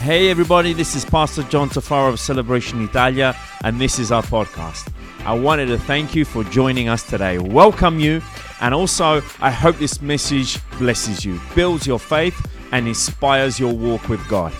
Hey 0.00 0.30
everybody, 0.30 0.72
this 0.72 0.94
is 0.94 1.04
Pastor 1.04 1.42
John 1.42 1.68
Tufaro 1.68 2.10
of 2.10 2.20
Celebration 2.20 2.82
Italia, 2.84 3.36
and 3.64 3.80
this 3.80 3.98
is 3.98 4.12
our 4.12 4.22
podcast. 4.22 4.92
I 5.26 5.34
wanted 5.34 5.66
to 5.66 5.76
thank 5.76 6.14
you 6.14 6.24
for 6.24 6.44
joining 6.44 6.88
us 6.88 7.02
today, 7.02 7.38
welcome 7.38 7.98
you, 7.98 8.22
and 8.60 8.72
also 8.72 9.20
I 9.40 9.50
hope 9.50 9.76
this 9.78 10.00
message 10.00 10.60
blesses 10.78 11.24
you, 11.24 11.40
builds 11.56 11.84
your 11.84 11.98
faith, 11.98 12.40
and 12.70 12.86
inspires 12.86 13.58
your 13.58 13.74
walk 13.74 14.08
with 14.08 14.26
God. 14.28 14.52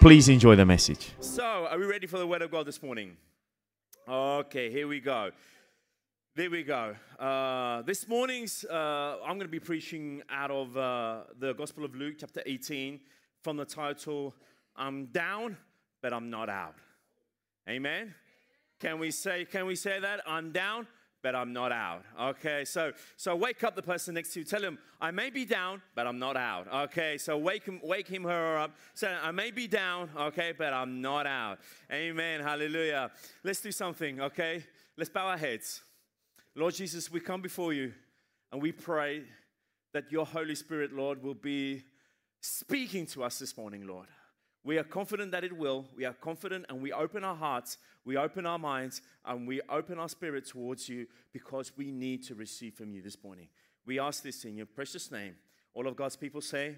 Please 0.00 0.30
enjoy 0.30 0.56
the 0.56 0.64
message. 0.64 1.10
So, 1.20 1.44
are 1.44 1.78
we 1.78 1.84
ready 1.84 2.06
for 2.06 2.16
the 2.18 2.26
Word 2.26 2.40
of 2.40 2.50
God 2.50 2.66
this 2.66 2.82
morning? 2.82 3.18
Okay, 4.08 4.70
here 4.70 4.88
we 4.88 5.00
go. 5.00 5.30
There 6.34 6.50
we 6.50 6.62
go. 6.62 6.96
Uh, 7.18 7.82
this 7.82 8.08
morning's, 8.08 8.64
uh, 8.64 9.18
I'm 9.22 9.36
going 9.36 9.40
to 9.40 9.48
be 9.48 9.60
preaching 9.60 10.22
out 10.30 10.50
of 10.50 10.74
uh, 10.74 11.24
the 11.38 11.52
Gospel 11.52 11.84
of 11.84 11.94
Luke, 11.94 12.14
chapter 12.18 12.42
18, 12.46 12.98
from 13.42 13.58
the 13.58 13.66
title 13.66 14.34
I'm 14.76 15.06
down, 15.06 15.56
but 16.02 16.12
I'm 16.12 16.30
not 16.30 16.48
out. 16.48 16.74
Amen. 17.68 18.14
Can 18.80 18.98
we 18.98 19.10
say 19.10 19.44
can 19.44 19.66
we 19.66 19.74
say 19.74 19.98
that? 20.00 20.20
I'm 20.26 20.52
down, 20.52 20.86
but 21.22 21.34
I'm 21.34 21.52
not 21.52 21.72
out. 21.72 22.04
Okay, 22.20 22.64
so 22.64 22.92
so 23.16 23.34
wake 23.34 23.64
up 23.64 23.74
the 23.74 23.82
person 23.82 24.14
next 24.14 24.32
to 24.34 24.40
you. 24.40 24.44
Tell 24.44 24.62
him 24.62 24.78
I 25.00 25.10
may 25.10 25.30
be 25.30 25.44
down, 25.44 25.82
but 25.94 26.06
I'm 26.06 26.18
not 26.18 26.36
out. 26.36 26.68
Okay, 26.90 27.16
so 27.18 27.38
wake 27.38 27.64
him, 27.64 27.80
wake 27.82 28.06
him, 28.06 28.24
her 28.24 28.58
up. 28.58 28.76
Say 28.94 29.12
I 29.22 29.30
may 29.30 29.50
be 29.50 29.66
down, 29.66 30.10
okay, 30.16 30.52
but 30.56 30.72
I'm 30.72 31.00
not 31.00 31.26
out. 31.26 31.58
Amen. 31.90 32.40
Hallelujah. 32.40 33.10
Let's 33.42 33.60
do 33.60 33.72
something. 33.72 34.20
Okay, 34.20 34.62
let's 34.96 35.10
bow 35.10 35.26
our 35.26 35.38
heads. 35.38 35.82
Lord 36.54 36.74
Jesus, 36.74 37.10
we 37.10 37.20
come 37.20 37.42
before 37.42 37.72
you, 37.72 37.92
and 38.52 38.62
we 38.62 38.72
pray 38.72 39.24
that 39.92 40.12
your 40.12 40.26
Holy 40.26 40.54
Spirit, 40.54 40.92
Lord, 40.92 41.22
will 41.22 41.34
be 41.34 41.82
speaking 42.40 43.06
to 43.06 43.24
us 43.24 43.38
this 43.38 43.56
morning, 43.56 43.86
Lord. 43.86 44.08
We 44.66 44.78
are 44.78 44.84
confident 44.84 45.30
that 45.30 45.44
it 45.44 45.56
will. 45.56 45.84
We 45.94 46.04
are 46.06 46.12
confident 46.12 46.66
and 46.68 46.82
we 46.82 46.92
open 46.92 47.22
our 47.22 47.36
hearts, 47.36 47.78
we 48.04 48.16
open 48.16 48.46
our 48.46 48.58
minds, 48.58 49.00
and 49.24 49.46
we 49.46 49.60
open 49.68 49.96
our 50.00 50.08
spirit 50.08 50.44
towards 50.44 50.88
you 50.88 51.06
because 51.32 51.70
we 51.76 51.92
need 51.92 52.24
to 52.24 52.34
receive 52.34 52.74
from 52.74 52.92
you 52.92 53.00
this 53.00 53.16
morning. 53.22 53.46
We 53.86 54.00
ask 54.00 54.24
this 54.24 54.44
in 54.44 54.56
your 54.56 54.66
precious 54.66 55.12
name. 55.12 55.36
All 55.72 55.86
of 55.86 55.94
God's 55.94 56.16
people 56.16 56.40
say, 56.40 56.74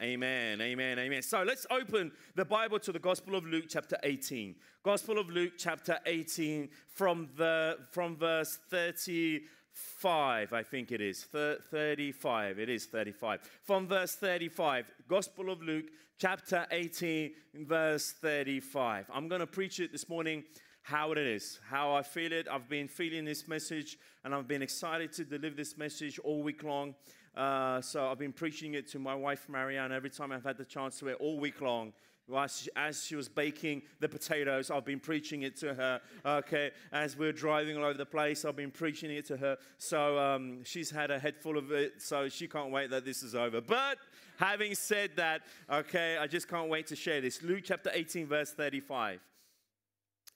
Amen, 0.00 0.60
amen, 0.62 0.98
amen. 0.98 1.20
So 1.20 1.42
let's 1.42 1.66
open 1.70 2.12
the 2.34 2.46
Bible 2.46 2.78
to 2.78 2.92
the 2.92 2.98
Gospel 2.98 3.34
of 3.34 3.44
Luke, 3.44 3.64
chapter 3.68 3.98
18. 4.04 4.54
Gospel 4.82 5.18
of 5.18 5.28
Luke, 5.28 5.54
chapter 5.58 5.98
18, 6.06 6.70
from, 6.94 7.28
the, 7.36 7.76
from 7.90 8.16
verse 8.16 8.58
35, 9.78 10.52
I 10.52 10.62
think 10.62 10.92
it 10.92 11.00
is. 11.00 11.24
35, 11.24 12.58
it 12.58 12.68
is 12.68 12.86
35. 12.86 13.40
From 13.64 13.86
verse 13.86 14.14
35, 14.14 14.86
Gospel 15.08 15.50
of 15.50 15.62
Luke, 15.62 15.86
chapter 16.18 16.66
18, 16.70 17.32
verse 17.66 18.12
35. 18.20 19.06
I'm 19.12 19.28
going 19.28 19.40
to 19.40 19.46
preach 19.46 19.80
it 19.80 19.92
this 19.92 20.08
morning 20.08 20.44
how 20.82 21.12
it 21.12 21.18
is, 21.18 21.60
how 21.68 21.92
I 21.94 22.02
feel 22.02 22.32
it. 22.32 22.46
I've 22.50 22.68
been 22.68 22.88
feeling 22.88 23.24
this 23.24 23.46
message 23.46 23.98
and 24.24 24.34
I've 24.34 24.48
been 24.48 24.62
excited 24.62 25.12
to 25.14 25.24
deliver 25.24 25.56
this 25.56 25.76
message 25.76 26.18
all 26.20 26.42
week 26.42 26.62
long. 26.62 26.94
Uh, 27.36 27.80
so 27.80 28.08
I've 28.08 28.18
been 28.18 28.32
preaching 28.32 28.74
it 28.74 28.88
to 28.92 28.98
my 28.98 29.14
wife, 29.14 29.48
Marianne, 29.48 29.92
every 29.92 30.10
time 30.10 30.32
I've 30.32 30.44
had 30.44 30.58
the 30.58 30.64
chance 30.64 30.98
to 31.00 31.08
it 31.08 31.16
all 31.20 31.38
week 31.38 31.60
long. 31.60 31.92
As 32.76 33.04
she 33.04 33.16
was 33.16 33.28
baking 33.28 33.82
the 34.00 34.08
potatoes, 34.08 34.70
I've 34.70 34.84
been 34.84 35.00
preaching 35.00 35.42
it 35.42 35.56
to 35.56 35.74
her. 35.74 36.00
Okay, 36.24 36.70
as 36.92 37.16
we're 37.16 37.32
driving 37.32 37.76
all 37.76 37.84
over 37.84 37.96
the 37.96 38.06
place, 38.06 38.44
I've 38.44 38.56
been 38.56 38.70
preaching 38.70 39.10
it 39.10 39.26
to 39.26 39.36
her. 39.36 39.56
So 39.78 40.18
um, 40.18 40.64
she's 40.64 40.90
had 40.90 41.10
a 41.10 41.18
head 41.18 41.36
full 41.36 41.56
of 41.56 41.72
it, 41.72 42.02
so 42.02 42.28
she 42.28 42.46
can't 42.46 42.70
wait 42.70 42.90
that 42.90 43.04
this 43.04 43.22
is 43.22 43.34
over. 43.34 43.60
But 43.60 43.98
having 44.38 44.74
said 44.74 45.12
that, 45.16 45.42
okay, 45.70 46.18
I 46.18 46.26
just 46.26 46.48
can't 46.48 46.68
wait 46.68 46.86
to 46.88 46.96
share 46.96 47.20
this. 47.20 47.42
Luke 47.42 47.62
chapter 47.64 47.90
18, 47.92 48.26
verse 48.26 48.52
35. 48.52 49.20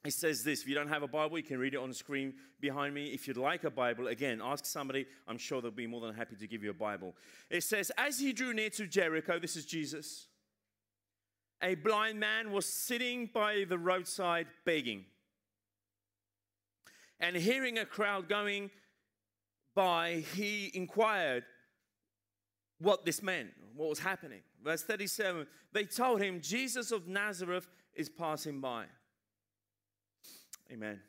It 0.04 0.12
says 0.12 0.42
this 0.42 0.62
if 0.62 0.68
you 0.68 0.74
don't 0.74 0.88
have 0.88 1.02
a 1.02 1.08
Bible, 1.08 1.38
you 1.38 1.44
can 1.44 1.58
read 1.58 1.74
it 1.74 1.76
on 1.76 1.88
the 1.88 1.94
screen 1.94 2.34
behind 2.60 2.94
me. 2.94 3.06
If 3.06 3.28
you'd 3.28 3.36
like 3.36 3.64
a 3.64 3.70
Bible, 3.70 4.08
again, 4.08 4.40
ask 4.42 4.64
somebody. 4.64 5.06
I'm 5.28 5.38
sure 5.38 5.60
they'll 5.60 5.70
be 5.70 5.86
more 5.86 6.00
than 6.00 6.14
happy 6.14 6.36
to 6.36 6.46
give 6.48 6.64
you 6.64 6.70
a 6.70 6.74
Bible. 6.74 7.14
It 7.50 7.62
says, 7.62 7.92
As 7.96 8.18
he 8.18 8.32
drew 8.32 8.52
near 8.52 8.70
to 8.70 8.86
Jericho, 8.86 9.38
this 9.38 9.56
is 9.56 9.64
Jesus, 9.64 10.26
a 11.62 11.74
blind 11.76 12.18
man 12.18 12.50
was 12.50 12.66
sitting 12.66 13.30
by 13.32 13.64
the 13.68 13.78
roadside 13.78 14.46
begging. 14.64 15.04
And 17.20 17.36
hearing 17.36 17.78
a 17.78 17.84
crowd 17.84 18.28
going 18.28 18.70
by, 19.74 20.24
he 20.34 20.70
inquired 20.74 21.44
what 22.78 23.04
this 23.04 23.22
meant, 23.22 23.50
what 23.76 23.88
was 23.88 24.00
happening. 24.00 24.40
Verse 24.62 24.82
37 24.82 25.46
they 25.72 25.84
told 25.84 26.20
him, 26.20 26.40
Jesus 26.40 26.92
of 26.92 27.08
Nazareth 27.08 27.66
is 27.94 28.08
passing 28.08 28.60
by. 28.60 28.84
Amen. 30.70 31.00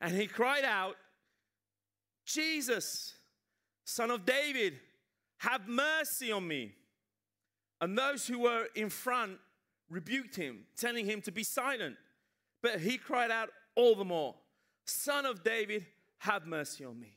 And 0.00 0.14
he 0.14 0.26
cried 0.26 0.64
out, 0.64 0.96
Jesus, 2.26 3.14
son 3.84 4.10
of 4.10 4.26
David, 4.26 4.78
have 5.38 5.66
mercy 5.66 6.30
on 6.30 6.46
me. 6.46 6.74
And 7.80 7.96
those 7.96 8.26
who 8.26 8.40
were 8.40 8.66
in 8.74 8.90
front 8.90 9.38
rebuked 9.92 10.34
him, 10.34 10.64
telling 10.76 11.06
him 11.06 11.20
to 11.22 11.30
be 11.30 11.44
silent. 11.44 11.96
But 12.62 12.80
he 12.80 12.96
cried 12.96 13.30
out 13.30 13.50
all 13.76 13.94
the 13.94 14.04
more, 14.04 14.34
Son 14.84 15.26
of 15.26 15.42
David, 15.44 15.86
have 16.18 16.46
mercy 16.46 16.84
on 16.84 16.98
me. 16.98 17.16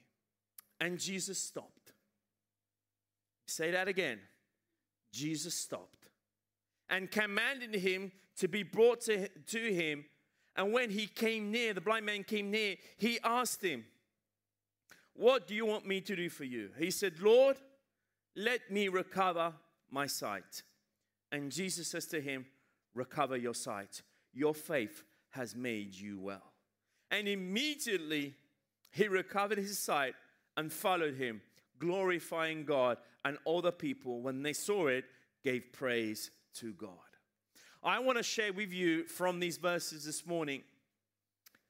And 0.79 0.99
Jesus 0.99 1.37
stopped. 1.37 1.93
Say 3.47 3.71
that 3.71 3.87
again. 3.87 4.19
Jesus 5.11 5.53
stopped 5.53 6.07
and 6.89 7.09
commanded 7.09 7.73
him 7.75 8.11
to 8.37 8.47
be 8.47 8.63
brought 8.63 9.01
to, 9.01 9.29
to 9.29 9.73
him. 9.73 10.05
And 10.55 10.73
when 10.73 10.89
he 10.89 11.07
came 11.07 11.51
near, 11.51 11.73
the 11.73 11.81
blind 11.81 12.05
man 12.05 12.23
came 12.23 12.51
near, 12.51 12.75
he 12.97 13.19
asked 13.23 13.63
him, 13.63 13.85
What 15.13 15.47
do 15.47 15.55
you 15.55 15.65
want 15.65 15.87
me 15.87 16.01
to 16.01 16.15
do 16.15 16.29
for 16.29 16.43
you? 16.43 16.69
He 16.77 16.91
said, 16.91 17.19
Lord, 17.19 17.57
let 18.35 18.69
me 18.69 18.89
recover 18.89 19.53
my 19.89 20.07
sight. 20.07 20.63
And 21.31 21.51
Jesus 21.51 21.87
says 21.87 22.05
to 22.07 22.21
him, 22.21 22.45
Recover 22.95 23.37
your 23.37 23.53
sight. 23.53 24.01
Your 24.33 24.55
faith 24.55 25.03
has 25.31 25.55
made 25.55 25.93
you 25.93 26.19
well. 26.19 26.53
And 27.11 27.27
immediately 27.27 28.33
he 28.91 29.07
recovered 29.07 29.57
his 29.57 29.77
sight 29.77 30.15
and 30.57 30.71
followed 30.71 31.15
him, 31.15 31.41
glorifying 31.77 32.65
God 32.65 32.97
and 33.25 33.37
all 33.45 33.61
the 33.61 33.71
people, 33.71 34.21
when 34.21 34.41
they 34.41 34.53
saw 34.53 34.87
it, 34.87 35.05
gave 35.43 35.73
praise 35.73 36.31
to 36.55 36.73
God. 36.73 36.89
I 37.83 37.99
want 37.99 38.17
to 38.17 38.23
share 38.23 38.53
with 38.53 38.71
you 38.71 39.03
from 39.05 39.39
these 39.39 39.57
verses 39.57 40.05
this 40.05 40.25
morning 40.25 40.63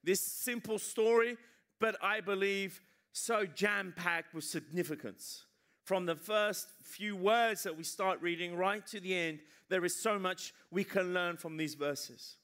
this 0.03 0.21
simple 0.21 0.77
story, 0.77 1.35
but 1.79 1.97
I 2.01 2.21
believe 2.21 2.79
so 3.11 3.45
jam 3.45 3.93
packed 3.95 4.33
with 4.33 4.43
significance. 4.43 5.45
From 5.85 6.07
the 6.07 6.15
first 6.15 6.69
few 6.81 7.15
words 7.15 7.61
that 7.61 7.77
we 7.77 7.83
start 7.83 8.19
reading 8.19 8.57
right 8.57 8.85
to 8.87 8.99
the 8.99 9.15
end, 9.15 9.39
there 9.69 9.85
is 9.85 9.95
so 9.95 10.17
much 10.17 10.51
we 10.71 10.83
can 10.83 11.13
learn 11.13 11.37
from 11.37 11.57
these 11.57 11.75
verses. 11.75 12.37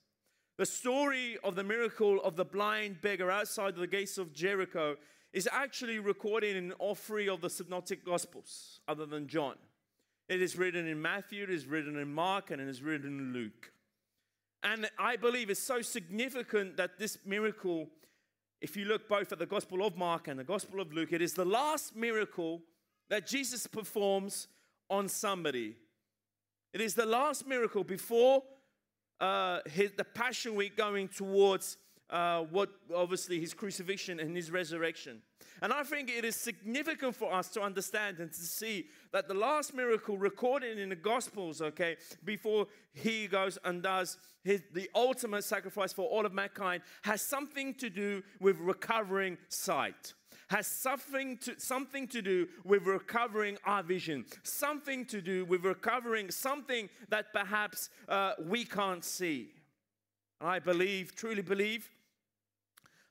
The 0.59 0.65
story 0.67 1.39
of 1.43 1.55
the 1.55 1.63
miracle 1.63 2.21
of 2.23 2.35
the 2.35 2.45
blind 2.45 3.01
beggar 3.01 3.31
outside 3.31 3.75
the 3.75 3.87
gates 3.87 4.19
of 4.19 4.31
Jericho 4.31 4.95
is 5.33 5.49
actually 5.51 5.97
recorded 5.97 6.55
in 6.55 6.71
all 6.73 6.93
three 6.93 7.27
of 7.27 7.41
the 7.41 7.49
synoptic 7.49 8.05
gospels, 8.05 8.79
other 8.87 9.07
than 9.07 9.27
John. 9.27 9.55
It 10.29 10.39
is 10.39 10.55
written 10.55 10.87
in 10.87 11.01
Matthew, 11.01 11.43
it 11.43 11.49
is 11.49 11.65
written 11.65 11.97
in 11.97 12.13
Mark, 12.13 12.51
and 12.51 12.61
it 12.61 12.67
is 12.67 12.83
written 12.83 13.17
in 13.17 13.33
Luke. 13.33 13.71
And 14.61 14.87
I 14.99 15.15
believe 15.15 15.49
it's 15.49 15.59
so 15.59 15.81
significant 15.81 16.77
that 16.77 16.99
this 16.99 17.17
miracle, 17.25 17.89
if 18.61 18.77
you 18.77 18.85
look 18.85 19.09
both 19.09 19.31
at 19.31 19.39
the 19.39 19.47
Gospel 19.47 19.83
of 19.83 19.97
Mark 19.97 20.27
and 20.27 20.39
the 20.39 20.43
Gospel 20.43 20.79
of 20.79 20.93
Luke, 20.93 21.11
it 21.11 21.23
is 21.23 21.33
the 21.33 21.43
last 21.43 21.95
miracle 21.95 22.61
that 23.11 23.27
Jesus 23.27 23.67
performs 23.67 24.47
on 24.89 25.09
somebody. 25.09 25.75
It 26.73 26.79
is 26.79 26.95
the 26.95 27.05
last 27.05 27.45
miracle 27.45 27.83
before 27.83 28.41
uh, 29.19 29.59
his, 29.69 29.91
the 29.97 30.05
Passion 30.05 30.55
Week 30.55 30.77
going 30.77 31.09
towards 31.09 31.75
uh, 32.09 32.43
what 32.43 32.69
obviously 32.95 33.37
his 33.37 33.53
crucifixion 33.53 34.21
and 34.21 34.33
his 34.33 34.49
resurrection. 34.49 35.21
And 35.61 35.73
I 35.73 35.83
think 35.83 36.09
it 36.09 36.23
is 36.23 36.37
significant 36.37 37.13
for 37.13 37.33
us 37.33 37.49
to 37.49 37.61
understand 37.61 38.19
and 38.19 38.31
to 38.31 38.41
see 38.41 38.87
that 39.11 39.27
the 39.27 39.33
last 39.33 39.75
miracle 39.75 40.17
recorded 40.17 40.79
in 40.79 40.87
the 40.87 40.95
Gospels, 40.95 41.61
okay, 41.61 41.97
before 42.23 42.67
he 42.93 43.27
goes 43.27 43.59
and 43.65 43.83
does 43.83 44.17
his, 44.45 44.63
the 44.73 44.89
ultimate 44.95 45.43
sacrifice 45.43 45.91
for 45.91 46.07
all 46.07 46.25
of 46.25 46.33
mankind, 46.33 46.81
has 47.01 47.21
something 47.21 47.73
to 47.73 47.89
do 47.89 48.23
with 48.39 48.57
recovering 48.59 49.37
sight 49.49 50.13
has 50.51 50.67
something 50.67 51.37
to, 51.37 51.59
something 51.59 52.07
to 52.09 52.21
do 52.21 52.47
with 52.65 52.85
recovering 52.85 53.57
our 53.65 53.81
vision, 53.81 54.25
something 54.43 55.05
to 55.05 55.21
do 55.21 55.45
with 55.45 55.63
recovering 55.63 56.29
something 56.29 56.89
that 57.09 57.31
perhaps 57.33 57.89
uh, 58.09 58.33
we 58.45 58.65
can't 58.65 59.03
see. 59.03 59.49
I 60.41 60.59
believe, 60.59 61.15
truly 61.15 61.41
believe, 61.41 61.89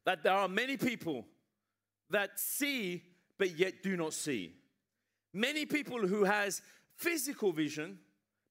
that 0.05 0.23
there 0.23 0.35
are 0.35 0.49
many 0.49 0.77
people 0.77 1.25
that 2.11 2.39
see 2.39 3.03
but 3.39 3.59
yet 3.59 3.83
do 3.83 3.97
not 3.97 4.13
see. 4.13 4.53
Many 5.33 5.65
people 5.65 6.07
who 6.07 6.25
has 6.25 6.61
physical 6.97 7.53
vision 7.53 7.99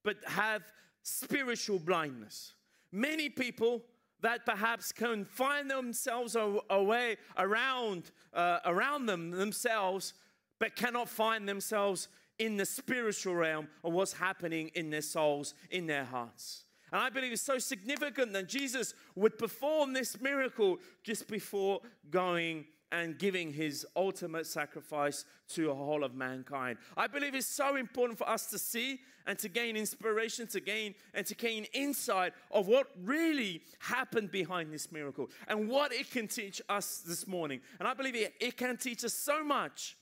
but 0.02 0.16
have 0.26 0.62
spiritual 1.02 1.78
blindness. 1.78 2.54
Many 2.90 3.28
people 3.28 3.82
that 4.22 4.44
perhaps 4.44 4.92
can 4.92 5.24
find 5.24 5.70
themselves 5.70 6.36
away 6.68 7.16
around, 7.38 8.10
uh, 8.32 8.58
around 8.64 9.06
them 9.06 9.30
themselves, 9.30 10.14
but 10.58 10.76
cannot 10.76 11.08
find 11.08 11.48
themselves 11.48 12.08
in 12.38 12.56
the 12.56 12.66
spiritual 12.66 13.34
realm 13.34 13.68
of 13.84 13.92
what's 13.92 14.14
happening 14.14 14.70
in 14.74 14.90
their 14.90 15.02
souls, 15.02 15.54
in 15.70 15.86
their 15.86 16.04
hearts. 16.04 16.64
And 16.92 17.00
I 17.00 17.10
believe 17.10 17.32
it's 17.32 17.42
so 17.42 17.58
significant 17.58 18.32
that 18.32 18.48
Jesus 18.48 18.94
would 19.14 19.38
perform 19.38 19.92
this 19.92 20.20
miracle 20.20 20.78
just 21.04 21.28
before 21.28 21.80
going 22.10 22.64
and 22.92 23.18
giving 23.18 23.52
his 23.52 23.86
ultimate 23.94 24.46
sacrifice 24.46 25.24
to 25.48 25.70
a 25.70 25.74
whole 25.74 26.04
of 26.04 26.14
mankind. 26.14 26.78
I 26.96 27.06
believe 27.06 27.34
it's 27.34 27.46
so 27.46 27.76
important 27.76 28.18
for 28.18 28.28
us 28.28 28.46
to 28.46 28.58
see 28.58 29.00
and 29.26 29.38
to 29.38 29.48
gain 29.48 29.76
inspiration, 29.76 30.46
to 30.48 30.60
gain 30.60 30.94
and 31.14 31.24
to 31.26 31.34
gain 31.34 31.66
insight 31.72 32.32
of 32.50 32.66
what 32.66 32.88
really 33.02 33.62
happened 33.78 34.30
behind 34.30 34.72
this 34.72 34.90
miracle 34.90 35.28
and 35.46 35.68
what 35.68 35.92
it 35.92 36.10
can 36.10 36.26
teach 36.26 36.60
us 36.68 37.02
this 37.06 37.26
morning. 37.26 37.60
And 37.78 37.86
I 37.86 37.94
believe 37.94 38.16
it, 38.16 38.34
it 38.40 38.56
can 38.56 38.76
teach 38.76 39.04
us 39.04 39.14
so 39.14 39.44
much, 39.44 39.96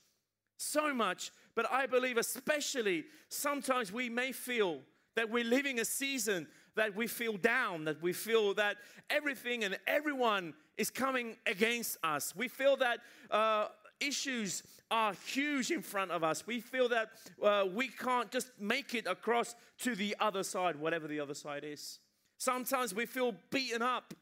so 0.57 0.93
much. 0.93 1.31
But 1.55 1.71
I 1.71 1.85
believe, 1.85 2.17
especially, 2.17 3.05
sometimes 3.27 3.91
we 3.91 4.09
may 4.09 4.31
feel 4.31 4.79
that 5.15 5.29
we're 5.29 5.43
living 5.43 5.79
a 5.79 5.85
season 5.85 6.47
that 6.75 6.95
we 6.95 7.07
feel 7.07 7.37
down, 7.37 7.85
that 7.85 8.01
we 8.01 8.13
feel 8.13 8.53
that 8.55 8.77
everything 9.09 9.63
and 9.63 9.77
everyone 9.87 10.53
is 10.77 10.89
coming 10.89 11.35
against 11.45 11.97
us. 12.03 12.33
We 12.35 12.47
feel 12.47 12.77
that 12.77 12.99
uh, 13.31 13.67
issues 13.99 14.63
are 14.91 15.13
huge 15.25 15.71
in 15.71 15.81
front 15.81 16.11
of 16.11 16.23
us. 16.23 16.47
We 16.47 16.61
feel 16.61 16.89
that 16.89 17.09
uh, 17.43 17.65
we 17.73 17.89
can't 17.89 18.31
just 18.31 18.51
make 18.59 18.95
it 18.95 19.07
across 19.07 19.55
to 19.79 19.95
the 19.95 20.15
other 20.19 20.43
side, 20.43 20.75
whatever 20.75 21.07
the 21.07 21.19
other 21.19 21.33
side 21.33 21.63
is. 21.63 21.99
Sometimes 22.37 22.95
we 22.95 23.05
feel 23.05 23.35
beaten 23.51 23.81
up 23.81 24.13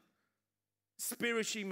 spiritually, 0.98 1.64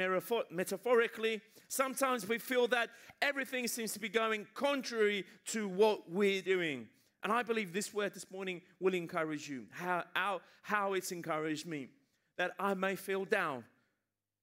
metaphorically. 0.51 1.41
Sometimes 1.69 2.29
we 2.29 2.39
feel 2.39 2.69
that 2.69 2.91
everything 3.21 3.67
seems 3.67 3.93
to 3.93 3.99
be 3.99 4.09
going 4.09 4.47
contrary 4.55 5.25
to 5.47 5.69
what 5.69 6.09
we're 6.11 6.43
doing. 6.43 6.87
And 7.23 7.33
I 7.33 7.43
believe 7.43 7.73
this 7.73 7.93
word 7.93 8.15
this 8.15 8.31
morning 8.31 8.63
will 8.81 8.95
encourage 8.95 9.49
you. 9.49 9.67
How, 9.73 10.05
how, 10.15 10.41
how 10.63 10.93
it's 10.93 11.13
encouraged 11.13 11.67
me. 11.67 11.89
That 12.39 12.53
I 12.59 12.75
may 12.75 12.97
feel 12.97 13.25
down, 13.25 13.65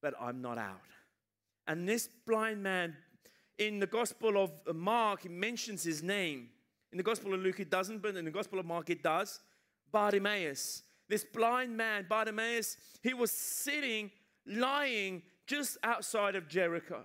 but 0.02 0.14
I'm 0.20 0.42
not 0.42 0.58
out. 0.58 0.80
And 1.66 1.88
this 1.88 2.08
blind 2.26 2.62
man, 2.62 2.96
in 3.58 3.78
the 3.78 3.86
Gospel 3.86 4.42
of 4.42 4.74
Mark, 4.74 5.22
he 5.22 5.28
mentions 5.28 5.82
his 5.82 6.02
name. 6.02 6.48
In 6.92 6.98
the 6.98 7.04
Gospel 7.04 7.32
of 7.34 7.40
Luke, 7.40 7.60
it 7.60 7.70
doesn't, 7.70 8.02
but 8.02 8.16
in 8.16 8.24
the 8.24 8.30
Gospel 8.30 8.58
of 8.58 8.66
Mark, 8.66 8.90
it 8.90 9.02
does. 9.02 9.40
Bartimaeus. 9.92 10.82
This 11.08 11.24
blind 11.24 11.76
man, 11.76 12.06
Bartimaeus, 12.08 12.76
he 13.02 13.14
was 13.14 13.30
sitting, 13.30 14.10
lying 14.46 15.22
just 15.46 15.78
outside 15.82 16.34
of 16.34 16.48
Jericho. 16.48 17.02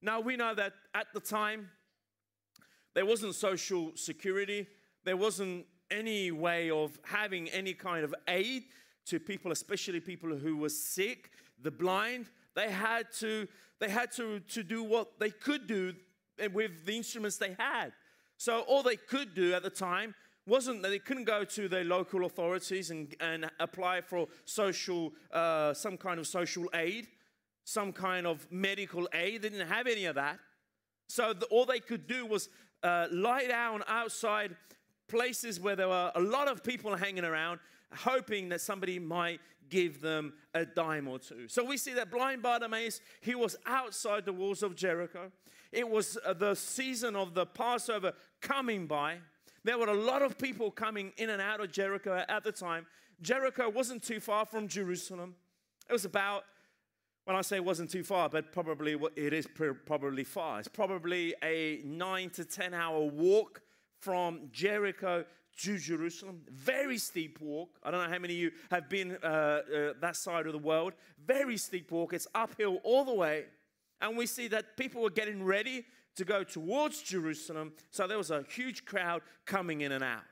Now, 0.00 0.20
we 0.20 0.36
know 0.36 0.54
that 0.54 0.72
at 0.94 1.08
the 1.12 1.20
time, 1.20 1.70
there 2.94 3.06
wasn't 3.06 3.34
social 3.34 3.92
security 3.94 4.66
there 5.04 5.16
wasn't 5.16 5.66
any 5.90 6.30
way 6.30 6.70
of 6.70 6.98
having 7.04 7.48
any 7.50 7.74
kind 7.74 8.04
of 8.04 8.14
aid 8.28 8.64
to 9.06 9.20
people, 9.20 9.52
especially 9.52 10.00
people 10.00 10.34
who 10.34 10.56
were 10.56 10.68
sick, 10.68 11.30
the 11.62 11.70
blind. 11.70 12.26
They 12.54 12.70
had 12.70 13.12
to, 13.20 13.46
they 13.80 13.90
had 13.90 14.10
to, 14.12 14.40
to 14.40 14.62
do 14.62 14.82
what 14.82 15.18
they 15.18 15.30
could 15.30 15.66
do 15.66 15.94
with 16.52 16.84
the 16.86 16.96
instruments 16.96 17.36
they 17.36 17.54
had. 17.58 17.92
So 18.38 18.60
all 18.60 18.82
they 18.82 18.96
could 18.96 19.34
do 19.34 19.54
at 19.54 19.62
the 19.62 19.70
time 19.70 20.14
wasn't 20.46 20.82
that 20.82 20.88
they 20.88 20.98
couldn't 20.98 21.24
go 21.24 21.44
to 21.44 21.68
their 21.68 21.84
local 21.84 22.24
authorities 22.24 22.90
and, 22.90 23.14
and 23.20 23.50
apply 23.60 24.00
for 24.02 24.26
social, 24.44 25.12
uh, 25.32 25.72
some 25.72 25.96
kind 25.96 26.18
of 26.18 26.26
social 26.26 26.68
aid, 26.74 27.08
some 27.64 27.92
kind 27.92 28.26
of 28.26 28.46
medical 28.50 29.08
aid. 29.14 29.42
They 29.42 29.48
didn't 29.48 29.68
have 29.68 29.86
any 29.86 30.04
of 30.04 30.16
that. 30.16 30.38
So 31.08 31.32
the, 31.32 31.46
all 31.46 31.64
they 31.64 31.80
could 31.80 32.06
do 32.06 32.26
was 32.26 32.48
uh, 32.82 33.06
lie 33.10 33.46
down 33.46 33.82
outside 33.88 34.56
places 35.08 35.60
where 35.60 35.76
there 35.76 35.88
were 35.88 36.12
a 36.14 36.20
lot 36.20 36.48
of 36.48 36.62
people 36.62 36.96
hanging 36.96 37.24
around, 37.24 37.60
hoping 37.92 38.48
that 38.50 38.60
somebody 38.60 38.98
might 38.98 39.40
give 39.68 40.00
them 40.00 40.32
a 40.54 40.64
dime 40.64 41.08
or 41.08 41.18
two. 41.18 41.48
So 41.48 41.64
we 41.64 41.76
see 41.76 41.94
that 41.94 42.10
blind 42.10 42.42
Bartimaeus, 42.42 43.00
he 43.20 43.34
was 43.34 43.56
outside 43.66 44.24
the 44.24 44.32
walls 44.32 44.62
of 44.62 44.76
Jericho. 44.76 45.30
It 45.72 45.88
was 45.88 46.18
uh, 46.24 46.34
the 46.34 46.54
season 46.54 47.16
of 47.16 47.34
the 47.34 47.46
Passover 47.46 48.12
coming 48.40 48.86
by. 48.86 49.18
There 49.64 49.78
were 49.78 49.88
a 49.88 49.94
lot 49.94 50.22
of 50.22 50.38
people 50.38 50.70
coming 50.70 51.12
in 51.16 51.30
and 51.30 51.40
out 51.40 51.60
of 51.60 51.72
Jericho 51.72 52.24
at 52.28 52.44
the 52.44 52.52
time. 52.52 52.86
Jericho 53.22 53.68
wasn't 53.68 54.02
too 54.02 54.20
far 54.20 54.44
from 54.44 54.68
Jerusalem. 54.68 55.34
It 55.88 55.92
was 55.92 56.04
about, 56.04 56.44
when 57.24 57.36
I 57.36 57.40
say 57.40 57.56
it 57.56 57.64
wasn't 57.64 57.90
too 57.90 58.04
far, 58.04 58.28
but 58.28 58.52
probably 58.52 58.96
it 59.16 59.32
is 59.32 59.46
probably 59.86 60.24
far. 60.24 60.58
It's 60.58 60.68
probably 60.68 61.34
a 61.42 61.80
nine 61.84 62.30
to 62.30 62.44
10 62.44 62.74
hour 62.74 63.00
walk 63.00 63.62
from 64.04 64.50
Jericho 64.52 65.24
to 65.62 65.78
Jerusalem. 65.78 66.42
Very 66.50 66.98
steep 66.98 67.40
walk. 67.40 67.70
I 67.82 67.90
don't 67.90 68.04
know 68.04 68.12
how 68.12 68.18
many 68.18 68.34
of 68.34 68.40
you 68.40 68.50
have 68.70 68.90
been 68.90 69.16
uh, 69.22 69.26
uh, 69.26 69.92
that 70.00 70.16
side 70.16 70.46
of 70.46 70.52
the 70.52 70.58
world. 70.58 70.92
Very 71.24 71.56
steep 71.56 71.90
walk. 71.90 72.12
It's 72.12 72.26
uphill 72.34 72.80
all 72.84 73.04
the 73.04 73.14
way. 73.14 73.44
And 74.02 74.16
we 74.16 74.26
see 74.26 74.46
that 74.48 74.76
people 74.76 75.00
were 75.00 75.10
getting 75.10 75.42
ready 75.42 75.86
to 76.16 76.24
go 76.24 76.44
towards 76.44 77.02
Jerusalem. 77.02 77.72
So 77.90 78.06
there 78.06 78.18
was 78.18 78.30
a 78.30 78.44
huge 78.50 78.84
crowd 78.84 79.22
coming 79.46 79.80
in 79.80 79.92
and 79.92 80.04
out. 80.04 80.22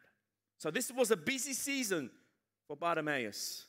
So 0.58 0.70
this 0.70 0.92
was 0.92 1.10
a 1.10 1.16
busy 1.16 1.54
season 1.54 2.10
for 2.68 2.76
Bartimaeus. 2.76 3.64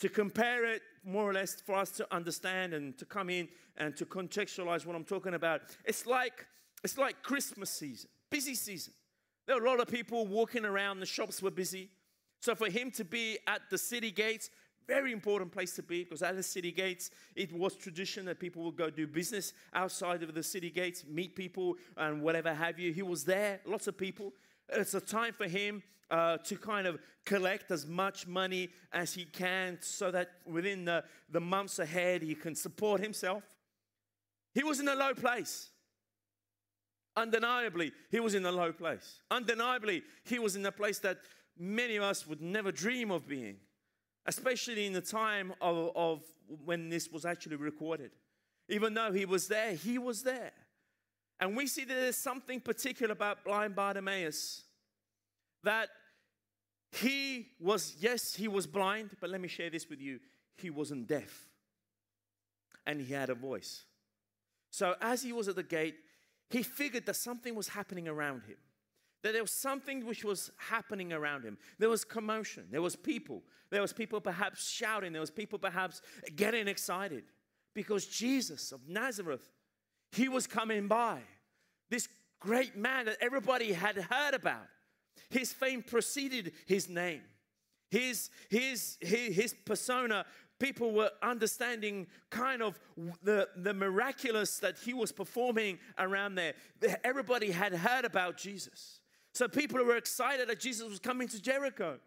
To 0.00 0.08
compare 0.08 0.66
it 0.66 0.82
more 1.02 1.30
or 1.30 1.32
less 1.32 1.54
for 1.62 1.76
us 1.76 1.90
to 1.92 2.14
understand 2.14 2.74
and 2.74 2.98
to 2.98 3.06
come 3.06 3.30
in 3.30 3.48
and 3.78 3.96
to 3.96 4.04
contextualize 4.04 4.84
what 4.84 4.96
I'm 4.96 5.04
talking 5.04 5.34
about, 5.34 5.62
it's 5.86 6.04
like 6.06 6.46
it's 6.84 6.98
like 6.98 7.22
Christmas 7.22 7.70
season 7.70 8.10
busy 8.32 8.54
season. 8.54 8.94
There 9.46 9.54
were 9.56 9.66
a 9.66 9.70
lot 9.70 9.80
of 9.80 9.88
people 9.88 10.26
walking 10.26 10.64
around, 10.64 10.98
the 10.98 11.06
shops 11.06 11.42
were 11.42 11.50
busy. 11.50 11.90
So 12.40 12.54
for 12.54 12.68
him 12.68 12.90
to 12.92 13.04
be 13.04 13.38
at 13.46 13.60
the 13.70 13.78
city 13.78 14.10
gates, 14.10 14.50
very 14.88 15.12
important 15.12 15.52
place 15.52 15.74
to 15.76 15.82
be 15.82 16.02
because 16.02 16.22
at 16.22 16.34
the 16.34 16.42
city 16.42 16.72
gates, 16.72 17.10
it 17.36 17.52
was 17.52 17.76
tradition 17.76 18.24
that 18.24 18.40
people 18.40 18.64
would 18.64 18.76
go 18.76 18.90
do 18.90 19.06
business 19.06 19.52
outside 19.74 20.22
of 20.22 20.34
the 20.34 20.42
city 20.42 20.70
gates, 20.70 21.04
meet 21.08 21.36
people 21.36 21.76
and 21.96 22.20
whatever 22.20 22.52
have 22.52 22.78
you. 22.80 22.92
He 22.92 23.02
was 23.02 23.24
there, 23.24 23.60
lots 23.64 23.86
of 23.86 23.96
people. 23.96 24.32
It's 24.68 24.94
a 24.94 25.00
time 25.00 25.34
for 25.34 25.46
him 25.46 25.82
uh, 26.10 26.38
to 26.38 26.56
kind 26.56 26.86
of 26.86 26.98
collect 27.24 27.70
as 27.70 27.86
much 27.86 28.26
money 28.26 28.70
as 28.92 29.14
he 29.14 29.24
can 29.24 29.78
so 29.80 30.10
that 30.10 30.30
within 30.46 30.84
the, 30.84 31.04
the 31.30 31.40
months 31.40 31.78
ahead 31.78 32.22
he 32.22 32.34
can 32.34 32.54
support 32.54 33.00
himself. 33.00 33.44
He 34.54 34.64
was 34.64 34.80
in 34.80 34.88
a 34.88 34.94
low 34.94 35.14
place. 35.14 35.71
Undeniably, 37.16 37.92
he 38.10 38.20
was 38.20 38.34
in 38.34 38.44
a 38.46 38.52
low 38.52 38.72
place. 38.72 39.20
Undeniably, 39.30 40.02
he 40.24 40.38
was 40.38 40.56
in 40.56 40.64
a 40.64 40.72
place 40.72 40.98
that 41.00 41.18
many 41.58 41.96
of 41.96 42.02
us 42.02 42.26
would 42.26 42.40
never 42.40 42.72
dream 42.72 43.10
of 43.10 43.28
being, 43.28 43.56
especially 44.26 44.86
in 44.86 44.92
the 44.92 45.00
time 45.00 45.52
of, 45.60 45.90
of 45.94 46.22
when 46.64 46.88
this 46.88 47.10
was 47.10 47.24
actually 47.24 47.56
recorded. 47.56 48.10
Even 48.68 48.94
though 48.94 49.12
he 49.12 49.26
was 49.26 49.48
there, 49.48 49.74
he 49.74 49.98
was 49.98 50.22
there. 50.22 50.52
And 51.40 51.56
we 51.56 51.66
see 51.66 51.84
that 51.84 51.94
there's 51.94 52.16
something 52.16 52.60
particular 52.60 53.12
about 53.12 53.44
blind 53.44 53.74
Bartimaeus 53.74 54.62
that 55.64 55.88
he 56.92 57.48
was, 57.58 57.96
yes, 57.98 58.34
he 58.34 58.48
was 58.48 58.66
blind, 58.66 59.10
but 59.20 59.30
let 59.30 59.40
me 59.40 59.48
share 59.48 59.70
this 59.70 59.88
with 59.88 60.00
you. 60.00 60.20
He 60.56 60.70
wasn't 60.70 61.08
deaf 61.08 61.48
and 62.86 63.00
he 63.00 63.12
had 63.12 63.30
a 63.30 63.34
voice. 63.34 63.84
So 64.70 64.94
as 65.00 65.22
he 65.22 65.32
was 65.32 65.48
at 65.48 65.56
the 65.56 65.62
gate, 65.62 65.96
he 66.52 66.62
figured 66.62 67.06
that 67.06 67.16
something 67.16 67.54
was 67.54 67.68
happening 67.68 68.06
around 68.06 68.44
him. 68.44 68.56
That 69.22 69.32
there 69.32 69.42
was 69.42 69.52
something 69.52 70.04
which 70.04 70.24
was 70.24 70.50
happening 70.56 71.12
around 71.12 71.44
him. 71.44 71.56
There 71.78 71.88
was 71.88 72.04
commotion. 72.04 72.66
There 72.70 72.82
was 72.82 72.94
people. 72.94 73.42
There 73.70 73.80
was 73.80 73.92
people 73.92 74.20
perhaps 74.20 74.68
shouting. 74.68 75.12
There 75.12 75.20
was 75.20 75.30
people 75.30 75.58
perhaps 75.58 76.02
getting 76.36 76.68
excited 76.68 77.24
because 77.74 78.06
Jesus 78.06 78.70
of 78.70 78.86
Nazareth, 78.86 79.48
he 80.10 80.28
was 80.28 80.46
coming 80.46 80.88
by. 80.88 81.20
This 81.88 82.08
great 82.38 82.76
man 82.76 83.06
that 83.06 83.16
everybody 83.20 83.72
had 83.72 83.96
heard 83.96 84.34
about. 84.34 84.66
His 85.30 85.52
fame 85.52 85.82
preceded 85.82 86.52
his 86.66 86.88
name. 86.88 87.22
His, 87.90 88.30
his, 88.50 88.98
his, 89.00 89.34
his 89.34 89.54
persona 89.64 90.26
people 90.62 90.92
were 90.92 91.10
understanding 91.22 92.06
kind 92.30 92.62
of 92.62 92.78
the, 93.24 93.48
the 93.56 93.74
miraculous 93.74 94.58
that 94.60 94.78
he 94.78 94.94
was 94.94 95.10
performing 95.10 95.76
around 95.98 96.36
there. 96.36 96.54
Everybody 97.02 97.50
had 97.50 97.72
heard 97.74 98.04
about 98.04 98.36
Jesus. 98.36 99.00
So 99.34 99.48
people 99.48 99.84
were 99.84 99.96
excited 99.96 100.48
that 100.48 100.60
Jesus 100.60 100.88
was 100.88 101.00
coming 101.00 101.26
to 101.28 101.42
Jericho. 101.42 101.98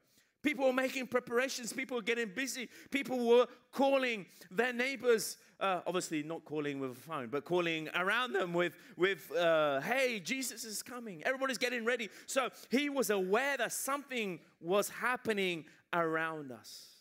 People 0.41 0.67
were 0.67 0.73
making 0.73 1.07
preparations. 1.07 1.73
People 1.73 1.97
were 1.97 2.03
getting 2.03 2.29
busy. 2.33 2.69
People 2.91 3.27
were 3.27 3.47
calling 3.73 4.25
their 4.49 4.71
neighbors, 4.71 5.35
uh, 5.59 5.81
obviously 5.85 6.23
not 6.23 6.45
calling 6.45 6.79
with 6.79 6.91
a 6.91 6.95
phone, 6.95 7.27
but 7.27 7.43
calling 7.43 7.89
around 7.93 8.31
them 8.31 8.53
with, 8.53 8.73
with 8.95 9.35
uh, 9.35 9.81
hey, 9.81 10.21
Jesus 10.23 10.63
is 10.63 10.81
coming. 10.81 11.21
Everybody's 11.25 11.57
getting 11.57 11.83
ready. 11.83 12.09
So 12.25 12.49
he 12.69 12.89
was 12.89 13.09
aware 13.09 13.57
that 13.57 13.73
something 13.73 14.39
was 14.61 14.87
happening 14.87 15.65
around 15.91 16.53
us. 16.53 16.94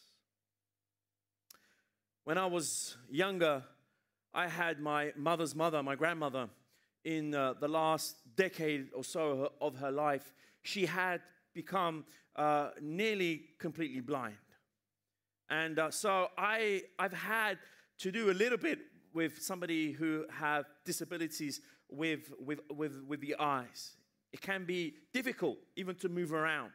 When 2.24 2.38
I 2.38 2.46
was 2.46 2.96
younger, 3.10 3.62
I 4.32 4.48
had 4.48 4.80
my 4.80 5.12
mother's 5.14 5.54
mother, 5.54 5.82
my 5.82 5.94
grandmother, 5.94 6.48
in 7.04 7.34
uh, 7.34 7.52
the 7.60 7.68
last 7.68 8.16
decade 8.34 8.88
or 8.96 9.04
so 9.04 9.52
of 9.60 9.76
her 9.76 9.92
life. 9.92 10.32
She 10.62 10.86
had 10.86 11.20
become 11.52 12.06
uh, 12.34 12.70
nearly 12.80 13.42
completely 13.58 14.00
blind. 14.00 14.36
And 15.50 15.78
uh, 15.78 15.90
so 15.90 16.28
I, 16.38 16.84
I've 16.98 17.12
had 17.12 17.58
to 17.98 18.10
do 18.10 18.30
a 18.30 18.32
little 18.32 18.56
bit 18.56 18.78
with 19.12 19.42
somebody 19.42 19.92
who 19.92 20.24
have 20.30 20.64
disabilities 20.86 21.60
with, 21.90 22.32
with, 22.40 22.60
with, 22.74 23.02
with 23.06 23.20
the 23.20 23.36
eyes. 23.38 23.96
It 24.32 24.40
can 24.40 24.64
be 24.64 24.94
difficult 25.12 25.58
even 25.76 25.94
to 25.96 26.08
move 26.08 26.32
around. 26.32 26.72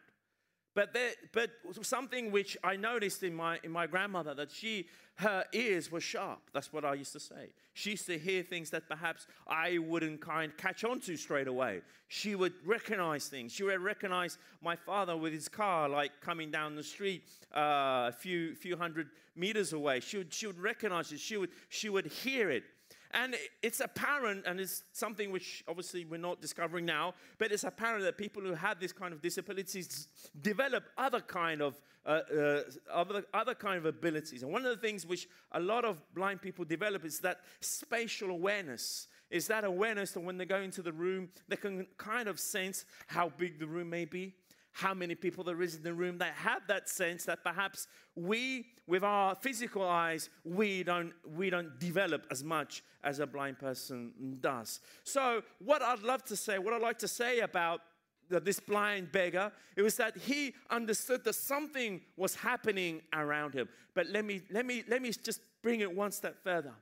But, 0.80 0.94
there, 0.94 1.12
but 1.34 1.50
something 1.82 2.32
which 2.32 2.56
I 2.64 2.78
noticed 2.78 3.24
in 3.24 3.36
my, 3.36 3.60
in 3.66 3.72
my 3.72 3.86
grandmother 3.86 4.34
that 4.36 4.50
she, 4.50 4.88
her 5.16 5.44
ears 5.52 5.92
were 5.92 6.00
sharp. 6.00 6.40
That's 6.54 6.72
what 6.72 6.86
I 6.86 6.94
used 6.94 7.12
to 7.12 7.20
say. 7.20 7.50
She 7.74 7.90
used 7.90 8.06
to 8.06 8.18
hear 8.18 8.44
things 8.44 8.70
that 8.70 8.88
perhaps 8.88 9.28
I 9.46 9.80
wouldn't 9.80 10.22
kind 10.22 10.56
catch 10.56 10.86
on 10.86 11.02
to 11.02 11.18
straight 11.18 11.50
away. 11.50 11.82
She 12.08 12.34
would 12.34 12.54
recognize 12.66 13.28
things. 13.28 13.52
She 13.52 13.64
would 13.64 13.82
recognize 13.82 14.38
my 14.64 14.78
father 14.78 15.18
with 15.18 15.34
his 15.34 15.50
car, 15.50 15.90
like 15.90 16.12
coming 16.22 16.50
down 16.50 16.76
the 16.76 16.84
street 16.84 17.24
uh, 17.54 18.08
a 18.08 18.14
few, 18.18 18.56
few 18.56 18.78
hundred 18.78 19.10
meters 19.36 19.74
away. 19.74 20.00
She 20.00 20.20
would, 20.20 20.34
she 20.34 20.48
would 20.48 20.60
recognize 20.60 21.12
it. 21.12 21.20
She 21.20 21.36
would, 21.36 21.50
she 21.68 21.90
would 21.90 22.06
hear 22.06 22.50
it. 22.50 22.64
And 23.12 23.36
it's 23.64 23.80
apparent, 23.80 24.46
and 24.46 24.60
it's 24.60 24.84
something 24.92 25.32
which 25.32 25.64
obviously 25.68 26.06
we're 26.06 26.18
not 26.18 26.42
discovering 26.42 26.86
now, 26.86 27.16
but 27.40 27.52
it's 27.52 27.64
apparent 27.64 28.04
that 28.04 28.18
people 28.18 28.44
who 28.44 28.54
have 28.54 28.80
this 28.80 28.94
kind 28.94 29.14
of 29.14 29.22
disabilities 29.22 30.08
develop 30.42 30.84
other 30.96 31.20
kind 31.20 31.62
of 31.62 31.82
uh, 32.06 32.22
uh, 32.36 32.62
other, 32.92 33.24
other 33.34 33.54
kind 33.54 33.78
of 33.78 33.86
abilities. 33.86 34.44
And 34.44 34.52
one 34.52 34.66
of 34.66 34.72
the 34.72 34.82
things 34.82 35.06
which 35.06 35.28
a 35.52 35.60
lot 35.60 35.86
of 35.86 36.02
blind 36.14 36.42
people 36.42 36.66
develop 36.66 37.04
is 37.04 37.20
that 37.20 37.42
spatial 37.62 38.30
awareness. 38.30 39.08
Is 39.30 39.48
that 39.48 39.64
awareness 39.64 40.12
that 40.14 40.22
when 40.22 40.38
they 40.38 40.46
go 40.46 40.62
into 40.62 40.82
the 40.82 40.92
room, 40.92 41.30
they 41.48 41.56
can 41.56 41.86
kind 41.98 42.28
of 42.28 42.40
sense 42.40 42.86
how 43.08 43.30
big 43.38 43.60
the 43.60 43.68
room 43.68 43.90
may 43.90 44.06
be, 44.06 44.34
how 44.80 44.94
many 44.94 45.14
people 45.14 45.44
there 45.44 45.62
is 45.62 45.76
in 45.76 45.84
the 45.84 45.94
room. 45.94 46.18
that 46.20 46.34
have 46.34 46.62
that 46.68 46.88
sense 46.88 47.26
that 47.26 47.44
perhaps 47.44 47.88
we, 48.16 48.66
with 48.88 49.04
our 49.04 49.36
physical 49.36 49.84
eyes, 49.84 50.30
we 50.44 50.84
don't, 50.84 51.12
we 51.36 51.50
don't 51.50 51.78
develop 51.80 52.26
as 52.32 52.44
much 52.44 52.84
as 53.04 53.20
a 53.20 53.28
blind 53.28 53.60
person 53.60 54.12
does. 54.40 54.80
So, 55.04 55.42
what 55.60 55.82
I'd 55.82 56.00
love 56.00 56.24
to 56.26 56.36
say, 56.36 56.60
what 56.60 56.74
I'd 56.74 56.82
like 56.82 57.00
to 57.00 57.08
say 57.08 57.40
about 57.40 57.82
this 58.30 58.60
blind 58.60 59.12
beggar, 59.12 59.52
it 59.76 59.82
was 59.82 59.96
that 59.98 60.16
he 60.18 60.54
understood 60.70 61.24
that 61.26 61.34
something 61.34 62.02
was 62.16 62.36
happening 62.36 63.02
around 63.14 63.54
him. 63.54 63.68
But 63.96 64.08
let 64.08 64.24
me, 64.24 64.42
let 64.52 64.66
me, 64.66 64.84
let 64.88 65.02
me 65.02 65.12
just 65.12 65.42
bring 65.62 65.82
it 65.82 65.94
one 65.94 66.12
step 66.12 66.36
further. 66.44 66.74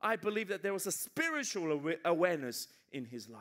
I 0.00 0.16
believe 0.16 0.48
that 0.48 0.62
there 0.62 0.72
was 0.72 0.86
a 0.86 0.92
spiritual 0.92 1.80
awareness 2.04 2.68
in 2.92 3.04
his 3.04 3.28
life. 3.28 3.40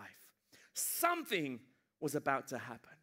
Something 0.74 1.60
was 2.00 2.16
about 2.16 2.48
to 2.50 2.58
happen. 2.58 2.97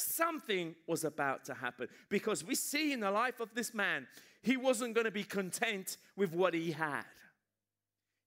Something 0.00 0.74
was 0.86 1.04
about 1.04 1.44
to 1.46 1.54
happen 1.54 1.88
because 2.08 2.44
we 2.44 2.54
see 2.54 2.92
in 2.92 3.00
the 3.00 3.10
life 3.10 3.40
of 3.40 3.54
this 3.54 3.74
man, 3.74 4.06
he 4.42 4.56
wasn't 4.56 4.94
going 4.94 5.04
to 5.04 5.10
be 5.10 5.24
content 5.24 5.98
with 6.16 6.32
what 6.32 6.54
he 6.54 6.72
had. 6.72 7.04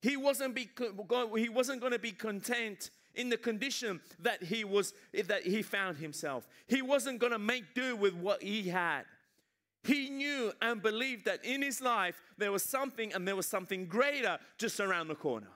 He 0.02 0.18
wasn't, 0.18 0.54
be, 0.54 0.70
he 1.38 1.50
wasn't 1.50 1.80
going 1.80 1.94
to 1.94 2.00
be 2.00 2.12
content 2.12 2.90
in 3.16 3.30
the 3.30 3.38
condition 3.38 4.02
that 4.20 4.44
he 4.44 4.64
was 4.64 4.94
that 5.28 5.44
he 5.44 5.62
found 5.62 5.98
himself. 5.98 6.48
He 6.68 6.82
wasn't 6.82 7.20
going 7.20 7.32
to 7.32 7.40
make 7.40 7.74
do 7.74 7.96
with 7.96 8.14
what 8.14 8.44
he 8.44 8.64
had. 8.70 9.04
He 9.84 10.10
knew 10.10 10.52
and 10.62 10.82
believed 10.82 11.26
that 11.26 11.44
in 11.44 11.62
his 11.62 11.82
life 11.82 12.22
there 12.38 12.52
was 12.52 12.64
something 12.64 13.14
and 13.14 13.28
there 13.28 13.36
was 13.36 13.48
something 13.48 13.86
greater 13.86 14.40
just 14.58 14.80
around 14.80 15.08
the 15.08 15.16
corner. 15.16 15.50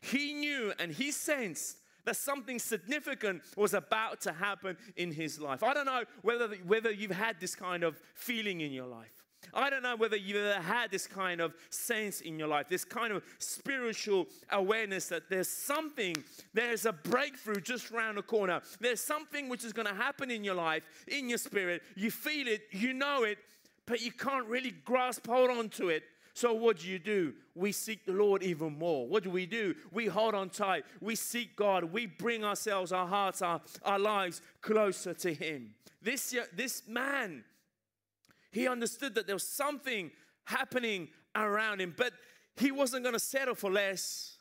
He 0.00 0.32
knew 0.32 0.72
and 0.78 0.92
he 0.92 1.10
sensed 1.10 1.78
that 2.04 2.16
something 2.16 2.58
significant 2.58 3.42
was 3.56 3.74
about 3.74 4.20
to 4.22 4.32
happen 4.32 4.76
in 4.96 5.12
his 5.12 5.40
life. 5.40 5.62
I 5.62 5.74
don't 5.74 5.86
know 5.86 6.04
whether, 6.22 6.48
whether 6.66 6.90
you've 6.90 7.10
had 7.10 7.40
this 7.40 7.54
kind 7.54 7.82
of 7.82 8.00
feeling 8.14 8.60
in 8.60 8.72
your 8.72 8.86
life. 8.86 9.24
I 9.52 9.70
don't 9.70 9.82
know 9.82 9.96
whether 9.96 10.16
you've 10.16 10.38
ever 10.38 10.60
had 10.60 10.90
this 10.90 11.06
kind 11.06 11.40
of 11.40 11.54
sense 11.70 12.20
in 12.20 12.38
your 12.38 12.48
life, 12.48 12.68
this 12.68 12.84
kind 12.84 13.12
of 13.12 13.22
spiritual 13.38 14.26
awareness 14.50 15.08
that 15.08 15.28
there's 15.28 15.48
something, 15.48 16.16
there's 16.54 16.86
a 16.86 16.92
breakthrough 16.92 17.60
just 17.60 17.90
around 17.90 18.16
the 18.16 18.22
corner. 18.22 18.62
There's 18.80 19.00
something 19.00 19.48
which 19.48 19.64
is 19.64 19.72
going 19.72 19.88
to 19.88 19.94
happen 19.94 20.30
in 20.30 20.44
your 20.44 20.54
life, 20.54 20.84
in 21.08 21.28
your 21.28 21.38
spirit. 21.38 21.82
You 21.94 22.10
feel 22.10 22.48
it, 22.48 22.62
you 22.70 22.94
know 22.94 23.24
it, 23.24 23.38
but 23.86 24.00
you 24.00 24.12
can't 24.12 24.46
really 24.46 24.72
grasp 24.84 25.26
hold 25.26 25.50
on 25.50 25.68
to 25.70 25.88
it. 25.88 26.04
So, 26.34 26.52
what 26.52 26.80
do 26.80 26.88
you 26.88 26.98
do? 26.98 27.32
We 27.54 27.70
seek 27.70 28.04
the 28.04 28.12
Lord 28.12 28.42
even 28.42 28.76
more. 28.76 29.06
What 29.06 29.22
do 29.22 29.30
we 29.30 29.46
do? 29.46 29.74
We 29.92 30.06
hold 30.06 30.34
on 30.34 30.50
tight. 30.50 30.84
We 31.00 31.14
seek 31.14 31.54
God. 31.56 31.84
We 31.84 32.06
bring 32.06 32.44
ourselves, 32.44 32.92
our 32.92 33.06
hearts, 33.06 33.40
our, 33.40 33.60
our 33.84 34.00
lives 34.00 34.42
closer 34.60 35.14
to 35.14 35.32
Him. 35.32 35.74
This, 36.02 36.36
this 36.52 36.82
man, 36.86 37.44
he 38.52 38.68
understood 38.68 39.14
that 39.14 39.26
there 39.26 39.36
was 39.36 39.48
something 39.48 40.10
happening 40.44 41.08
around 41.34 41.80
him, 41.80 41.94
but 41.96 42.12
he 42.56 42.70
wasn't 42.70 43.02
going 43.02 43.14
to 43.14 43.18
settle 43.18 43.54
for 43.54 43.70
less. 43.70 44.36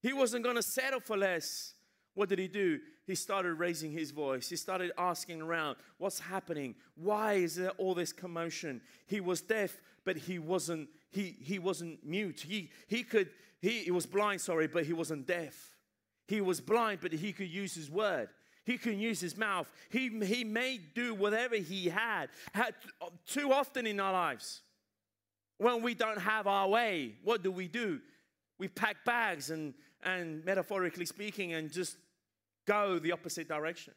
He 0.00 0.12
wasn't 0.12 0.44
going 0.44 0.56
to 0.56 0.62
settle 0.62 1.00
for 1.00 1.16
less. 1.16 1.74
What 2.14 2.30
did 2.30 2.38
he 2.38 2.48
do? 2.48 2.80
He 3.06 3.14
started 3.14 3.54
raising 3.54 3.92
his 3.92 4.10
voice. 4.10 4.48
He 4.48 4.56
started 4.56 4.90
asking 4.98 5.40
around, 5.40 5.76
What's 5.98 6.18
happening? 6.18 6.74
Why 6.96 7.34
is 7.34 7.56
there 7.56 7.70
all 7.78 7.94
this 7.94 8.12
commotion? 8.12 8.80
He 9.06 9.20
was 9.20 9.40
deaf, 9.40 9.80
but 10.08 10.16
he 10.16 10.38
wasn't, 10.38 10.88
he, 11.10 11.36
he 11.38 11.58
wasn't 11.58 12.02
mute. 12.02 12.40
He, 12.48 12.70
he 12.86 13.02
could, 13.02 13.28
he, 13.60 13.80
he 13.80 13.90
was 13.90 14.06
blind, 14.06 14.40
sorry, 14.40 14.66
but 14.66 14.86
he 14.86 14.94
wasn't 14.94 15.26
deaf. 15.26 15.76
He 16.26 16.40
was 16.40 16.62
blind, 16.62 17.00
but 17.02 17.12
he 17.12 17.30
could 17.30 17.50
use 17.50 17.74
his 17.74 17.90
word. 17.90 18.30
He 18.64 18.78
can 18.78 18.98
use 18.98 19.20
his 19.20 19.36
mouth. 19.36 19.70
He, 19.90 20.08
he 20.24 20.44
may 20.44 20.78
do 20.78 21.14
whatever 21.14 21.56
he 21.56 21.90
had. 21.90 22.30
had. 22.54 22.74
Too 23.26 23.52
often 23.52 23.86
in 23.86 24.00
our 24.00 24.14
lives, 24.14 24.62
when 25.58 25.82
we 25.82 25.92
don't 25.92 26.20
have 26.20 26.46
our 26.46 26.68
way, 26.68 27.16
what 27.22 27.42
do 27.42 27.52
we 27.52 27.68
do? 27.68 28.00
We 28.58 28.68
pack 28.68 29.04
bags 29.04 29.50
and, 29.50 29.74
and 30.02 30.42
metaphorically 30.42 31.04
speaking, 31.04 31.52
and 31.52 31.70
just 31.70 31.98
go 32.66 32.98
the 32.98 33.12
opposite 33.12 33.46
direction. 33.46 33.92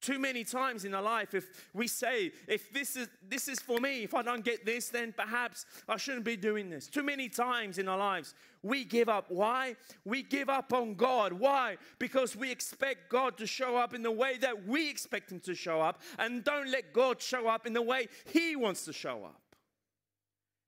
Too 0.00 0.18
many 0.18 0.44
times 0.44 0.84
in 0.84 0.94
our 0.94 1.02
life, 1.02 1.34
if 1.34 1.70
we 1.74 1.88
say, 1.88 2.30
if 2.46 2.72
this 2.72 2.94
is 2.94 3.08
this 3.28 3.48
is 3.48 3.58
for 3.58 3.80
me, 3.80 4.04
if 4.04 4.14
I 4.14 4.22
don't 4.22 4.44
get 4.44 4.64
this, 4.64 4.90
then 4.90 5.12
perhaps 5.12 5.66
I 5.88 5.96
shouldn't 5.96 6.24
be 6.24 6.36
doing 6.36 6.70
this. 6.70 6.86
Too 6.86 7.02
many 7.02 7.28
times 7.28 7.78
in 7.78 7.88
our 7.88 7.98
lives, 7.98 8.34
we 8.62 8.84
give 8.84 9.08
up. 9.08 9.26
Why? 9.28 9.74
We 10.04 10.22
give 10.22 10.48
up 10.48 10.72
on 10.72 10.94
God. 10.94 11.32
Why? 11.32 11.78
Because 11.98 12.36
we 12.36 12.50
expect 12.50 13.10
God 13.10 13.36
to 13.38 13.46
show 13.46 13.76
up 13.76 13.92
in 13.92 14.02
the 14.02 14.12
way 14.12 14.38
that 14.38 14.68
we 14.68 14.88
expect 14.88 15.32
Him 15.32 15.40
to 15.40 15.54
show 15.54 15.80
up, 15.80 16.00
and 16.18 16.44
don't 16.44 16.70
let 16.70 16.92
God 16.92 17.20
show 17.20 17.48
up 17.48 17.66
in 17.66 17.72
the 17.72 17.82
way 17.82 18.06
He 18.32 18.54
wants 18.54 18.84
to 18.84 18.92
show 18.92 19.24
up. 19.24 19.42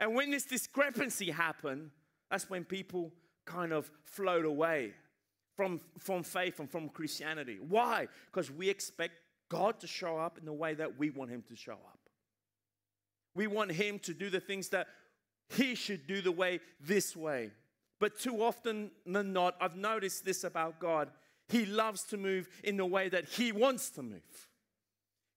And 0.00 0.16
when 0.16 0.30
this 0.30 0.44
discrepancy 0.44 1.30
happen, 1.30 1.92
that's 2.30 2.50
when 2.50 2.64
people 2.64 3.12
kind 3.44 3.72
of 3.72 3.90
float 4.02 4.44
away 4.44 4.94
from, 5.60 5.78
from 5.98 6.22
faith 6.22 6.58
and 6.58 6.70
from 6.70 6.88
Christianity. 6.88 7.58
Why? 7.60 8.08
Because 8.32 8.50
we 8.50 8.70
expect 8.70 9.12
God 9.50 9.78
to 9.80 9.86
show 9.86 10.16
up 10.16 10.38
in 10.38 10.46
the 10.46 10.54
way 10.54 10.72
that 10.72 10.98
we 10.98 11.10
want 11.10 11.30
Him 11.30 11.44
to 11.48 11.54
show 11.54 11.74
up. 11.74 11.98
We 13.34 13.46
want 13.46 13.70
Him 13.70 13.98
to 13.98 14.14
do 14.14 14.30
the 14.30 14.40
things 14.40 14.70
that 14.70 14.86
He 15.50 15.74
should 15.74 16.06
do 16.06 16.22
the 16.22 16.32
way 16.32 16.60
this 16.80 17.14
way. 17.14 17.50
But 17.98 18.18
too 18.18 18.42
often 18.42 18.90
than 19.04 19.34
not, 19.34 19.54
I've 19.60 19.76
noticed 19.76 20.24
this 20.24 20.44
about 20.44 20.80
God. 20.80 21.10
He 21.50 21.66
loves 21.66 22.04
to 22.04 22.16
move 22.16 22.48
in 22.64 22.78
the 22.78 22.86
way 22.86 23.10
that 23.10 23.26
He 23.26 23.52
wants 23.52 23.90
to 23.90 24.02
move. 24.02 24.48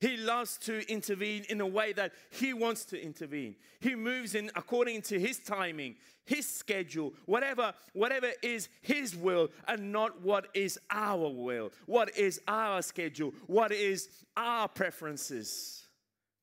He 0.03 0.17
loves 0.17 0.57
to 0.65 0.85
intervene 0.91 1.45
in 1.47 1.61
a 1.61 1.65
way 1.65 1.93
that 1.93 2.11
He 2.29 2.53
wants 2.53 2.83
to 2.85 3.01
intervene. 3.01 3.55
He 3.79 3.95
moves 3.95 4.35
in 4.35 4.51
according 4.53 5.03
to 5.03 5.17
His 5.17 5.39
timing, 5.39 5.95
His 6.25 6.45
schedule, 6.45 7.13
whatever, 7.25 7.73
whatever 7.93 8.31
is 8.41 8.67
His 8.81 9.15
will, 9.15 9.47
and 9.65 9.93
not 9.93 10.21
what 10.21 10.47
is 10.53 10.77
our 10.91 11.29
will, 11.29 11.71
what 11.85 12.17
is 12.17 12.41
our 12.49 12.81
schedule, 12.81 13.33
what 13.47 13.71
is 13.71 14.09
our 14.35 14.67
preferences. 14.67 15.87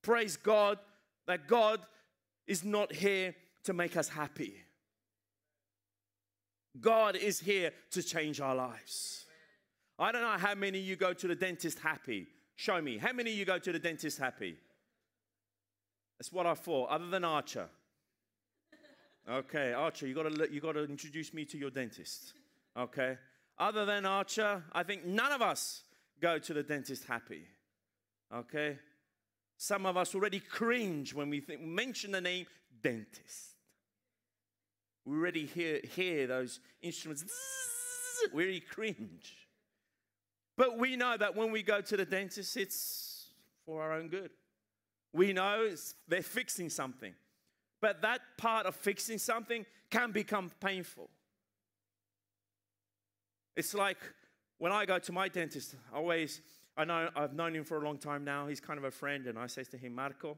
Praise 0.01 0.37
God 0.37 0.79
that 1.27 1.47
God 1.47 1.81
is 2.47 2.63
not 2.63 2.91
here 2.91 3.35
to 3.65 3.73
make 3.73 3.95
us 3.95 4.09
happy. 4.09 4.55
God 6.79 7.15
is 7.15 7.39
here 7.39 7.73
to 7.91 8.01
change 8.01 8.41
our 8.41 8.55
lives. 8.55 9.25
I 9.99 10.11
don't 10.11 10.23
know 10.23 10.47
how 10.47 10.55
many 10.55 10.79
you 10.79 10.95
go 10.95 11.13
to 11.13 11.27
the 11.27 11.35
dentist 11.35 11.77
happy. 11.77 12.25
Show 12.61 12.79
me. 12.79 12.99
How 12.99 13.11
many 13.11 13.31
of 13.31 13.37
you 13.39 13.43
go 13.43 13.57
to 13.57 13.71
the 13.71 13.79
dentist 13.79 14.19
happy? 14.19 14.55
That's 16.19 16.31
what 16.31 16.45
I 16.45 16.53
thought, 16.53 16.89
other 16.89 17.09
than 17.09 17.23
Archer. 17.23 17.67
Okay, 19.27 19.73
Archer, 19.73 20.05
you 20.05 20.13
gotta 20.13 20.47
you 20.51 20.61
gotta 20.61 20.83
introduce 20.83 21.33
me 21.33 21.43
to 21.45 21.57
your 21.57 21.71
dentist. 21.71 22.33
Okay. 22.77 23.17
Other 23.57 23.83
than 23.85 24.05
Archer, 24.05 24.63
I 24.73 24.83
think 24.83 25.07
none 25.07 25.31
of 25.31 25.41
us 25.41 25.81
go 26.21 26.37
to 26.37 26.53
the 26.53 26.61
dentist 26.61 27.05
happy. 27.05 27.47
Okay? 28.31 28.77
Some 29.57 29.87
of 29.87 29.97
us 29.97 30.13
already 30.13 30.39
cringe 30.39 31.15
when 31.15 31.31
we 31.31 31.39
think, 31.39 31.61
mention 31.61 32.11
the 32.11 32.21
name 32.21 32.45
dentist. 32.83 33.55
We 35.03 35.17
already 35.17 35.47
hear, 35.47 35.79
hear 35.95 36.27
those 36.27 36.59
instruments. 36.83 37.25
We 38.31 38.45
really 38.45 38.59
cringe. 38.59 39.40
But 40.61 40.77
we 40.77 40.95
know 40.95 41.17
that 41.17 41.35
when 41.35 41.51
we 41.51 41.63
go 41.63 41.81
to 41.81 41.97
the 41.97 42.05
dentist, 42.05 42.55
it's 42.55 43.29
for 43.65 43.81
our 43.81 43.93
own 43.93 44.09
good. 44.09 44.29
We 45.11 45.33
know 45.33 45.73
they're 46.07 46.21
fixing 46.21 46.69
something. 46.69 47.15
But 47.81 48.03
that 48.03 48.21
part 48.37 48.67
of 48.67 48.75
fixing 48.75 49.17
something 49.17 49.65
can 49.89 50.11
become 50.11 50.51
painful. 50.59 51.09
It's 53.55 53.73
like 53.73 53.97
when 54.59 54.71
I 54.71 54.85
go 54.85 54.99
to 54.99 55.11
my 55.11 55.29
dentist, 55.29 55.73
always, 55.91 56.41
I 56.77 56.85
know 56.85 57.09
I've 57.15 57.33
known 57.33 57.55
him 57.55 57.63
for 57.63 57.81
a 57.81 57.83
long 57.83 57.97
time 57.97 58.23
now. 58.23 58.45
He's 58.45 58.59
kind 58.59 58.77
of 58.77 58.83
a 58.83 58.91
friend, 58.91 59.25
and 59.25 59.39
I 59.39 59.47
say 59.47 59.63
to 59.63 59.77
him, 59.77 59.95
Marco, 59.95 60.37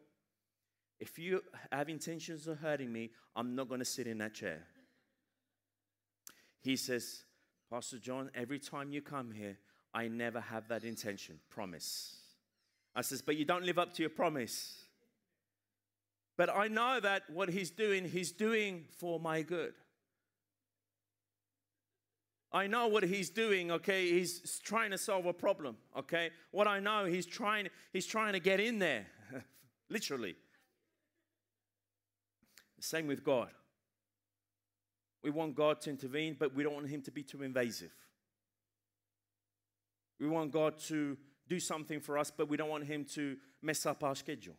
if 1.01 1.19
you 1.19 1.41
have 1.69 1.89
intentions 1.89 2.47
of 2.47 2.59
hurting 2.59 2.93
me, 2.93 3.09
I'm 3.35 3.55
not 3.55 3.67
going 3.67 3.79
to 3.79 3.85
sit 3.85 4.07
in 4.07 4.19
that 4.19 4.35
chair. 4.35 4.61
He 6.61 6.77
says, 6.77 7.25
Pastor 7.69 7.99
John, 7.99 8.31
every 8.33 8.59
time 8.59 8.89
you 8.93 9.01
come 9.01 9.29
here, 9.33 9.57
I 9.93 10.07
never 10.07 10.41
have 10.41 10.67
that 10.69 10.83
intention. 10.83 11.39
Promise. 11.49 12.17
I 12.95 13.01
says, 13.01 13.21
but 13.21 13.35
you 13.37 13.45
don't 13.45 13.63
live 13.63 13.79
up 13.79 13.93
to 13.93 14.03
your 14.03 14.09
promise. 14.09 14.83
But 16.37 16.49
I 16.49 16.67
know 16.67 16.99
that 16.99 17.23
what 17.29 17.49
he's 17.49 17.69
doing, 17.69 18.05
he's 18.05 18.31
doing 18.31 18.85
for 18.97 19.19
my 19.19 19.41
good. 19.41 19.73
I 22.51 22.67
know 22.67 22.87
what 22.87 23.03
he's 23.03 23.31
doing, 23.31 23.71
okay? 23.71 24.11
He's 24.11 24.59
trying 24.63 24.91
to 24.91 24.97
solve 24.97 25.25
a 25.25 25.33
problem, 25.33 25.75
okay? 25.97 26.29
What 26.51 26.67
I 26.67 26.79
know, 26.79 27.05
he's 27.05 27.25
trying, 27.25 27.67
he's 27.91 28.05
trying 28.05 28.33
to 28.33 28.39
get 28.39 28.59
in 28.59 28.77
there, 28.77 29.07
literally. 29.89 30.35
Same 32.79 33.07
with 33.07 33.23
God. 33.23 33.49
We 35.23 35.31
want 35.31 35.55
God 35.55 35.81
to 35.81 35.89
intervene, 35.89 36.35
but 36.37 36.53
we 36.53 36.63
don't 36.63 36.73
want 36.73 36.89
him 36.89 37.01
to 37.03 37.11
be 37.11 37.23
too 37.23 37.41
invasive. 37.41 37.91
We 40.19 40.27
want 40.27 40.51
God 40.51 40.77
to 40.87 41.17
do 41.47 41.59
something 41.59 41.99
for 41.99 42.17
us, 42.17 42.31
but 42.31 42.47
we 42.47 42.57
don't 42.57 42.69
want 42.69 42.85
him 42.85 43.05
to 43.13 43.37
mess 43.61 43.85
up 43.85 44.03
our 44.03 44.15
schedule. 44.15 44.55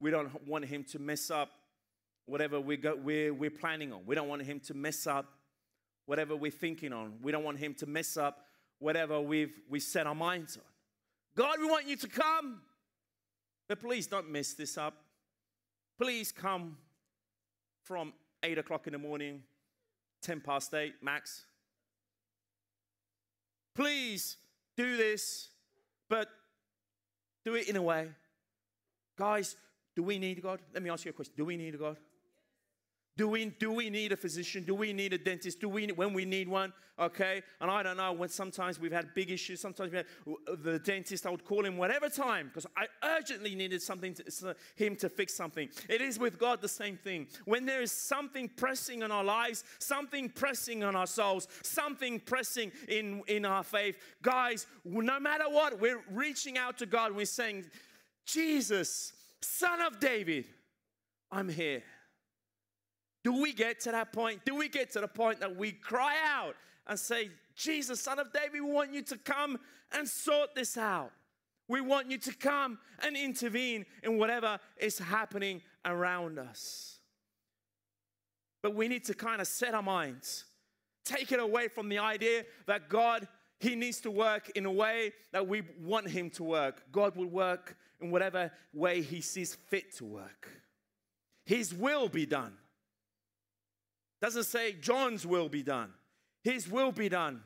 We 0.00 0.10
don't 0.10 0.46
want 0.46 0.64
him 0.66 0.84
to 0.84 0.98
mess 0.98 1.30
up 1.30 1.50
whatever 2.26 2.60
we 2.60 2.76
go, 2.76 2.94
we're, 2.94 3.32
we're 3.32 3.50
planning 3.50 3.92
on. 3.92 4.02
We 4.04 4.14
don't 4.14 4.28
want 4.28 4.42
him 4.42 4.60
to 4.60 4.74
mess 4.74 5.06
up 5.06 5.26
whatever 6.06 6.36
we're 6.36 6.50
thinking 6.50 6.92
on. 6.92 7.14
We 7.22 7.32
don't 7.32 7.44
want 7.44 7.58
him 7.58 7.74
to 7.74 7.86
mess 7.86 8.16
up 8.16 8.44
whatever 8.78 9.20
we've 9.20 9.52
we 9.68 9.80
set 9.80 10.06
our 10.06 10.14
minds 10.14 10.56
on. 10.56 10.62
God, 11.34 11.56
we 11.58 11.66
want 11.66 11.86
you 11.86 11.96
to 11.96 12.08
come. 12.08 12.60
But 13.68 13.80
please 13.80 14.06
don't 14.06 14.30
mess 14.30 14.54
this 14.54 14.78
up. 14.78 14.94
Please 16.00 16.32
come 16.32 16.78
from 17.84 18.12
8 18.42 18.58
o'clock 18.58 18.86
in 18.86 18.92
the 18.92 18.98
morning, 18.98 19.42
10 20.22 20.40
past 20.40 20.72
8 20.72 20.94
max. 21.02 21.44
Please 23.78 24.38
do 24.76 24.96
this, 24.96 25.50
but 26.10 26.28
do 27.44 27.54
it 27.54 27.68
in 27.68 27.76
a 27.76 27.82
way. 27.82 28.08
Guys, 29.16 29.54
do 29.94 30.02
we 30.02 30.18
need 30.18 30.42
God? 30.42 30.58
Let 30.74 30.82
me 30.82 30.90
ask 30.90 31.04
you 31.04 31.10
a 31.10 31.14
question. 31.14 31.34
Do 31.36 31.44
we 31.44 31.56
need 31.56 31.78
God? 31.78 31.96
Do 33.18 33.26
we, 33.26 33.46
do 33.46 33.72
we 33.72 33.90
need 33.90 34.12
a 34.12 34.16
physician? 34.16 34.62
Do 34.62 34.76
we 34.76 34.92
need 34.92 35.12
a 35.12 35.18
dentist? 35.18 35.60
Do 35.60 35.68
we 35.68 35.88
when 35.88 36.14
we 36.14 36.24
need 36.24 36.48
one? 36.48 36.72
Okay. 37.00 37.42
And 37.60 37.68
I 37.68 37.82
don't 37.82 37.96
know 37.96 38.12
when 38.12 38.28
sometimes 38.28 38.78
we've 38.78 38.92
had 38.92 39.12
big 39.12 39.32
issues. 39.32 39.60
Sometimes 39.60 39.90
we 39.90 39.96
had 39.96 40.06
uh, 40.24 40.54
the 40.62 40.78
dentist. 40.78 41.26
I 41.26 41.30
would 41.30 41.44
call 41.44 41.64
him 41.64 41.76
whatever 41.76 42.08
time 42.08 42.46
because 42.46 42.64
I 42.76 42.86
urgently 43.02 43.56
needed 43.56 43.82
something 43.82 44.14
to, 44.14 44.54
him 44.76 44.94
to 44.96 45.08
fix 45.08 45.34
something. 45.34 45.68
It 45.88 46.00
is 46.00 46.20
with 46.20 46.38
God 46.38 46.62
the 46.62 46.68
same 46.68 46.96
thing. 46.96 47.26
When 47.44 47.66
there 47.66 47.82
is 47.82 47.90
something 47.90 48.48
pressing 48.56 49.02
in 49.02 49.10
our 49.10 49.24
lives, 49.24 49.64
something 49.80 50.28
pressing 50.28 50.84
on 50.84 50.94
our 50.94 51.08
souls, 51.08 51.48
something 51.64 52.20
pressing 52.20 52.70
in 52.86 53.24
in 53.26 53.44
our 53.44 53.64
faith, 53.64 53.96
guys. 54.22 54.68
No 54.84 55.18
matter 55.18 55.50
what, 55.50 55.80
we're 55.80 56.04
reaching 56.12 56.56
out 56.56 56.78
to 56.78 56.86
God. 56.86 57.16
We're 57.16 57.26
saying, 57.26 57.64
Jesus, 58.26 59.12
Son 59.40 59.80
of 59.80 59.98
David, 59.98 60.44
I'm 61.32 61.48
here. 61.48 61.82
Do 63.28 63.42
we 63.42 63.52
get 63.52 63.80
to 63.80 63.92
that 63.92 64.10
point? 64.10 64.40
Do 64.46 64.54
we 64.54 64.70
get 64.70 64.90
to 64.92 65.02
the 65.02 65.06
point 65.06 65.40
that 65.40 65.54
we 65.54 65.72
cry 65.72 66.14
out 66.26 66.54
and 66.86 66.98
say, 66.98 67.28
Jesus, 67.54 68.00
Son 68.00 68.18
of 68.18 68.32
David, 68.32 68.54
we 68.54 68.60
want 68.62 68.94
you 68.94 69.02
to 69.02 69.18
come 69.18 69.58
and 69.92 70.08
sort 70.08 70.54
this 70.54 70.78
out? 70.78 71.12
We 71.68 71.82
want 71.82 72.10
you 72.10 72.16
to 72.16 72.34
come 72.34 72.78
and 73.00 73.18
intervene 73.18 73.84
in 74.02 74.16
whatever 74.16 74.58
is 74.78 74.98
happening 74.98 75.60
around 75.84 76.38
us. 76.38 77.00
But 78.62 78.74
we 78.74 78.88
need 78.88 79.04
to 79.04 79.14
kind 79.14 79.42
of 79.42 79.46
set 79.46 79.74
our 79.74 79.82
minds, 79.82 80.46
take 81.04 81.30
it 81.30 81.38
away 81.38 81.68
from 81.68 81.90
the 81.90 81.98
idea 81.98 82.46
that 82.64 82.88
God, 82.88 83.28
He 83.60 83.76
needs 83.76 84.00
to 84.00 84.10
work 84.10 84.50
in 84.54 84.64
a 84.64 84.72
way 84.72 85.12
that 85.32 85.46
we 85.46 85.64
want 85.82 86.08
Him 86.08 86.30
to 86.30 86.44
work. 86.44 86.82
God 86.92 87.14
will 87.14 87.26
work 87.26 87.76
in 88.00 88.10
whatever 88.10 88.50
way 88.72 89.02
He 89.02 89.20
sees 89.20 89.54
fit 89.54 89.94
to 89.96 90.06
work. 90.06 90.48
His 91.44 91.74
will 91.74 92.08
be 92.08 92.24
done. 92.24 92.54
Doesn't 94.20 94.44
say 94.44 94.72
John's 94.72 95.26
will 95.26 95.48
be 95.48 95.62
done. 95.62 95.90
His 96.42 96.68
will 96.68 96.92
be 96.92 97.08
done 97.08 97.42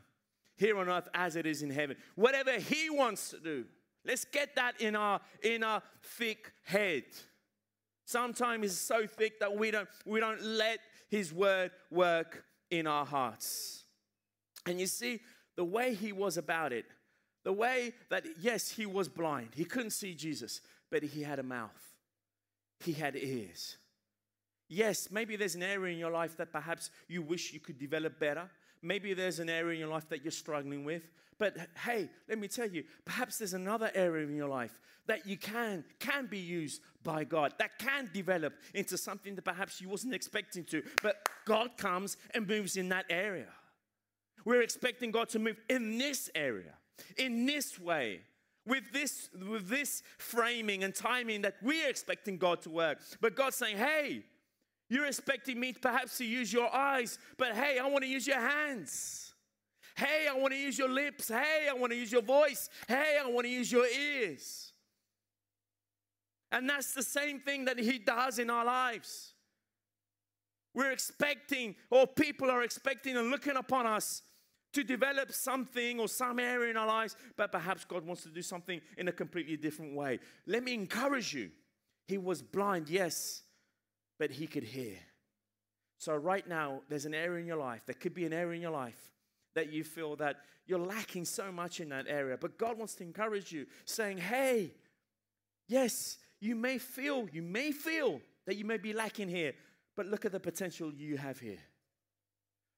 here 0.57 0.79
on 0.79 0.89
earth 0.89 1.09
as 1.15 1.37
it 1.37 1.47
is 1.47 1.63
in 1.63 1.71
heaven. 1.71 1.97
Whatever 2.15 2.59
he 2.59 2.91
wants 2.91 3.31
to 3.31 3.41
do. 3.41 3.65
Let's 4.05 4.25
get 4.25 4.57
that 4.57 4.81
in 4.81 4.97
our 4.97 5.21
in 5.43 5.63
our 5.63 5.83
thick 6.03 6.53
head. 6.65 7.05
Sometimes 8.05 8.65
it's 8.65 8.75
so 8.75 9.07
thick 9.07 9.39
that 9.41 9.57
we 9.57 9.71
don't 9.71 9.89
we 10.05 10.19
don't 10.21 10.43
let 10.43 10.81
his 11.09 11.33
word 11.33 11.71
work 11.91 12.45
in 12.71 12.87
our 12.87 13.07
hearts. 13.07 13.85
And 14.67 14.81
you 14.81 14.87
see 14.87 15.21
the 15.57 15.65
way 15.65 15.95
he 15.95 16.13
was 16.13 16.37
about 16.37 16.73
it, 16.73 16.87
the 17.45 17.53
way 17.53 17.93
that 18.11 18.25
yes, 18.41 18.71
he 18.71 18.87
was 18.87 19.09
blind. 19.09 19.51
He 19.55 19.65
couldn't 19.65 19.91
see 19.91 20.15
Jesus, 20.15 20.61
but 20.91 21.03
he 21.03 21.23
had 21.23 21.39
a 21.39 21.43
mouth. 21.43 21.95
He 22.81 22.93
had 22.93 23.17
ears. 23.17 23.77
Yes, 24.73 25.11
maybe 25.11 25.37
there's 25.37 25.55
an 25.55 25.63
area 25.63 25.93
in 25.93 25.99
your 25.99 26.11
life 26.11 26.35
that 26.39 26.51
perhaps 26.51 26.91
you 27.07 27.21
wish 27.21 27.53
you 27.53 27.61
could 27.61 27.79
develop 27.79 28.19
better. 28.19 28.49
Maybe 28.81 29.13
there's 29.13 29.39
an 29.39 29.51
area 29.51 29.75
in 29.75 29.81
your 29.81 29.91
life 29.91 30.09
that 30.09 30.25
you're 30.25 30.31
struggling 30.31 30.83
with. 30.83 31.03
But 31.39 31.59
hey, 31.85 32.09
let 32.27 32.39
me 32.39 32.49
tell 32.49 32.71
you, 32.71 32.85
perhaps 33.05 33.37
there's 33.37 33.53
another 33.53 33.91
area 33.95 34.27
in 34.27 34.35
your 34.35 34.49
life 34.49 34.81
that 35.07 35.27
you 35.27 35.37
can 35.37 35.85
can 35.99 36.27
be 36.27 36.39
used 36.39 36.81
by 37.03 37.25
God, 37.25 37.53
that 37.59 37.79
can 37.79 38.09
develop 38.15 38.55
into 38.73 38.97
something 38.97 39.35
that 39.35 39.45
perhaps 39.45 39.79
you 39.79 39.91
wasn't 39.91 40.15
expecting 40.15 40.65
to. 40.65 40.83
But 41.03 41.29
God 41.45 41.77
comes 41.77 42.17
and 42.33 42.49
moves 42.49 42.79
in 42.79 42.89
that 42.89 43.05
area. 43.11 43.53
We're 44.47 44.63
expecting 44.63 45.11
God 45.11 45.29
to 45.31 45.39
move 45.39 45.61
in 45.69 45.99
this 45.99 46.31
area, 46.35 46.73
in 47.19 47.45
this 47.45 47.79
way 47.79 48.21
with 48.65 48.85
this 48.91 49.29
with 49.35 49.69
this 49.69 50.03
framing 50.17 50.83
and 50.83 50.95
timing 50.95 51.43
that 51.43 51.57
we're 51.61 51.91
expecting 51.91 52.39
God 52.39 52.63
to 52.63 52.71
work. 52.71 53.01
But 53.21 53.37
God's 53.37 53.57
saying, 53.57 53.77
"Hey, 53.77 54.25
you're 54.93 55.07
expecting 55.07 55.59
me 55.59 55.73
perhaps 55.73 56.19
to 56.19 56.25
use 56.25 56.53
your 56.53 56.73
eyes, 56.75 57.19
but 57.39 57.53
hey, 57.55 57.79
I 57.79 57.89
want 57.89 58.05
to 58.05 58.11
use 58.11 58.27
your 58.27 58.41
hands. 58.41 59.33
Hey, 59.97 60.27
I 60.31 60.37
want 60.37 60.53
to 60.53 60.59
use 60.59 60.79
your 60.79 60.89
lips. 60.89 61.29
Hey, 61.29 61.67
I 61.71 61.75
want 61.75 61.93
to 61.93 61.99
use 61.99 62.13
your 62.13 62.23
voice. 62.23 62.69
Hey, 62.89 63.19
I 63.23 63.29
want 63.29 63.47
to 63.47 63.53
use 63.53 63.71
your 63.71 63.87
ears. 63.87 64.73
And 66.51 66.69
that's 66.69 66.93
the 66.93 67.03
same 67.03 67.41
thing 67.41 67.65
that 67.67 67.79
He 67.79 67.99
does 67.99 68.39
in 68.39 68.51
our 68.51 68.65
lives. 68.65 69.33
We're 70.75 70.93
expecting, 70.93 71.75
or 71.91 72.07
people 72.07 72.51
are 72.51 72.63
expecting 72.63 73.17
and 73.17 73.31
looking 73.31 73.57
upon 73.57 73.87
us 73.87 74.23
to 74.73 74.83
develop 74.83 75.33
something 75.33 76.01
or 76.01 76.09
some 76.09 76.39
area 76.39 76.71
in 76.71 76.77
our 76.77 76.87
lives, 76.87 77.17
but 77.37 77.53
perhaps 77.53 77.85
God 77.85 78.07
wants 78.07 78.23
to 78.23 78.31
do 78.31 78.41
something 78.43 78.81
in 78.97 79.09
a 79.09 79.13
completely 79.13 79.57
different 79.57 79.95
way. 79.95 80.19
Let 80.47 80.65
me 80.65 80.73
encourage 80.73 81.35
you. 81.35 81.51
He 82.09 82.17
was 82.17 82.43
blind, 82.43 82.89
yes, 82.89 83.43
but 84.23 84.31
he 84.31 84.47
could 84.47 84.63
hear. 84.63 84.95
So, 85.99 86.15
right 86.15 86.49
now, 86.49 86.83
there's 86.89 87.07
an 87.07 87.13
area 87.13 87.41
in 87.41 87.47
your 87.49 87.57
life, 87.57 87.83
there 87.87 87.97
could 87.99 88.15
be 88.15 88.25
an 88.25 88.33
area 88.33 88.55
in 88.55 88.63
your 88.63 88.71
life 88.71 89.11
that 89.57 89.73
you 89.73 89.83
feel 89.83 90.15
that 90.15 90.37
you're 90.65 90.79
lacking 90.79 91.25
so 91.25 91.51
much 91.51 91.81
in 91.81 91.89
that 91.89 92.07
area. 92.07 92.37
But 92.41 92.57
God 92.57 92.79
wants 92.79 92.95
to 92.97 93.03
encourage 93.03 93.51
you, 93.51 93.67
saying, 93.85 94.19
Hey, 94.19 94.75
yes, 95.67 96.19
you 96.39 96.55
may 96.55 96.79
feel, 96.79 97.29
you 97.33 97.43
may 97.43 97.73
feel 97.73 98.21
that 98.47 98.55
you 98.55 98.65
may 98.65 98.77
be 98.77 98.93
lacking 98.93 99.29
here, 99.29 99.55
but 99.97 100.07
look 100.07 100.25
at 100.25 100.31
the 100.31 100.39
potential 100.39 100.93
you 100.95 101.17
have 101.17 101.41
here. 101.41 101.59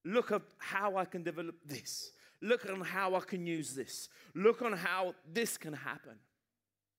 Look 0.03 0.33
at 0.33 0.41
how 0.57 0.97
I 0.97 1.05
can 1.05 1.23
develop 1.23 1.57
this. 1.67 2.13
Look 2.41 2.67
on 2.71 2.81
how 2.81 3.17
I 3.17 3.21
can 3.21 3.47
use 3.47 3.75
this. 3.75 4.09
Look 4.35 4.63
on 4.63 4.73
how 4.73 5.15
this 5.31 5.59
can 5.59 5.75
happen. 5.75 6.15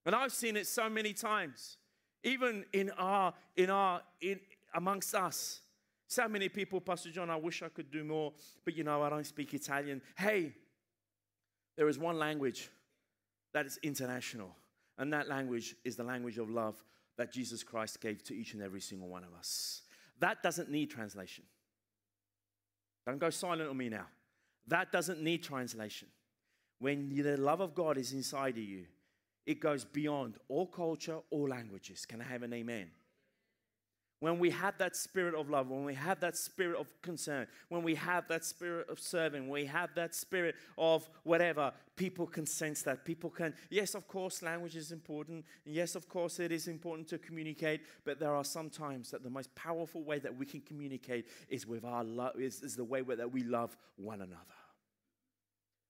And 0.06 0.14
I've 0.14 0.34
seen 0.34 0.56
it 0.56 0.68
so 0.68 0.88
many 0.88 1.14
times 1.14 1.78
even 2.26 2.66
in 2.74 2.92
our 2.98 3.34
in 3.56 3.70
our 3.70 4.02
in 4.20 4.40
amongst 4.74 5.16
us 5.16 5.62
so 6.08 6.28
many 6.28 6.50
people 6.50 6.82
pastor 6.82 7.10
john 7.10 7.30
i 7.30 7.36
wish 7.36 7.64
i 7.64 7.70
could 7.70 7.90
do 7.90 8.04
more 8.04 8.34
but 8.66 8.76
you 8.76 8.84
know 8.84 9.02
i 9.02 9.10
don't 9.10 9.26
speak 9.26 9.54
italian 9.54 10.02
hey 10.18 10.54
there 11.78 11.88
is 11.88 11.98
one 11.98 12.20
language 12.20 12.70
that 13.54 13.66
is 13.66 13.80
international 13.84 14.54
and 14.98 15.14
that 15.14 15.30
language 15.30 15.76
is 15.86 15.96
the 15.96 16.04
language 16.04 16.38
of 16.38 16.50
love 16.50 16.84
that 17.18 17.32
jesus 17.32 17.64
christ 17.64 18.02
gave 18.02 18.22
to 18.22 18.36
each 18.36 18.54
and 18.54 18.62
every 18.62 18.82
single 18.82 19.08
one 19.08 19.24
of 19.24 19.34
us 19.34 19.82
That 20.20 20.42
doesn't 20.42 20.70
need 20.70 20.90
translation. 20.90 21.44
Don't 23.06 23.20
go 23.20 23.30
silent 23.30 23.70
on 23.70 23.78
me 23.78 23.90
now. 23.90 24.08
That 24.68 24.92
doesn't 24.92 25.22
need 25.22 25.44
translation. 25.44 26.08
When 26.80 27.10
the 27.10 27.38
love 27.38 27.62
of 27.62 27.76
God 27.76 27.98
is 27.98 28.14
inside 28.14 28.58
of 28.58 28.64
you, 28.64 28.86
it 29.46 29.60
goes 29.60 29.86
beyond 29.86 30.38
all 30.50 30.68
culture, 30.68 31.20
all 31.30 31.50
languages. 31.50 32.06
Can 32.06 32.22
I 32.22 32.26
have 32.26 32.44
an 32.44 32.54
amen? 32.54 32.90
When 34.22 34.40
we 34.40 34.50
have 34.52 34.78
that 34.78 34.96
spirit 34.96 35.36
of 35.36 35.50
love, 35.50 35.70
when 35.70 35.84
we 35.84 35.94
have 35.94 36.22
that 36.22 36.38
spirit 36.38 36.80
of 36.80 36.88
concern, 37.02 37.48
when 37.68 37.84
we 37.84 37.96
have 37.96 38.28
that 38.30 38.46
spirit 38.46 38.90
of 38.90 39.00
serving, 39.00 39.50
we 39.50 39.66
have 39.66 39.90
that 39.96 40.16
spirit 40.16 40.56
of 40.78 41.08
whatever, 41.24 41.74
people 41.98 42.26
can 42.26 42.46
sense 42.46 42.82
that. 42.84 43.04
People 43.04 43.30
can, 43.30 43.54
yes, 43.70 43.94
of 43.94 44.08
course, 44.08 44.42
language 44.42 44.78
is 44.78 44.92
important. 44.92 45.46
Yes, 45.66 45.96
of 45.96 46.08
course, 46.08 46.40
it 46.40 46.52
is 46.52 46.68
important 46.68 47.10
to 47.10 47.18
communicate. 47.18 47.82
But 48.06 48.20
there 48.20 48.34
are 48.34 48.46
some 48.46 48.70
times 48.70 49.12
that 49.12 49.22
the 49.22 49.30
most 49.30 49.54
powerful 49.54 50.02
way 50.02 50.18
that 50.20 50.36
we 50.36 50.46
can 50.46 50.62
communicate 50.62 51.28
is 51.50 51.68
with 51.68 51.84
our 51.84 52.04
love, 52.04 52.40
is, 52.40 52.62
is 52.62 52.76
the 52.76 52.86
way 52.86 53.02
that 53.02 53.32
we 53.32 53.44
love 53.44 53.76
one 53.98 54.22
another. 54.22 54.42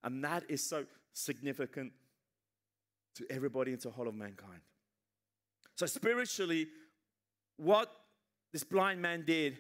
And 0.04 0.24
that 0.24 0.44
is 0.50 0.62
so 0.62 0.86
significant 1.14 1.94
to 3.16 3.26
everybody 3.30 3.72
and 3.72 3.82
to 3.82 3.90
whole 3.90 4.08
of 4.08 4.16
mankind. 4.16 4.62
So, 5.76 5.86
spiritually, 5.86 6.68
what 7.58 7.92
this 8.52 8.64
blind 8.64 9.02
man 9.02 9.24
did 9.26 9.58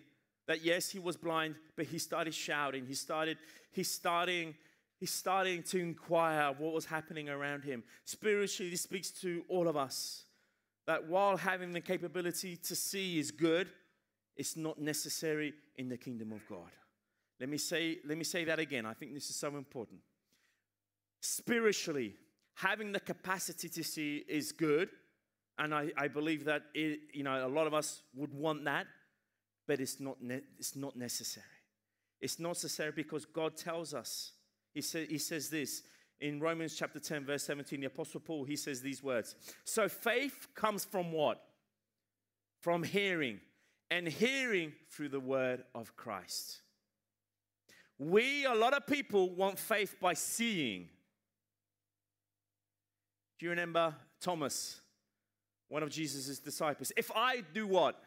that 0.47 0.63
yes 0.63 0.89
he 0.89 0.99
was 0.99 1.17
blind 1.17 1.55
but 1.75 1.85
he 1.85 1.97
started 1.97 2.33
shouting. 2.33 2.85
He 2.85 2.93
started 2.93 3.37
he's 3.71 3.89
starting 3.89 4.55
he's 4.99 5.11
starting 5.11 5.63
to 5.63 5.79
inquire 5.79 6.53
what 6.57 6.73
was 6.73 6.85
happening 6.85 7.29
around 7.29 7.63
him. 7.63 7.83
Spiritually 8.05 8.69
this 8.69 8.81
speaks 8.81 9.11
to 9.21 9.43
all 9.49 9.67
of 9.67 9.75
us 9.75 10.25
that 10.87 11.07
while 11.07 11.35
having 11.35 11.73
the 11.73 11.81
capability 11.81 12.55
to 12.57 12.75
see 12.75 13.19
is 13.19 13.31
good 13.31 13.69
it's 14.37 14.55
not 14.55 14.79
necessary 14.79 15.53
in 15.77 15.89
the 15.89 15.97
kingdom 15.97 16.31
of 16.31 16.47
god. 16.47 16.71
Let 17.39 17.49
me 17.49 17.57
say 17.57 17.97
let 18.05 18.17
me 18.17 18.23
say 18.23 18.45
that 18.45 18.59
again. 18.59 18.85
I 18.85 18.93
think 18.93 19.13
this 19.13 19.29
is 19.29 19.35
so 19.35 19.55
important. 19.55 19.99
Spiritually 21.21 22.15
having 22.55 22.91
the 22.91 22.99
capacity 22.99 23.69
to 23.69 23.83
see 23.83 24.23
is 24.27 24.51
good 24.51 24.89
and 25.57 25.73
I, 25.73 25.91
I 25.97 26.07
believe 26.07 26.45
that 26.45 26.63
it, 26.73 26.99
you 27.13 27.23
know 27.23 27.45
a 27.45 27.47
lot 27.47 27.67
of 27.67 27.73
us 27.73 28.01
would 28.13 28.33
want 28.33 28.65
that, 28.65 28.87
but 29.67 29.79
it's 29.79 29.99
not, 29.99 30.21
ne- 30.21 30.41
it's 30.57 30.75
not 30.75 30.95
necessary. 30.95 31.45
It's 32.21 32.39
not 32.39 32.49
necessary 32.49 32.91
because 32.91 33.25
God 33.25 33.55
tells 33.55 33.93
us. 33.93 34.31
He, 34.73 34.81
sa- 34.81 34.99
he 34.99 35.17
says 35.17 35.49
this 35.49 35.83
in 36.19 36.39
Romans 36.39 36.75
chapter 36.75 36.99
10, 36.99 37.25
verse 37.25 37.43
17. 37.43 37.79
The 37.79 37.87
Apostle 37.87 38.19
Paul, 38.19 38.43
he 38.43 38.55
says 38.55 38.81
these 38.81 39.01
words. 39.03 39.35
So 39.63 39.87
faith 39.87 40.47
comes 40.55 40.83
from 40.83 41.11
what? 41.11 41.41
From 42.61 42.83
hearing, 42.83 43.39
and 43.91 44.07
hearing 44.07 44.73
through 44.89 45.09
the 45.09 45.19
word 45.19 45.63
of 45.73 45.95
Christ. 45.95 46.61
We, 47.97 48.45
a 48.45 48.53
lot 48.53 48.73
of 48.73 48.87
people, 48.87 49.29
want 49.29 49.59
faith 49.59 49.95
by 50.01 50.15
seeing. 50.15 50.89
Do 53.39 53.45
you 53.45 53.49
remember 53.49 53.93
Thomas? 54.21 54.81
one 55.67 55.83
of 55.83 55.89
Jesus' 55.89 56.39
disciples, 56.39 56.91
if 56.95 57.11
I 57.15 57.41
do 57.53 57.67
what? 57.67 58.01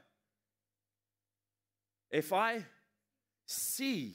If 2.11 2.33
I 2.33 2.65
see 3.47 4.15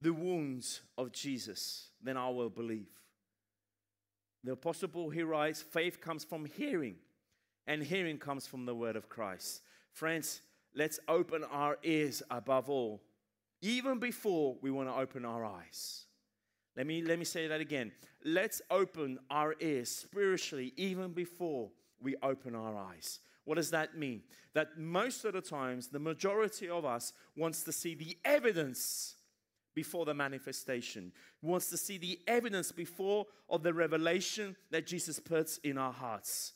the 0.00 0.12
wounds 0.12 0.80
of 0.96 1.12
Jesus, 1.12 1.88
then 2.02 2.16
I 2.16 2.28
will 2.30 2.50
believe. 2.50 2.88
The 4.44 4.52
Apostle 4.52 4.88
Paul, 4.88 5.10
he 5.10 5.22
writes, 5.22 5.60
faith 5.60 6.00
comes 6.00 6.24
from 6.24 6.46
hearing, 6.46 6.96
and 7.66 7.82
hearing 7.82 8.18
comes 8.18 8.46
from 8.46 8.64
the 8.64 8.74
word 8.74 8.96
of 8.96 9.08
Christ. 9.08 9.62
Friends, 9.92 10.40
let's 10.74 11.00
open 11.08 11.44
our 11.44 11.78
ears 11.82 12.22
above 12.30 12.70
all, 12.70 13.02
even 13.60 13.98
before 13.98 14.56
we 14.62 14.70
want 14.70 14.88
to 14.88 14.94
open 14.94 15.24
our 15.24 15.44
eyes. 15.44 16.04
Let 16.78 16.86
me, 16.86 17.02
let 17.02 17.18
me 17.18 17.24
say 17.24 17.48
that 17.48 17.60
again. 17.60 17.90
Let's 18.24 18.62
open 18.70 19.18
our 19.32 19.56
ears 19.58 19.90
spiritually 19.90 20.72
even 20.76 21.10
before 21.10 21.70
we 22.00 22.14
open 22.22 22.54
our 22.54 22.76
eyes. 22.76 23.18
What 23.44 23.56
does 23.56 23.72
that 23.72 23.98
mean? 23.98 24.22
That 24.54 24.78
most 24.78 25.24
of 25.24 25.32
the 25.32 25.40
times, 25.40 25.88
the 25.88 25.98
majority 25.98 26.70
of 26.70 26.84
us 26.84 27.12
wants 27.36 27.64
to 27.64 27.72
see 27.72 27.96
the 27.96 28.16
evidence 28.24 29.16
before 29.74 30.04
the 30.04 30.14
manifestation, 30.14 31.10
wants 31.42 31.68
to 31.70 31.76
see 31.76 31.98
the 31.98 32.20
evidence 32.28 32.70
before 32.70 33.26
of 33.50 33.64
the 33.64 33.74
revelation 33.74 34.54
that 34.70 34.86
Jesus 34.86 35.18
puts 35.18 35.58
in 35.58 35.78
our 35.78 35.92
hearts. 35.92 36.52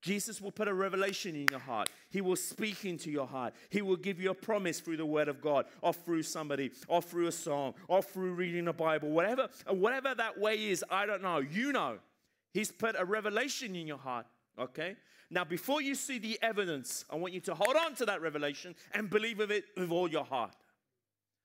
Jesus 0.00 0.40
will 0.40 0.52
put 0.52 0.68
a 0.68 0.74
revelation 0.74 1.34
in 1.34 1.46
your 1.50 1.60
heart. 1.60 1.90
He 2.10 2.20
will 2.20 2.36
speak 2.36 2.84
into 2.84 3.10
your 3.10 3.26
heart. 3.26 3.54
He 3.70 3.82
will 3.82 3.96
give 3.96 4.20
you 4.20 4.30
a 4.30 4.34
promise 4.34 4.80
through 4.80 4.98
the 4.98 5.06
word 5.06 5.28
of 5.28 5.40
God 5.40 5.66
or 5.82 5.92
through 5.92 6.22
somebody 6.22 6.70
or 6.86 7.02
through 7.02 7.26
a 7.26 7.32
song 7.32 7.74
or 7.88 8.02
through 8.02 8.34
reading 8.34 8.66
the 8.66 8.72
Bible. 8.72 9.10
Whatever, 9.10 9.48
whatever 9.68 10.14
that 10.14 10.38
way 10.38 10.68
is, 10.68 10.84
I 10.90 11.06
don't 11.06 11.22
know. 11.22 11.38
You 11.38 11.72
know. 11.72 11.98
He's 12.54 12.70
put 12.70 12.96
a 12.98 13.04
revelation 13.04 13.74
in 13.74 13.86
your 13.86 13.98
heart. 13.98 14.26
Okay? 14.58 14.96
Now, 15.30 15.44
before 15.44 15.82
you 15.82 15.94
see 15.94 16.18
the 16.18 16.38
evidence, 16.42 17.04
I 17.10 17.16
want 17.16 17.34
you 17.34 17.40
to 17.40 17.54
hold 17.54 17.76
on 17.76 17.94
to 17.96 18.06
that 18.06 18.22
revelation 18.22 18.74
and 18.92 19.10
believe 19.10 19.40
of 19.40 19.50
it 19.50 19.64
with 19.76 19.90
all 19.90 20.08
your 20.08 20.24
heart. 20.24 20.54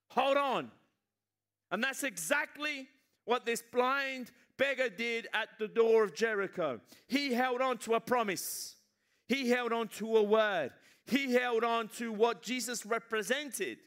Hold 0.10 0.38
on. 0.38 0.72
And 1.72 1.84
that's 1.84 2.04
exactly 2.04 2.88
what 3.26 3.46
this 3.46 3.62
blind 3.62 4.32
beggar 4.58 4.90
did 4.90 5.28
at 5.34 5.50
the 5.60 5.68
door 5.68 6.04
of 6.04 6.14
Jericho. 6.14 6.80
He 7.08 7.34
held 7.34 7.62
on 7.62 7.78
to 7.80 7.96
a 7.96 8.00
promise, 8.00 8.76
he 9.28 9.50
held 9.50 9.74
on 9.74 9.88
to 9.90 10.18
a 10.18 10.24
word, 10.24 10.72
he 11.06 11.34
held 11.34 11.64
on 11.64 11.88
to 11.98 12.12
what 12.12 12.42
Jesus 12.42 12.86
represented. 12.86 13.78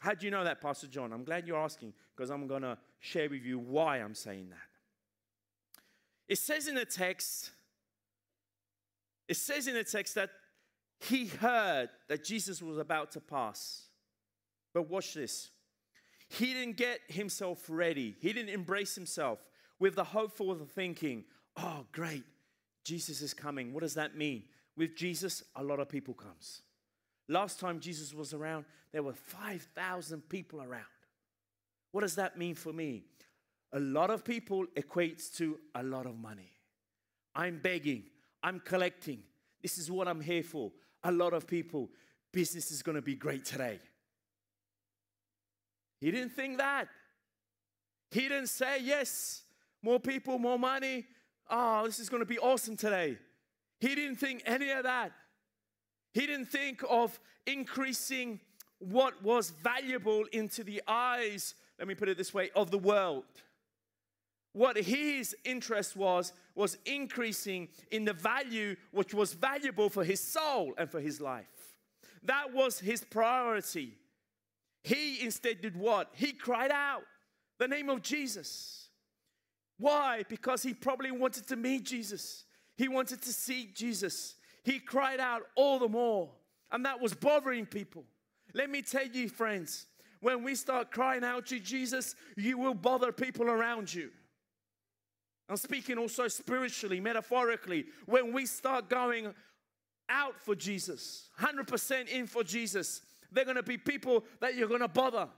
How 0.00 0.14
do 0.14 0.26
you 0.26 0.30
know 0.30 0.44
that, 0.44 0.60
Pastor 0.60 0.86
John? 0.86 1.12
I'm 1.12 1.24
glad 1.24 1.46
you're 1.46 1.58
asking 1.58 1.92
because 2.16 2.30
I'm 2.30 2.46
going 2.46 2.62
to 2.62 2.78
share 3.00 3.28
with 3.28 3.44
you 3.44 3.58
why 3.58 3.98
I'm 3.98 4.14
saying 4.14 4.50
that. 4.50 4.58
It 6.28 6.38
says 6.38 6.68
in 6.68 6.76
the 6.76 6.84
text, 6.84 7.50
it 9.26 9.36
says 9.36 9.66
in 9.66 9.74
the 9.74 9.82
text 9.82 10.14
that 10.14 10.30
he 11.00 11.26
heard 11.26 11.88
that 12.08 12.24
Jesus 12.24 12.62
was 12.62 12.78
about 12.78 13.10
to 13.12 13.20
pass. 13.20 13.86
But 14.72 14.88
watch 14.88 15.14
this. 15.14 15.50
He 16.28 16.52
didn't 16.52 16.76
get 16.76 17.00
himself 17.08 17.64
ready. 17.68 18.16
He 18.20 18.32
didn't 18.32 18.50
embrace 18.50 18.94
himself 18.94 19.38
with 19.78 19.94
the 19.94 20.04
hopeful 20.04 20.54
thinking, 20.74 21.24
oh, 21.56 21.86
great, 21.92 22.24
Jesus 22.84 23.22
is 23.22 23.34
coming. 23.34 23.72
What 23.72 23.82
does 23.82 23.94
that 23.94 24.16
mean? 24.16 24.44
With 24.76 24.94
Jesus, 24.94 25.42
a 25.56 25.62
lot 25.62 25.80
of 25.80 25.88
people 25.88 26.14
comes. 26.14 26.62
Last 27.28 27.60
time 27.60 27.80
Jesus 27.80 28.14
was 28.14 28.32
around, 28.32 28.64
there 28.92 29.02
were 29.02 29.14
5,000 29.14 30.28
people 30.28 30.62
around. 30.62 30.84
What 31.92 32.02
does 32.02 32.14
that 32.16 32.38
mean 32.38 32.54
for 32.54 32.72
me? 32.72 33.04
A 33.72 33.80
lot 33.80 34.10
of 34.10 34.24
people 34.24 34.66
equates 34.76 35.34
to 35.36 35.58
a 35.74 35.82
lot 35.82 36.06
of 36.06 36.18
money. 36.18 36.52
I'm 37.34 37.58
begging, 37.58 38.04
I'm 38.42 38.60
collecting. 38.60 39.22
This 39.62 39.78
is 39.78 39.90
what 39.90 40.08
I'm 40.08 40.20
here 40.20 40.42
for. 40.42 40.72
A 41.04 41.12
lot 41.12 41.32
of 41.32 41.46
people, 41.46 41.90
business 42.32 42.70
is 42.70 42.82
going 42.82 42.96
to 42.96 43.02
be 43.02 43.14
great 43.14 43.44
today. 43.44 43.80
He 46.00 46.10
didn't 46.10 46.32
think 46.32 46.58
that. 46.58 46.88
He 48.10 48.22
didn't 48.22 48.48
say, 48.48 48.78
yes, 48.80 49.42
more 49.82 50.00
people, 50.00 50.38
more 50.38 50.58
money. 50.58 51.06
Oh, 51.50 51.86
this 51.86 51.98
is 51.98 52.08
going 52.08 52.22
to 52.22 52.26
be 52.26 52.38
awesome 52.38 52.76
today. 52.76 53.18
He 53.80 53.94
didn't 53.94 54.16
think 54.16 54.42
any 54.46 54.70
of 54.70 54.84
that. 54.84 55.12
He 56.12 56.26
didn't 56.26 56.46
think 56.46 56.82
of 56.88 57.18
increasing 57.46 58.40
what 58.78 59.22
was 59.22 59.50
valuable 59.50 60.24
into 60.32 60.64
the 60.64 60.82
eyes, 60.86 61.54
let 61.78 61.88
me 61.88 61.94
put 61.94 62.08
it 62.08 62.16
this 62.16 62.32
way, 62.32 62.50
of 62.54 62.70
the 62.70 62.78
world. 62.78 63.24
What 64.52 64.76
his 64.76 65.36
interest 65.44 65.96
was, 65.96 66.32
was 66.54 66.78
increasing 66.84 67.68
in 67.90 68.04
the 68.04 68.12
value 68.12 68.76
which 68.90 69.14
was 69.14 69.34
valuable 69.34 69.88
for 69.88 70.04
his 70.04 70.20
soul 70.20 70.74
and 70.78 70.90
for 70.90 71.00
his 71.00 71.20
life. 71.20 71.46
That 72.24 72.52
was 72.52 72.80
his 72.80 73.04
priority. 73.04 73.94
He 74.82 75.22
instead 75.24 75.60
did 75.60 75.76
what? 75.76 76.10
He 76.12 76.32
cried 76.32 76.70
out 76.70 77.02
the 77.58 77.68
name 77.68 77.88
of 77.88 78.02
Jesus. 78.02 78.88
Why? 79.78 80.24
Because 80.28 80.62
he 80.62 80.74
probably 80.74 81.10
wanted 81.10 81.46
to 81.48 81.56
meet 81.56 81.84
Jesus. 81.84 82.44
He 82.76 82.88
wanted 82.88 83.22
to 83.22 83.32
see 83.32 83.70
Jesus. 83.74 84.34
He 84.64 84.78
cried 84.78 85.20
out 85.20 85.42
all 85.54 85.78
the 85.78 85.88
more. 85.88 86.30
And 86.70 86.84
that 86.84 87.00
was 87.00 87.14
bothering 87.14 87.66
people. 87.66 88.04
Let 88.54 88.70
me 88.70 88.82
tell 88.82 89.06
you, 89.06 89.28
friends, 89.28 89.86
when 90.20 90.42
we 90.42 90.54
start 90.54 90.90
crying 90.90 91.24
out 91.24 91.46
to 91.46 91.60
Jesus, 91.60 92.14
you 92.36 92.58
will 92.58 92.74
bother 92.74 93.12
people 93.12 93.46
around 93.46 93.92
you. 93.92 94.10
I'm 95.48 95.56
speaking 95.56 95.96
also 95.96 96.28
spiritually, 96.28 97.00
metaphorically. 97.00 97.86
When 98.06 98.32
we 98.32 98.46
start 98.46 98.90
going 98.90 99.34
out 100.08 100.40
for 100.40 100.54
Jesus, 100.54 101.28
100% 101.40 102.08
in 102.08 102.26
for 102.26 102.44
Jesus, 102.44 103.02
they're 103.32 103.44
going 103.44 103.56
to 103.56 103.62
be 103.62 103.78
people 103.78 104.24
that 104.40 104.54
you're 104.54 104.68
going 104.68 104.80
to 104.80 104.88
bother. 104.88 105.28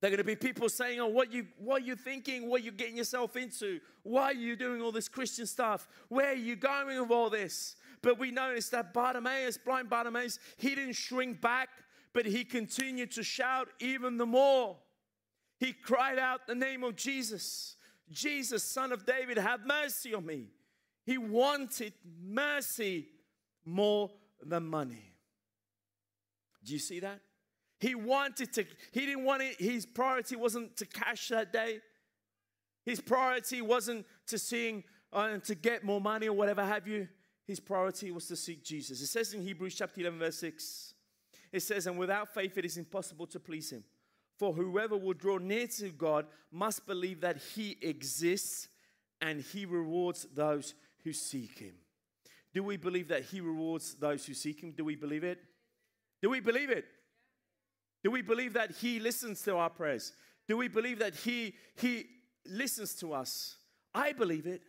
They're 0.00 0.10
going 0.10 0.18
to 0.18 0.24
be 0.24 0.36
people 0.36 0.68
saying, 0.68 1.00
"Oh, 1.00 1.06
what 1.06 1.32
you 1.32 1.46
what 1.58 1.82
are 1.82 1.84
you 1.84 1.96
thinking? 1.96 2.48
What 2.48 2.60
are 2.60 2.64
you 2.64 2.72
getting 2.72 2.96
yourself 2.96 3.36
into? 3.36 3.80
Why 4.02 4.24
are 4.24 4.34
you 4.34 4.54
doing 4.54 4.82
all 4.82 4.92
this 4.92 5.08
Christian 5.08 5.46
stuff? 5.46 5.88
Where 6.08 6.30
are 6.30 6.34
you 6.34 6.56
going 6.56 7.00
with 7.00 7.10
all 7.10 7.30
this?" 7.30 7.76
but 8.02 8.18
we 8.18 8.30
notice 8.30 8.68
that 8.68 8.92
Bartimaeus, 8.92 9.56
blind 9.56 9.88
Bartimaeus, 9.88 10.38
he 10.58 10.74
didn't 10.74 10.92
shrink 10.92 11.40
back, 11.40 11.70
but 12.12 12.26
he 12.26 12.44
continued 12.44 13.10
to 13.12 13.22
shout 13.22 13.68
even 13.80 14.18
the 14.18 14.26
more. 14.26 14.76
He 15.58 15.72
cried 15.72 16.18
out 16.18 16.46
the 16.46 16.54
name 16.54 16.84
of 16.84 16.96
Jesus 16.96 17.76
Jesus, 18.10 18.62
son 18.62 18.92
of 18.92 19.06
David, 19.06 19.38
have 19.38 19.66
mercy 19.66 20.14
on 20.14 20.26
me. 20.26 20.48
He 21.06 21.18
wanted 21.18 21.94
mercy 22.22 23.08
more 23.64 24.10
than 24.42 24.66
money. 24.66 25.13
Do 26.64 26.72
you 26.72 26.78
see 26.78 27.00
that? 27.00 27.20
He 27.80 27.94
wanted 27.94 28.52
to, 28.54 28.64
he 28.92 29.06
didn't 29.06 29.24
want 29.24 29.42
it, 29.42 29.60
his 29.60 29.84
priority 29.84 30.36
wasn't 30.36 30.76
to 30.78 30.86
cash 30.86 31.28
that 31.28 31.52
day. 31.52 31.80
His 32.84 33.00
priority 33.00 33.62
wasn't 33.62 34.06
to 34.28 34.38
sing 34.38 34.84
and 35.12 35.42
uh, 35.42 35.44
to 35.46 35.54
get 35.54 35.84
more 35.84 36.00
money 36.00 36.28
or 36.28 36.32
whatever 36.32 36.64
have 36.64 36.86
you. 36.86 37.08
His 37.46 37.60
priority 37.60 38.10
was 38.10 38.26
to 38.28 38.36
seek 38.36 38.64
Jesus. 38.64 39.00
It 39.00 39.06
says 39.06 39.32
in 39.34 39.42
Hebrews 39.42 39.74
chapter 39.74 40.00
11, 40.00 40.18
verse 40.18 40.38
6, 40.38 40.94
it 41.52 41.60
says, 41.60 41.86
And 41.86 41.98
without 41.98 42.32
faith 42.32 42.56
it 42.58 42.64
is 42.64 42.76
impossible 42.76 43.26
to 43.28 43.40
please 43.40 43.70
him. 43.70 43.84
For 44.38 44.52
whoever 44.52 44.96
will 44.96 45.12
draw 45.12 45.38
near 45.38 45.66
to 45.66 45.90
God 45.90 46.26
must 46.50 46.86
believe 46.86 47.20
that 47.20 47.40
he 47.54 47.78
exists 47.80 48.68
and 49.20 49.40
he 49.40 49.64
rewards 49.64 50.26
those 50.34 50.74
who 51.04 51.12
seek 51.12 51.58
him. 51.58 51.74
Do 52.52 52.62
we 52.62 52.76
believe 52.76 53.08
that 53.08 53.24
he 53.24 53.40
rewards 53.40 53.94
those 53.94 54.26
who 54.26 54.34
seek 54.34 54.62
him? 54.62 54.72
Do 54.72 54.84
we 54.84 54.96
believe 54.96 55.24
it? 55.24 55.38
Do 56.24 56.30
we 56.30 56.40
believe 56.40 56.70
it? 56.70 56.86
Do 58.02 58.10
we 58.10 58.22
believe 58.22 58.54
that 58.54 58.70
he 58.70 58.98
listens 58.98 59.42
to 59.42 59.56
our 59.56 59.68
prayers? 59.68 60.14
Do 60.48 60.56
we 60.56 60.68
believe 60.68 61.00
that 61.00 61.14
he 61.14 61.54
he 61.76 62.06
listens 62.46 62.94
to 63.00 63.12
us? 63.12 63.56
I 63.94 64.14
believe 64.14 64.46
it. 64.46 64.62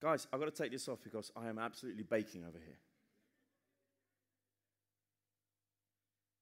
Guys, 0.00 0.26
I've 0.32 0.40
got 0.40 0.46
to 0.46 0.62
take 0.62 0.72
this 0.72 0.88
off 0.88 1.00
because 1.04 1.30
I 1.36 1.48
am 1.48 1.58
absolutely 1.58 2.04
baking 2.04 2.44
over 2.44 2.56
here. 2.56 2.78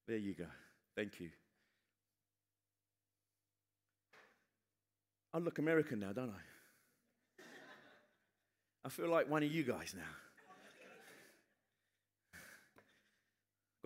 There 0.06 0.16
you 0.16 0.34
go. 0.34 0.46
Thank 0.94 1.18
you. 1.18 1.30
I 5.34 5.38
look 5.38 5.58
American 5.58 5.98
now, 5.98 6.12
don't 6.12 6.30
I? 6.30 7.42
I 8.84 8.88
feel 8.90 9.08
like 9.08 9.28
one 9.28 9.42
of 9.42 9.50
you 9.50 9.64
guys 9.64 9.92
now. 9.96 10.27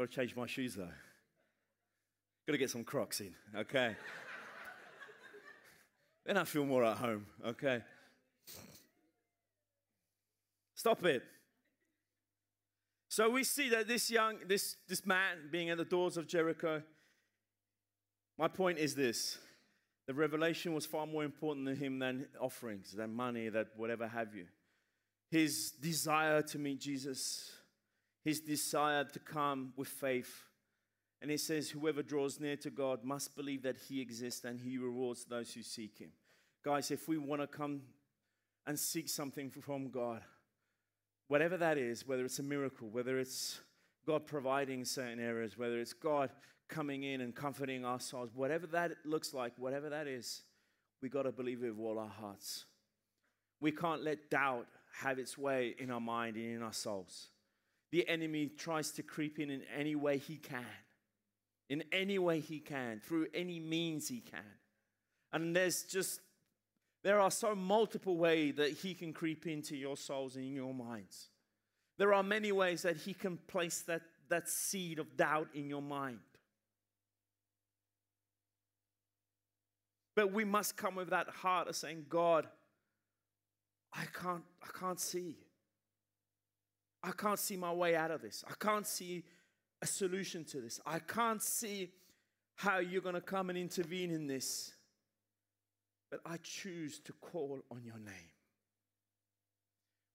Got 0.03 0.11
to 0.11 0.17
change 0.17 0.35
my 0.35 0.47
shoes 0.47 0.75
though. 0.75 0.89
Got 2.49 2.53
to 2.55 2.59
get 2.59 2.71
some 2.71 2.83
Crocs 2.83 3.21
in, 3.21 3.33
okay? 3.57 3.95
then 6.27 6.37
I 6.37 6.43
feel 6.43 6.67
more 6.67 6.85
at 6.85 6.97
home, 6.97 7.25
okay? 7.47 7.83
Stop 10.75 11.05
it. 11.05 11.23
So 13.11 13.31
we 13.31 13.45
see 13.45 13.69
that 13.69 13.87
this 13.87 14.11
young, 14.11 14.39
this, 14.49 14.75
this 14.89 15.07
man 15.07 15.37
being 15.53 15.71
at 15.71 15.79
the 15.79 15.85
doors 15.85 16.17
of 16.17 16.27
Jericho, 16.27 16.83
my 18.37 18.49
point 18.49 18.79
is 18.79 18.97
this 18.97 19.39
the 20.09 20.15
revelation 20.15 20.75
was 20.75 20.85
far 20.85 21.07
more 21.07 21.23
important 21.23 21.69
to 21.69 21.77
him 21.77 22.01
than 22.01 22.27
offerings, 22.41 22.91
than 22.91 23.15
money, 23.15 23.51
that 23.51 23.69
whatever 23.77 24.09
have 24.09 24.35
you. 24.35 24.47
His 25.31 25.71
desire 25.71 26.43
to 26.43 26.59
meet 26.59 26.81
Jesus, 26.81 27.53
his 28.25 28.41
desire 28.41 29.05
to 29.05 29.19
come 29.19 29.73
with 29.77 29.89
faith. 29.89 30.45
And 31.21 31.31
he 31.31 31.37
says, 31.37 31.71
Whoever 31.71 32.03
draws 32.03 32.41
near 32.41 32.57
to 32.57 32.71
God 32.71 33.05
must 33.05 33.37
believe 33.37 33.63
that 33.63 33.77
he 33.77 34.01
exists 34.01 34.45
and 34.45 34.61
he 34.61 34.79
rewards 34.79 35.25
those 35.25 35.53
who 35.53 35.63
seek 35.63 35.99
him. 35.99 36.11
Guys, 36.65 36.91
if 36.91 37.09
we 37.09 37.19
want 37.19 37.41
to 37.41 37.47
come 37.47 37.83
and 38.67 38.79
seek 38.79 39.09
something 39.09 39.51
from 39.51 39.91
God, 39.91 40.23
whatever 41.29 41.57
that 41.57 41.79
is, 41.79 42.07
whether 42.07 42.25
it's 42.25 42.39
a 42.39 42.45
miracle, 42.45 42.89
whether 42.89 43.19
it's 43.19 43.61
God 44.07 44.27
providing 44.27 44.85
certain 44.85 45.21
areas, 45.21 45.59
whether 45.59 45.81
it's 45.81 45.93
God 45.93 46.31
coming 46.69 47.03
in 47.05 47.21
and 47.21 47.35
comforting 47.35 47.85
our 47.85 48.01
souls, 48.01 48.31
whatever 48.35 48.67
that 48.69 48.93
looks 49.05 49.35
like, 49.35 49.53
whatever 49.57 49.91
that 49.91 50.07
is, 50.07 50.43
we 51.01 51.09
got 51.09 51.23
to 51.23 51.33
believe 51.33 51.63
it 51.65 51.77
with 51.77 51.85
all 51.85 51.99
our 51.99 52.09
hearts. 52.09 52.65
We 53.61 53.73
can't 53.73 54.03
let 54.03 54.31
doubt 54.31 54.67
have 55.01 55.19
its 55.19 55.37
way 55.37 55.75
in 55.79 55.91
our 55.91 56.01
mind 56.01 56.37
and 56.37 56.57
in 56.57 56.63
our 56.63 56.73
souls. 56.73 57.29
The 57.93 58.09
enemy 58.09 58.49
tries 58.49 58.91
to 58.93 59.03
creep 59.03 59.39
in 59.39 59.51
in 59.51 59.63
any 59.77 59.95
way 59.95 60.19
he 60.19 60.37
can, 60.37 60.65
in 61.69 61.85
any 61.93 62.19
way 62.19 62.41
he 62.41 62.59
can, 62.59 63.01
through 63.01 63.27
any 63.35 63.61
means 63.61 64.09
he 64.09 64.21
can. 64.21 64.41
And 65.33 65.55
there's 65.55 65.85
just, 65.85 66.21
there 67.05 67.21
are 67.21 67.31
so 67.31 67.55
multiple 67.55 68.17
ways 68.17 68.57
that 68.57 68.71
he 68.71 68.95
can 68.95 69.13
creep 69.13 69.47
into 69.47 69.77
your 69.77 69.97
souls 69.97 70.37
and 70.37 70.45
in 70.45 70.55
your 70.55 70.75
minds. 70.75 71.29
There 71.99 72.15
are 72.15 72.23
many 72.23 72.51
ways 72.51 72.83
that 72.83 72.97
he 72.97 73.13
can 73.13 73.37
place 73.47 73.83
that, 73.83 74.03
that 74.29 74.49
seed 74.49 74.99
of 74.99 75.17
doubt 75.17 75.49
in 75.55 75.69
your 75.69 75.83
mind. 75.83 76.19
But 80.15 80.33
we 80.33 80.45
must 80.45 80.77
come 80.77 80.95
with 80.95 81.11
that 81.11 81.29
heart 81.29 81.69
of 81.69 81.77
saying, 81.77 82.07
God, 82.09 82.47
I 83.93 84.05
can't, 84.07 84.45
I 84.63 84.79
can't 84.79 85.01
see. 85.01 85.37
I 87.03 87.11
can't 87.13 87.39
see 87.39 87.57
my 87.57 87.73
way 87.73 87.97
out 87.97 88.11
of 88.11 88.23
this. 88.23 88.45
I 88.49 88.55
can't 88.59 88.87
see 88.87 89.25
a 89.81 89.87
solution 89.87 90.45
to 90.47 90.61
this. 90.61 90.81
I 90.87 91.01
can't 91.01 91.43
see 91.43 91.91
how 92.55 92.79
you're 92.79 93.03
going 93.03 93.17
to 93.17 93.21
come 93.21 93.51
and 93.51 93.59
intervene 93.59 94.11
in 94.11 94.27
this. 94.27 94.73
But 96.11 96.21
I 96.25 96.37
choose 96.43 97.01
to 97.01 97.13
call 97.15 97.65
on 97.71 97.85
your 97.85 97.99
name. 97.99 98.31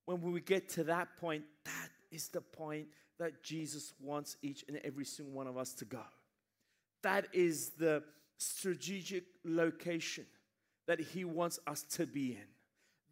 When 0.06 0.22
we 0.22 0.40
get 0.40 0.70
to 0.70 0.86
that 0.86 1.18
point, 1.20 1.44
that 1.66 1.90
is 2.12 2.30
the 2.30 2.40
point 2.40 2.88
that 3.20 3.44
Jesus 3.44 3.94
wants 4.00 4.38
each 4.42 4.64
and 4.68 4.80
every 4.84 5.06
single 5.06 5.34
one 5.34 5.48
of 5.48 5.58
us 5.58 5.74
to 5.74 5.86
go. 5.86 6.04
That 7.04 7.28
is 7.34 7.72
the 7.72 8.04
strategic 8.38 9.24
location 9.44 10.26
that 10.88 11.00
He 11.00 11.26
wants 11.26 11.60
us 11.68 11.84
to 11.84 12.06
be 12.06 12.32
in. 12.32 12.48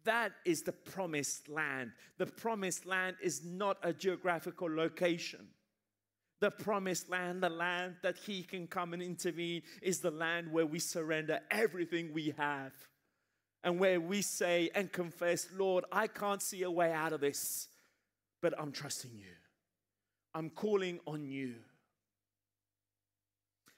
That 0.06 0.32
is 0.44 0.62
the 0.62 0.72
promised 0.72 1.48
land. 1.48 1.92
The 2.16 2.26
promised 2.26 2.86
land 2.86 3.16
is 3.20 3.44
not 3.44 3.76
a 3.82 3.92
geographical 3.92 4.74
location. 4.74 5.48
The 6.40 6.50
promised 6.50 7.10
land, 7.10 7.42
the 7.42 7.50
land 7.50 7.96
that 8.02 8.16
He 8.16 8.42
can 8.42 8.66
come 8.68 8.92
and 8.92 9.02
intervene, 9.02 9.62
is 9.82 10.00
the 10.00 10.10
land 10.10 10.52
where 10.52 10.66
we 10.66 10.78
surrender 10.78 11.40
everything 11.50 12.12
we 12.12 12.34
have 12.36 12.72
and 13.64 13.80
where 13.80 14.00
we 14.00 14.22
say 14.22 14.70
and 14.74 14.92
confess, 14.92 15.48
Lord, 15.56 15.84
I 15.90 16.06
can't 16.06 16.42
see 16.42 16.62
a 16.62 16.70
way 16.70 16.92
out 16.92 17.12
of 17.12 17.20
this, 17.20 17.68
but 18.40 18.54
I'm 18.60 18.70
trusting 18.70 19.12
you. 19.12 19.32
I'm 20.34 20.50
calling 20.50 21.00
on 21.06 21.24
you. 21.24 21.54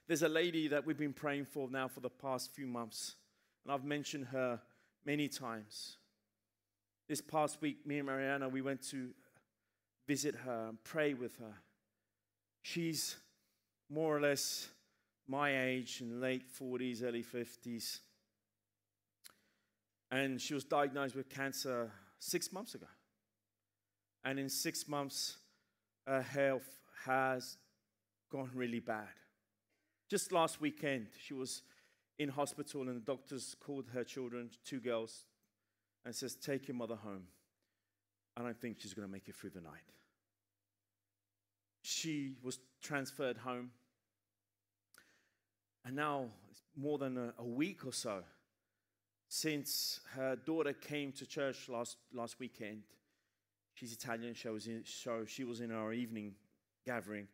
There's 0.08 0.22
a 0.22 0.28
lady 0.28 0.68
that 0.68 0.84
we've 0.84 0.98
been 0.98 1.12
praying 1.12 1.46
for 1.46 1.70
now 1.70 1.88
for 1.88 2.00
the 2.00 2.10
past 2.10 2.54
few 2.54 2.66
months, 2.66 3.14
and 3.64 3.72
I've 3.72 3.84
mentioned 3.84 4.26
her 4.26 4.60
many 5.06 5.28
times. 5.28 5.97
This 7.08 7.22
past 7.22 7.62
week, 7.62 7.86
me 7.86 7.98
and 7.98 8.06
Mariana, 8.06 8.50
we 8.50 8.60
went 8.60 8.82
to 8.90 9.08
visit 10.06 10.34
her 10.34 10.66
and 10.68 10.84
pray 10.84 11.14
with 11.14 11.38
her. 11.38 11.54
She's 12.60 13.16
more 13.88 14.14
or 14.14 14.20
less 14.20 14.68
my 15.26 15.58
age, 15.64 16.02
in 16.02 16.20
late 16.20 16.44
40s, 16.60 17.02
early 17.02 17.22
50s. 17.22 18.00
And 20.10 20.38
she 20.38 20.52
was 20.52 20.64
diagnosed 20.64 21.16
with 21.16 21.30
cancer 21.30 21.90
six 22.18 22.52
months 22.52 22.74
ago. 22.74 22.86
And 24.24 24.38
in 24.38 24.50
six 24.50 24.86
months, 24.86 25.38
her 26.06 26.20
health 26.20 26.78
has 27.06 27.56
gone 28.30 28.50
really 28.54 28.80
bad. 28.80 29.08
Just 30.10 30.30
last 30.30 30.60
weekend, 30.60 31.06
she 31.26 31.32
was 31.32 31.62
in 32.18 32.28
hospital, 32.28 32.82
and 32.82 32.96
the 32.96 33.00
doctors 33.00 33.56
called 33.60 33.86
her 33.94 34.04
children, 34.04 34.50
two 34.64 34.80
girls, 34.80 35.24
and 36.04 36.14
says, 36.14 36.34
Take 36.34 36.68
your 36.68 36.76
mother 36.76 36.96
home. 36.96 37.24
I 38.36 38.42
don't 38.42 38.60
think 38.60 38.78
she's 38.80 38.94
going 38.94 39.06
to 39.06 39.12
make 39.12 39.28
it 39.28 39.34
through 39.34 39.50
the 39.50 39.60
night. 39.60 39.82
She 41.82 42.34
was 42.42 42.58
transferred 42.82 43.38
home. 43.38 43.70
And 45.84 45.96
now, 45.96 46.26
it's 46.50 46.62
more 46.76 46.98
than 46.98 47.16
a, 47.16 47.34
a 47.38 47.44
week 47.44 47.86
or 47.86 47.92
so 47.92 48.22
since 49.28 50.00
her 50.14 50.36
daughter 50.36 50.72
came 50.72 51.12
to 51.12 51.26
church 51.26 51.68
last, 51.68 51.98
last 52.12 52.40
weekend. 52.40 52.82
She's 53.74 53.92
Italian, 53.92 54.34
she 54.34 54.48
was 54.48 54.66
in, 54.66 54.82
so 54.84 55.24
she 55.26 55.44
was 55.44 55.60
in 55.60 55.70
our 55.70 55.92
evening 55.92 56.34
gathering. 56.84 57.28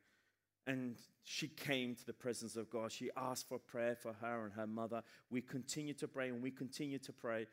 And 0.67 0.97
she 1.23 1.49
came 1.49 1.95
to 1.95 2.07
the 2.07 2.13
presence 2.13 2.57
of 2.57 2.69
God. 2.69 2.91
She 2.91 3.11
asked 3.17 3.49
for 3.49 3.59
prayer 3.59 3.97
for 3.97 4.15
her 4.21 4.45
and 4.45 4.53
her 4.55 4.67
mother. 4.67 5.03
We 5.31 5.41
continue 5.41 5.95
to 5.95 6.09
pray 6.09 6.29
and 6.29 6.43
we 6.43 6.51
continue 6.51 6.99
to 6.99 7.13
pray. 7.13 7.47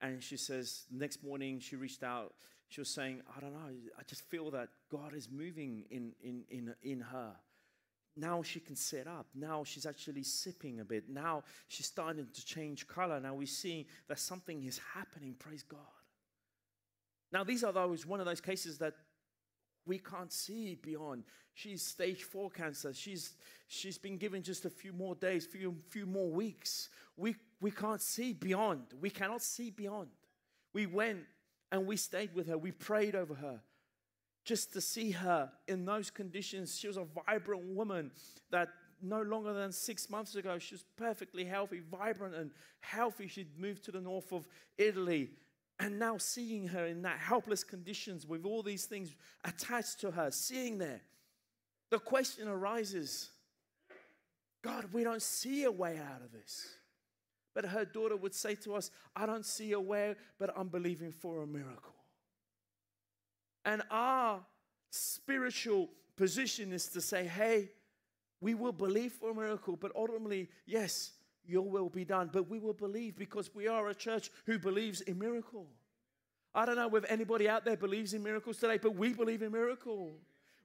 And 0.00 0.22
she 0.22 0.36
says, 0.36 0.84
next 0.90 1.22
morning 1.22 1.60
she 1.60 1.76
reached 1.76 2.02
out. 2.02 2.34
She 2.68 2.80
was 2.80 2.88
saying, 2.88 3.22
I 3.36 3.40
don't 3.40 3.52
know, 3.52 3.70
I 3.98 4.02
just 4.06 4.22
feel 4.22 4.50
that 4.50 4.68
God 4.90 5.14
is 5.14 5.28
moving 5.30 5.84
in, 5.90 6.12
in, 6.22 6.44
in, 6.50 6.74
in 6.82 7.00
her. 7.00 7.32
Now 8.16 8.42
she 8.42 8.60
can 8.60 8.76
sit 8.76 9.06
up. 9.06 9.26
Now 9.34 9.64
she's 9.64 9.86
actually 9.86 10.22
sipping 10.22 10.80
a 10.80 10.84
bit. 10.84 11.08
Now 11.08 11.42
she's 11.68 11.86
starting 11.86 12.26
to 12.32 12.44
change 12.44 12.86
color. 12.86 13.20
Now 13.20 13.34
we're 13.34 13.46
seeing 13.46 13.86
that 14.08 14.18
something 14.18 14.64
is 14.64 14.80
happening. 14.94 15.34
Praise 15.38 15.62
God. 15.62 15.80
Now, 17.34 17.42
these 17.42 17.64
are 17.64 17.72
those 17.72 18.06
one 18.06 18.20
of 18.20 18.26
those 18.26 18.40
cases 18.40 18.78
that 18.78 18.94
we 19.86 19.98
can't 19.98 20.32
see 20.32 20.76
beyond. 20.76 21.24
She's 21.54 21.82
stage 21.82 22.24
four 22.24 22.50
cancer. 22.50 22.92
She's 22.92 23.34
she's 23.68 23.98
been 23.98 24.16
given 24.16 24.42
just 24.42 24.64
a 24.64 24.70
few 24.70 24.92
more 24.92 25.14
days, 25.14 25.46
few 25.46 25.76
few 25.90 26.06
more 26.06 26.30
weeks. 26.30 26.88
We 27.16 27.36
we 27.60 27.70
can't 27.70 28.02
see 28.02 28.32
beyond. 28.32 28.82
We 29.00 29.10
cannot 29.10 29.42
see 29.42 29.70
beyond. 29.70 30.08
We 30.72 30.86
went 30.86 31.20
and 31.70 31.86
we 31.86 31.96
stayed 31.96 32.34
with 32.34 32.48
her. 32.48 32.58
We 32.58 32.72
prayed 32.72 33.14
over 33.14 33.34
her. 33.34 33.60
Just 34.44 34.72
to 34.74 34.80
see 34.80 35.12
her 35.12 35.50
in 35.68 35.84
those 35.84 36.10
conditions, 36.10 36.78
she 36.78 36.86
was 36.86 36.98
a 36.98 37.04
vibrant 37.26 37.64
woman 37.64 38.10
that 38.50 38.68
no 39.00 39.22
longer 39.22 39.52
than 39.52 39.72
six 39.72 40.10
months 40.10 40.34
ago, 40.34 40.58
she 40.58 40.74
was 40.74 40.84
perfectly 40.96 41.44
healthy, 41.44 41.80
vibrant, 41.90 42.34
and 42.34 42.50
healthy. 42.80 43.26
She'd 43.26 43.58
moved 43.58 43.84
to 43.84 43.92
the 43.92 44.00
north 44.00 44.32
of 44.32 44.46
Italy. 44.78 45.30
And 45.80 45.98
now 45.98 46.18
seeing 46.18 46.68
her 46.68 46.86
in 46.86 47.02
that 47.02 47.18
helpless 47.18 47.64
conditions 47.64 48.26
with 48.26 48.44
all 48.44 48.62
these 48.62 48.84
things 48.84 49.14
attached 49.44 50.00
to 50.00 50.10
her, 50.12 50.30
seeing 50.30 50.78
there, 50.78 51.00
the 51.90 51.98
question 51.98 52.48
arises 52.48 53.30
God, 54.62 54.86
we 54.94 55.04
don't 55.04 55.20
see 55.20 55.64
a 55.64 55.70
way 55.70 55.98
out 55.98 56.22
of 56.22 56.32
this. 56.32 56.66
But 57.54 57.66
her 57.66 57.84
daughter 57.84 58.16
would 58.16 58.34
say 58.34 58.54
to 58.56 58.74
us, 58.74 58.90
I 59.14 59.26
don't 59.26 59.44
see 59.44 59.72
a 59.72 59.80
way, 59.80 60.14
but 60.38 60.50
I'm 60.56 60.68
believing 60.68 61.12
for 61.12 61.42
a 61.42 61.46
miracle. 61.46 61.94
And 63.66 63.82
our 63.90 64.40
spiritual 64.90 65.90
position 66.16 66.72
is 66.72 66.88
to 66.88 67.02
say, 67.02 67.26
hey, 67.26 67.70
we 68.40 68.54
will 68.54 68.72
believe 68.72 69.12
for 69.12 69.30
a 69.30 69.34
miracle, 69.34 69.76
but 69.76 69.92
ultimately, 69.94 70.48
yes, 70.66 71.12
your 71.46 71.62
will 71.62 71.88
be 71.88 72.04
done. 72.04 72.30
But 72.32 72.48
we 72.48 72.58
will 72.58 72.72
believe 72.72 73.16
because 73.16 73.54
we 73.54 73.68
are 73.68 73.88
a 73.88 73.94
church 73.94 74.30
who 74.46 74.58
believes 74.58 75.00
in 75.02 75.18
miracle. 75.18 75.66
I 76.54 76.66
don't 76.66 76.76
know 76.76 76.94
if 76.94 77.04
anybody 77.10 77.48
out 77.48 77.64
there 77.64 77.76
believes 77.76 78.14
in 78.14 78.22
miracles 78.22 78.58
today, 78.58 78.78
but 78.78 78.94
we 78.94 79.12
believe 79.12 79.42
in 79.42 79.52
miracle. 79.52 80.14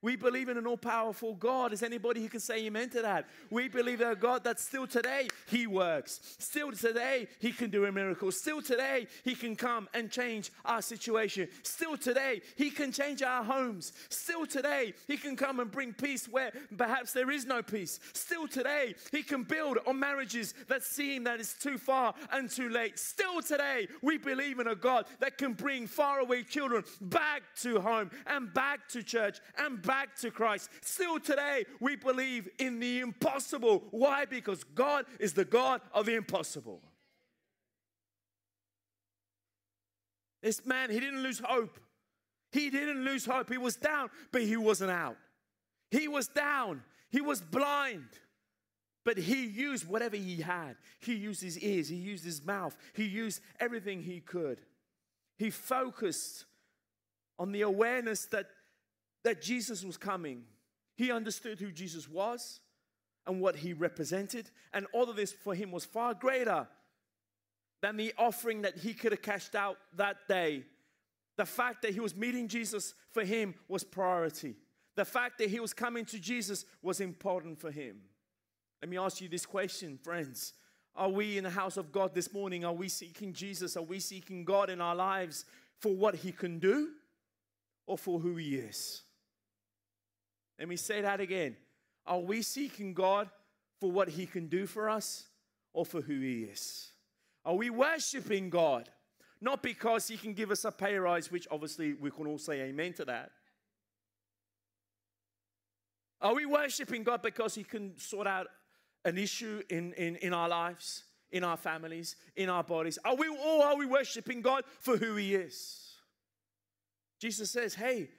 We 0.01 0.15
believe 0.15 0.47
in 0.47 0.57
an 0.57 0.65
all 0.65 0.77
powerful 0.77 1.35
God. 1.35 1.73
Is 1.73 1.83
anybody 1.83 2.21
who 2.21 2.29
can 2.29 2.39
say 2.39 2.65
amen 2.65 2.89
to 2.91 3.01
that? 3.01 3.27
We 3.49 3.67
believe 3.67 3.99
in 3.99 4.07
a 4.07 4.15
God 4.15 4.45
that 4.45 4.59
still 4.59 4.88
today 4.88 5.27
He 5.47 5.67
works. 5.67 6.21
Still 6.39 6.71
today 6.71 7.27
He 7.39 7.51
can 7.51 7.69
do 7.69 7.85
a 7.85 7.91
miracle. 7.91 8.31
Still 8.31 8.62
today 8.62 9.07
He 9.23 9.35
can 9.35 9.57
come 9.57 9.89
and 9.93 10.09
change 10.09 10.51
our 10.63 10.81
situation. 10.81 11.49
Still 11.63 11.97
today 11.97 12.41
He 12.55 12.69
can 12.69 12.93
change 12.93 13.21
our 13.21 13.43
homes. 13.43 13.91
Still 14.09 14.45
today 14.45 14.93
He 15.05 15.17
can 15.17 15.35
come 15.35 15.59
and 15.59 15.69
bring 15.69 15.91
peace 15.91 16.29
where 16.29 16.53
perhaps 16.77 17.12
there 17.12 17.29
is 17.29 17.45
no 17.45 17.62
peace. 17.62 17.99
Still 18.13 18.47
today 18.47 18.95
He 19.12 19.21
can 19.21 19.43
build 19.43 19.79
on 19.85 19.99
marriages 19.99 20.53
that 20.69 20.83
seem 20.83 21.25
that 21.25 21.41
it's 21.41 21.55
too 21.55 21.77
far 21.77 22.13
and 22.31 22.49
too 22.49 22.69
late. 22.69 22.97
Still 22.97 23.41
today 23.41 23.88
we 24.01 24.17
believe 24.17 24.59
in 24.59 24.67
a 24.67 24.75
God 24.75 25.07
that 25.19 25.38
can 25.38 25.53
bring 25.53 25.88
faraway 25.88 26.43
children 26.43 26.85
back 27.01 27.41
to 27.57 27.81
home 27.81 28.12
and 28.27 28.53
back 28.53 28.88
to 28.89 29.03
church 29.03 29.39
and 29.57 29.81
back 29.89 30.15
to 30.15 30.30
Christ. 30.30 30.69
Still 30.82 31.19
today, 31.19 31.65
we 31.80 31.95
believe 31.95 32.47
in 32.60 32.80
the 32.80 32.99
impossible. 32.99 33.86
Why? 33.89 34.25
Because 34.25 34.63
God 34.63 35.06
is 35.19 35.34
the 35.34 35.43
God 35.43 35.82
of 35.91 36.06
the 36.06 36.13
impossible. 36.13 36.80
This 40.43 40.63
man, 40.63 40.91
he 40.91 40.99
didn't 40.99 41.23
lose 41.23 41.41
hope. 41.43 41.80
He 42.52 42.69
didn't 42.69 43.04
lose 43.04 43.25
hope. 43.25 43.49
He 43.49 43.58
was 43.58 43.78
down, 43.78 44.12
but 44.32 44.43
he 44.43 44.58
wasn't 44.58 44.91
out. 44.91 45.17
He 45.89 46.08
was 46.08 46.28
down. 46.28 46.84
He 47.10 47.19
was 47.19 47.41
blind. 47.41 48.10
But 49.04 49.17
he 49.17 49.43
used 49.47 49.89
whatever 49.89 50.17
he 50.17 50.39
had. 50.41 50.75
He 50.99 51.15
used 51.15 51.41
his 51.41 51.58
ears, 51.58 51.89
he 51.89 51.95
used 51.95 52.23
his 52.23 52.45
mouth, 52.45 52.78
he 52.93 53.06
used 53.06 53.41
everything 53.60 54.04
he 54.04 54.19
could. 54.19 54.60
He 55.39 55.49
focused 55.49 56.45
on 57.39 57.52
the 57.54 57.62
awareness 57.62 58.25
that 58.28 58.49
that 59.23 59.41
Jesus 59.41 59.84
was 59.84 59.97
coming. 59.97 60.43
He 60.95 61.12
understood 61.12 61.60
who 61.60 61.71
Jesus 61.71 62.10
was 62.10 62.60
and 63.25 63.41
what 63.41 63.58
he 63.58 63.73
represented, 63.73 64.49
and 64.73 64.88
all 64.93 65.10
of 65.10 65.15
this 65.15 65.32
for 65.32 65.53
him 65.53 65.71
was 65.71 65.86
far 65.86 66.13
greater 66.13 66.67
than 67.82 67.95
the 67.95 68.13
offering 68.17 68.63
that 68.63 68.77
he 68.77 68.93
could 68.93 69.12
have 69.12 69.21
cashed 69.21 69.55
out 69.55 69.77
that 69.95 70.17
day. 70.27 70.63
The 71.38 71.45
fact 71.45 71.84
that 71.84 71.93
he 71.93 71.99
was 71.99 72.15
meeting 72.15 72.47
Jesus 72.47 72.93
for 73.12 73.23
him 73.23 73.55
was 73.67 73.84
priority. 73.84 74.55
The 74.95 75.05
fact 75.05 75.38
that 75.38 75.49
he 75.49 75.60
was 75.60 75.73
coming 75.73 76.05
to 76.05 76.19
Jesus 76.19 76.65
was 76.82 76.99
important 76.99 77.60
for 77.60 77.71
him. 77.71 77.97
Let 78.82 78.89
me 78.89 78.97
ask 78.97 79.21
you 79.21 79.29
this 79.29 79.45
question, 79.45 79.97
friends. 80.03 80.53
Are 80.95 81.10
we 81.10 81.38
in 81.38 81.45
the 81.45 81.49
house 81.49 81.77
of 81.77 81.91
God 81.91 82.13
this 82.13 82.34
morning? 82.34 82.65
Are 82.65 82.73
we 82.73 82.89
seeking 82.89 83.32
Jesus? 83.32 83.77
Are 83.77 83.84
we 83.84 83.99
seeking 83.99 84.43
God 84.43 84.69
in 84.69 84.82
our 84.82 84.95
lives 84.95 85.45
for 85.79 85.95
what 85.95 86.15
he 86.15 86.32
can 86.32 86.60
do 86.60 86.89
or 87.86 87.97
for 87.97 88.19
who 88.19 88.36
he 88.36 88.55
is? 88.55 89.03
Let 90.59 90.67
me 90.67 90.75
say 90.75 91.01
that 91.01 91.21
again. 91.21 91.55
Are 92.05 92.19
we 92.19 92.41
seeking 92.41 92.93
God 92.93 93.29
for 93.79 93.89
what 93.89 94.09
He 94.09 94.25
can 94.25 94.47
do 94.47 94.67
for 94.67 94.89
us 94.89 95.27
or 95.71 95.85
for 95.85 96.01
who 96.01 96.19
He 96.19 96.43
is? 96.43 96.91
Are 97.45 97.55
we 97.55 97.69
worshiping 97.69 98.49
God 98.49 98.89
not 99.41 99.63
because 99.63 100.09
He 100.09 100.17
can 100.17 100.33
give 100.33 100.51
us 100.51 100.65
a 100.65 100.71
pay 100.71 100.97
rise, 100.97 101.31
which 101.31 101.47
obviously 101.49 101.93
we 101.93 102.11
can 102.11 102.27
all 102.27 102.37
say 102.37 102.61
amen 102.61 102.93
to 102.93 103.05
that? 103.05 103.31
Are 106.21 106.35
we 106.35 106.45
worshiping 106.45 107.03
God 107.03 107.21
because 107.21 107.55
He 107.55 107.63
can 107.63 107.97
sort 107.97 108.27
out 108.27 108.47
an 109.05 109.17
issue 109.17 109.61
in, 109.69 109.93
in, 109.93 110.17
in 110.17 110.33
our 110.33 110.49
lives, 110.49 111.03
in 111.31 111.45
our 111.45 111.55
families, 111.55 112.17
in 112.35 112.49
our 112.49 112.63
bodies? 112.63 112.99
Are 113.05 113.15
we, 113.15 113.29
or 113.29 113.63
are 113.63 113.77
we 113.77 113.85
worshiping 113.85 114.41
God 114.41 114.65
for 114.81 114.97
who 114.97 115.15
He 115.15 115.35
is? 115.35 115.85
Jesus 117.21 117.49
says, 117.49 117.75
hey, 117.75 118.09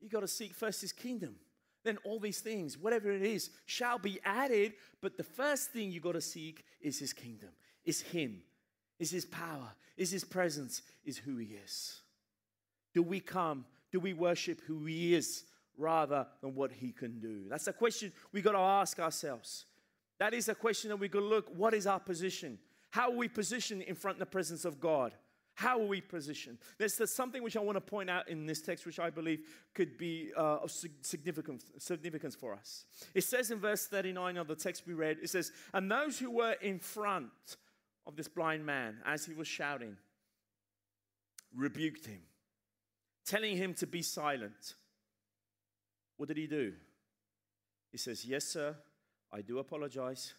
you 0.00 0.08
got 0.08 0.20
to 0.20 0.28
seek 0.28 0.54
first 0.54 0.80
His 0.80 0.92
kingdom 0.92 1.36
then 1.84 1.98
all 2.04 2.20
these 2.20 2.40
things, 2.40 2.76
whatever 2.76 3.10
it 3.10 3.22
is, 3.22 3.50
shall 3.66 3.98
be 3.98 4.20
added. 4.24 4.74
But 5.00 5.16
the 5.16 5.24
first 5.24 5.72
thing 5.72 5.90
you 5.90 6.00
got 6.00 6.12
to 6.12 6.20
seek 6.20 6.64
is 6.80 6.98
His 6.98 7.12
kingdom, 7.12 7.50
is 7.84 8.00
Him, 8.00 8.42
is 8.98 9.10
His 9.10 9.24
power, 9.24 9.72
is 9.96 10.10
His 10.10 10.24
presence, 10.24 10.82
is 11.04 11.18
who 11.18 11.36
He 11.36 11.58
is. 11.64 12.00
Do 12.94 13.02
we 13.02 13.20
come? 13.20 13.64
Do 13.92 14.00
we 14.00 14.12
worship 14.12 14.60
who 14.66 14.84
He 14.84 15.14
is 15.14 15.44
rather 15.76 16.26
than 16.42 16.54
what 16.54 16.72
He 16.72 16.92
can 16.92 17.18
do? 17.20 17.44
That's 17.48 17.66
a 17.66 17.72
question 17.72 18.12
we 18.32 18.42
got 18.42 18.52
to 18.52 18.58
ask 18.58 18.98
ourselves. 18.98 19.64
That 20.18 20.34
is 20.34 20.48
a 20.48 20.54
question 20.54 20.90
that 20.90 20.96
we 20.96 21.08
got 21.08 21.20
to 21.20 21.24
look. 21.24 21.48
What 21.56 21.72
is 21.72 21.86
our 21.86 22.00
position? 22.00 22.58
How 22.90 23.10
are 23.10 23.16
we 23.16 23.28
positioned 23.28 23.82
in 23.82 23.94
front 23.94 24.16
of 24.16 24.20
the 24.20 24.26
presence 24.26 24.64
of 24.66 24.80
God? 24.80 25.14
How 25.60 25.78
are 25.78 25.86
we 25.86 26.00
positioned? 26.00 26.56
There's, 26.78 26.96
there's 26.96 27.12
something 27.12 27.42
which 27.42 27.54
I 27.54 27.60
want 27.60 27.76
to 27.76 27.82
point 27.82 28.08
out 28.08 28.30
in 28.30 28.46
this 28.46 28.62
text, 28.62 28.86
which 28.86 28.98
I 28.98 29.10
believe 29.10 29.40
could 29.74 29.98
be 29.98 30.30
uh, 30.34 30.60
of 30.62 30.70
significance, 31.02 31.66
significance 31.76 32.34
for 32.34 32.54
us. 32.54 32.86
It 33.14 33.24
says 33.24 33.50
in 33.50 33.58
verse 33.58 33.86
39 33.86 34.38
of 34.38 34.48
the 34.48 34.54
text 34.54 34.84
we 34.86 34.94
read, 34.94 35.18
it 35.22 35.28
says, 35.28 35.52
And 35.74 35.90
those 35.90 36.18
who 36.18 36.30
were 36.30 36.52
in 36.62 36.78
front 36.78 37.58
of 38.06 38.16
this 38.16 38.26
blind 38.26 38.64
man 38.64 39.02
as 39.04 39.26
he 39.26 39.34
was 39.34 39.46
shouting 39.46 39.98
rebuked 41.54 42.06
him, 42.06 42.22
telling 43.26 43.54
him 43.54 43.74
to 43.74 43.86
be 43.86 44.00
silent. 44.00 44.76
What 46.16 46.28
did 46.28 46.38
he 46.38 46.46
do? 46.46 46.72
He 47.92 47.98
says, 47.98 48.24
Yes, 48.24 48.46
sir, 48.46 48.74
I 49.30 49.42
do 49.42 49.58
apologize. 49.58 50.32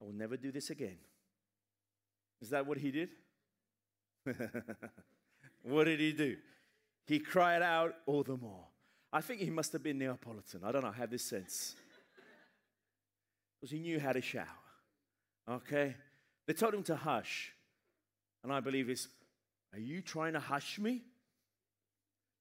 I 0.00 0.06
will 0.06 0.14
never 0.14 0.38
do 0.38 0.50
this 0.50 0.70
again. 0.70 0.96
Is 2.40 2.48
that 2.48 2.66
what 2.66 2.78
he 2.78 2.90
did? 2.90 3.10
what 5.62 5.84
did 5.84 6.00
he 6.00 6.12
do? 6.12 6.36
He 7.06 7.18
cried 7.18 7.62
out 7.62 7.94
all 8.06 8.22
the 8.22 8.36
more. 8.36 8.64
I 9.12 9.20
think 9.20 9.40
he 9.40 9.50
must 9.50 9.72
have 9.72 9.82
been 9.82 9.98
Neapolitan. 9.98 10.62
I 10.64 10.72
don't 10.72 10.82
know, 10.82 10.88
I 10.88 10.98
have 10.98 11.10
this 11.10 11.24
sense. 11.24 11.76
Because 13.60 13.70
he 13.70 13.78
knew 13.78 14.00
how 14.00 14.12
to 14.12 14.20
shout. 14.20 14.46
Okay? 15.48 15.94
They 16.46 16.52
told 16.52 16.74
him 16.74 16.82
to 16.84 16.96
hush. 16.96 17.52
And 18.42 18.52
I 18.52 18.60
believe 18.60 18.90
it's, 18.90 19.08
are 19.72 19.78
you 19.78 20.02
trying 20.02 20.34
to 20.34 20.40
hush 20.40 20.78
me? 20.78 21.02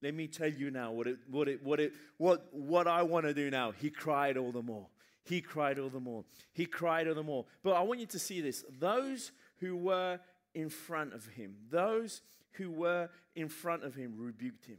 Let 0.02 0.14
me 0.14 0.28
tell 0.28 0.50
you 0.50 0.70
now 0.70 0.92
what 0.92 1.08
it, 1.08 1.18
what 1.30 1.48
it, 1.48 1.64
what 1.64 1.80
it, 1.80 1.94
what, 2.18 2.48
what 2.52 2.88
I 2.88 3.04
want 3.04 3.26
to 3.26 3.34
do 3.34 3.50
now. 3.50 3.72
He 3.72 3.90
cried 3.90 4.36
all 4.36 4.52
the 4.52 4.62
more. 4.62 4.88
He 5.24 5.40
cried 5.40 5.80
all 5.80 5.90
the 5.90 6.02
more. 6.02 6.26
He 6.52 6.66
cried 6.66 7.08
all 7.08 7.16
the 7.16 7.24
more. 7.24 7.46
But 7.64 7.72
I 7.76 7.82
want 7.82 8.02
you 8.02 8.06
to 8.08 8.20
see 8.20 8.42
this. 8.42 8.66
Those 8.80 9.32
who 9.60 9.78
were 9.78 10.20
in 10.54 10.70
front 10.70 11.14
of 11.14 11.26
him. 11.28 11.56
Those 11.70 12.22
who 12.54 12.72
were 12.72 13.10
in 13.36 13.50
front 13.50 13.84
of 13.84 13.96
him 13.96 14.14
rebuked 14.18 14.66
him. 14.66 14.78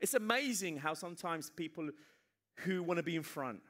It's 0.00 0.14
amazing 0.14 0.78
how 0.78 0.94
sometimes 0.94 1.50
people 1.50 1.88
who 2.56 2.82
want 2.82 2.98
to 2.98 3.02
be 3.02 3.16
in 3.16 3.22
front 3.22 3.60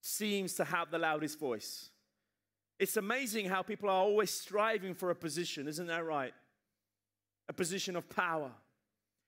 seems 0.00 0.54
to 0.54 0.64
have 0.64 0.90
the 0.90 0.98
loudest 0.98 1.38
voice. 1.38 1.90
It's 2.78 2.96
amazing 2.96 3.46
how 3.46 3.62
people 3.62 3.88
are 3.88 4.02
always 4.02 4.30
striving 4.30 4.94
for 4.94 5.10
a 5.10 5.14
position, 5.14 5.68
isn't 5.68 5.86
that 5.86 6.04
right? 6.04 6.34
A 7.48 7.52
position 7.52 7.96
of 7.96 8.08
power, 8.08 8.50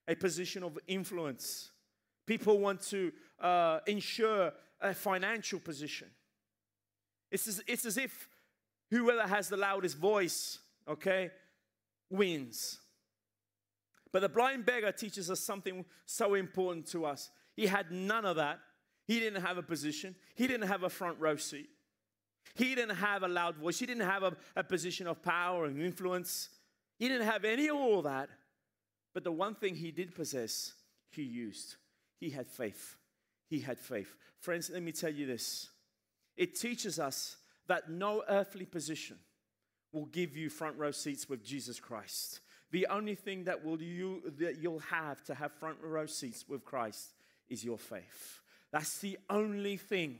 a 0.08 0.14
position 0.14 0.62
of 0.62 0.78
influence. 0.86 1.70
People 2.26 2.58
want 2.58 2.80
to 2.88 3.12
uh, 3.40 3.80
ensure 3.86 4.52
a 4.80 4.94
financial 4.94 5.58
position. 5.58 6.08
It's 7.30 7.48
as, 7.48 7.62
it's 7.66 7.86
as 7.86 7.96
if 7.96 8.28
Whoever 8.90 9.26
has 9.26 9.48
the 9.48 9.56
loudest 9.56 9.98
voice, 9.98 10.58
okay, 10.88 11.30
wins. 12.10 12.78
But 14.12 14.20
the 14.20 14.28
blind 14.28 14.64
beggar 14.64 14.92
teaches 14.92 15.30
us 15.30 15.40
something 15.40 15.84
so 16.04 16.34
important 16.34 16.86
to 16.88 17.04
us. 17.04 17.30
He 17.54 17.66
had 17.66 17.90
none 17.90 18.24
of 18.24 18.36
that. 18.36 18.60
He 19.06 19.20
didn't 19.20 19.42
have 19.42 19.58
a 19.58 19.62
position, 19.62 20.14
he 20.34 20.46
didn't 20.46 20.68
have 20.68 20.82
a 20.82 20.90
front 20.90 21.18
row 21.20 21.36
seat. 21.36 21.68
He 22.54 22.74
didn't 22.74 22.96
have 22.96 23.22
a 23.22 23.28
loud 23.28 23.56
voice. 23.56 23.78
He 23.78 23.86
didn't 23.86 24.08
have 24.08 24.22
a, 24.22 24.34
a 24.54 24.64
position 24.64 25.06
of 25.06 25.22
power 25.22 25.66
and 25.66 25.82
influence. 25.82 26.48
He 26.98 27.08
didn't 27.08 27.26
have 27.26 27.44
any 27.44 27.68
of 27.68 27.76
all 27.76 28.02
that. 28.02 28.30
But 29.12 29.24
the 29.24 29.32
one 29.32 29.54
thing 29.54 29.74
he 29.74 29.90
did 29.90 30.14
possess, 30.14 30.72
he 31.10 31.22
used. 31.22 31.76
He 32.18 32.30
had 32.30 32.46
faith. 32.46 32.96
He 33.48 33.60
had 33.60 33.78
faith. 33.78 34.14
Friends, 34.40 34.70
let 34.72 34.82
me 34.82 34.92
tell 34.92 35.12
you 35.12 35.26
this 35.26 35.70
it 36.36 36.54
teaches 36.54 36.98
us 36.98 37.36
that 37.68 37.90
no 37.90 38.22
earthly 38.28 38.64
position 38.64 39.18
will 39.92 40.06
give 40.06 40.36
you 40.36 40.50
front 40.50 40.76
row 40.76 40.90
seats 40.90 41.28
with 41.28 41.44
Jesus 41.44 41.80
Christ. 41.80 42.40
The 42.70 42.86
only 42.88 43.14
thing 43.14 43.44
that 43.44 43.64
will 43.64 43.80
you 43.80 44.22
that 44.38 44.58
you'll 44.58 44.80
have 44.80 45.22
to 45.24 45.34
have 45.34 45.52
front 45.52 45.78
row 45.82 46.06
seats 46.06 46.44
with 46.48 46.64
Christ 46.64 47.14
is 47.48 47.64
your 47.64 47.78
faith. 47.78 48.40
That's 48.72 48.98
the 48.98 49.18
only 49.30 49.76
thing 49.76 50.18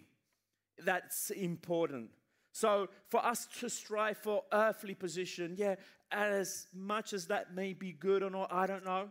that's 0.85 1.31
important. 1.31 2.11
So 2.53 2.89
for 3.09 3.25
us 3.25 3.47
to 3.61 3.69
strive 3.69 4.17
for 4.19 4.45
earthly 4.53 4.95
position, 4.95 5.57
yeah, 5.59 5.75
as 6.11 6.69
much 6.73 7.13
as 7.13 7.27
that 7.27 7.55
may 7.55 7.73
be 7.73 7.93
good 7.93 8.23
or 8.23 8.31
not, 8.31 8.53
I 8.53 8.67
don't 8.67 8.85
know. 8.85 9.11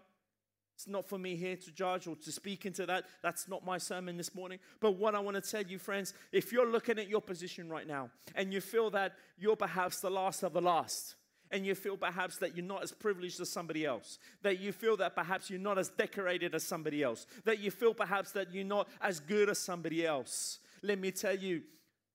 It's 0.76 0.88
not 0.88 1.08
for 1.08 1.18
me 1.18 1.36
here 1.36 1.56
to 1.56 1.72
judge 1.72 2.06
or 2.06 2.16
to 2.18 2.32
speak 2.32 2.66
into 2.66 2.86
that. 2.86 3.06
That's 3.24 3.48
not 3.48 3.66
my 3.66 3.78
sermon 3.78 4.18
this 4.18 4.36
morning. 4.36 4.60
But 4.82 4.98
what 4.98 5.16
I 5.16 5.20
want 5.20 5.42
to 5.42 5.50
tell 5.50 5.64
you, 5.64 5.80
friends, 5.80 6.14
if 6.32 6.52
you're 6.52 6.70
looking 6.70 7.00
at 7.00 7.08
your 7.08 7.22
position 7.22 7.70
right 7.70 7.88
now 7.88 8.10
and 8.36 8.54
you 8.54 8.60
feel 8.60 8.90
that 8.92 9.14
you're 9.38 9.56
perhaps 9.56 10.02
the 10.02 10.10
last 10.10 10.44
of 10.44 10.54
the 10.54 10.62
last, 10.62 11.16
and 11.52 11.66
you 11.66 11.76
feel 11.76 11.96
perhaps 11.96 12.38
that 12.38 12.58
you're 12.58 12.66
not 12.66 12.84
as 12.84 12.92
privileged 12.92 13.40
as 13.40 13.50
somebody 13.50 13.86
else, 13.86 14.18
that 14.42 14.60
you 14.60 14.72
feel 14.72 14.98
that 14.98 15.16
perhaps 15.16 15.50
you're 15.50 15.60
not 15.60 15.78
as 15.78 15.90
decorated 15.90 16.56
as 16.56 16.64
somebody 16.64 17.04
else, 17.04 17.28
that 17.46 17.60
you 17.60 17.72
feel 17.72 17.94
perhaps 17.94 18.32
that 18.32 18.54
you're 18.54 18.66
not 18.66 18.90
as 19.00 19.20
good 19.20 19.50
as 19.50 19.60
somebody 19.60 20.06
else, 20.06 20.60
let 20.82 21.00
me 21.00 21.12
tell 21.12 21.36
you 21.36 21.62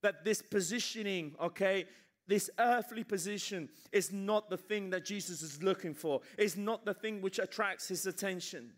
that 0.01 0.23
this 0.23 0.41
positioning, 0.41 1.33
okay, 1.41 1.85
this 2.31 2.49
earthly 2.59 3.03
position 3.03 3.67
is 3.91 4.13
not 4.13 4.49
the 4.49 4.55
thing 4.55 4.89
that 4.91 5.03
Jesus 5.03 5.41
is 5.41 5.61
looking 5.61 5.93
for, 5.93 6.21
it's 6.37 6.55
not 6.55 6.85
the 6.85 6.93
thing 6.93 7.21
which 7.21 7.39
attracts 7.39 7.89
his 7.89 8.05
attention. 8.05 8.71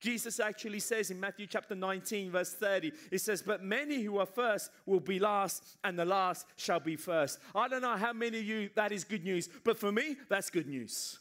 Jesus 0.00 0.40
actually 0.40 0.80
says 0.80 1.10
in 1.10 1.20
Matthew 1.20 1.46
chapter 1.46 1.74
19, 1.74 2.30
verse 2.30 2.54
30, 2.54 2.90
it 3.10 3.20
says, 3.20 3.42
But 3.42 3.62
many 3.62 4.00
who 4.00 4.18
are 4.18 4.26
first 4.26 4.70
will 4.86 5.00
be 5.00 5.18
last, 5.18 5.76
and 5.84 5.98
the 5.98 6.06
last 6.06 6.46
shall 6.56 6.80
be 6.80 6.96
first. 6.96 7.38
I 7.54 7.68
don't 7.68 7.82
know 7.82 7.96
how 7.96 8.14
many 8.14 8.38
of 8.38 8.44
you 8.44 8.70
that 8.74 8.90
is 8.90 9.04
good 9.04 9.22
news, 9.22 9.50
but 9.64 9.78
for 9.78 9.92
me, 9.92 10.16
that's 10.30 10.48
good 10.48 10.66
news. 10.66 11.18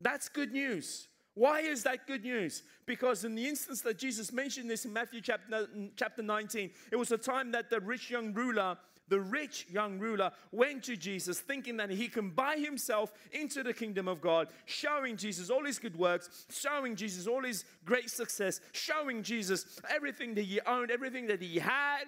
That's 0.00 0.30
good 0.30 0.52
news. 0.52 1.08
Why 1.34 1.60
is 1.60 1.82
that 1.82 2.06
good 2.06 2.24
news? 2.24 2.62
Because 2.86 3.24
in 3.24 3.34
the 3.34 3.46
instance 3.46 3.80
that 3.82 3.98
Jesus 3.98 4.32
mentioned 4.32 4.70
this 4.70 4.84
in 4.84 4.92
Matthew 4.92 5.20
chapter, 5.20 5.68
chapter 5.96 6.22
19, 6.22 6.70
it 6.90 6.96
was 6.96 7.12
a 7.12 7.18
time 7.18 7.52
that 7.52 7.70
the 7.70 7.80
rich 7.80 8.10
young 8.10 8.32
ruler 8.32 8.78
the 9.08 9.20
rich 9.20 9.66
young 9.70 9.98
ruler 9.98 10.30
went 10.50 10.82
to 10.84 10.96
Jesus 10.96 11.38
thinking 11.38 11.76
that 11.76 11.90
he 11.90 12.08
can 12.08 12.30
buy 12.30 12.56
himself 12.56 13.12
into 13.32 13.62
the 13.62 13.74
kingdom 13.74 14.08
of 14.08 14.20
God, 14.20 14.48
showing 14.64 15.16
Jesus 15.16 15.50
all 15.50 15.64
his 15.64 15.78
good 15.78 15.96
works, 15.96 16.46
showing 16.50 16.96
Jesus 16.96 17.26
all 17.26 17.42
his 17.42 17.64
great 17.84 18.08
success, 18.08 18.60
showing 18.72 19.22
Jesus 19.22 19.78
everything 19.90 20.34
that 20.34 20.44
he 20.44 20.60
owned, 20.66 20.90
everything 20.90 21.26
that 21.26 21.42
he 21.42 21.58
had. 21.58 22.04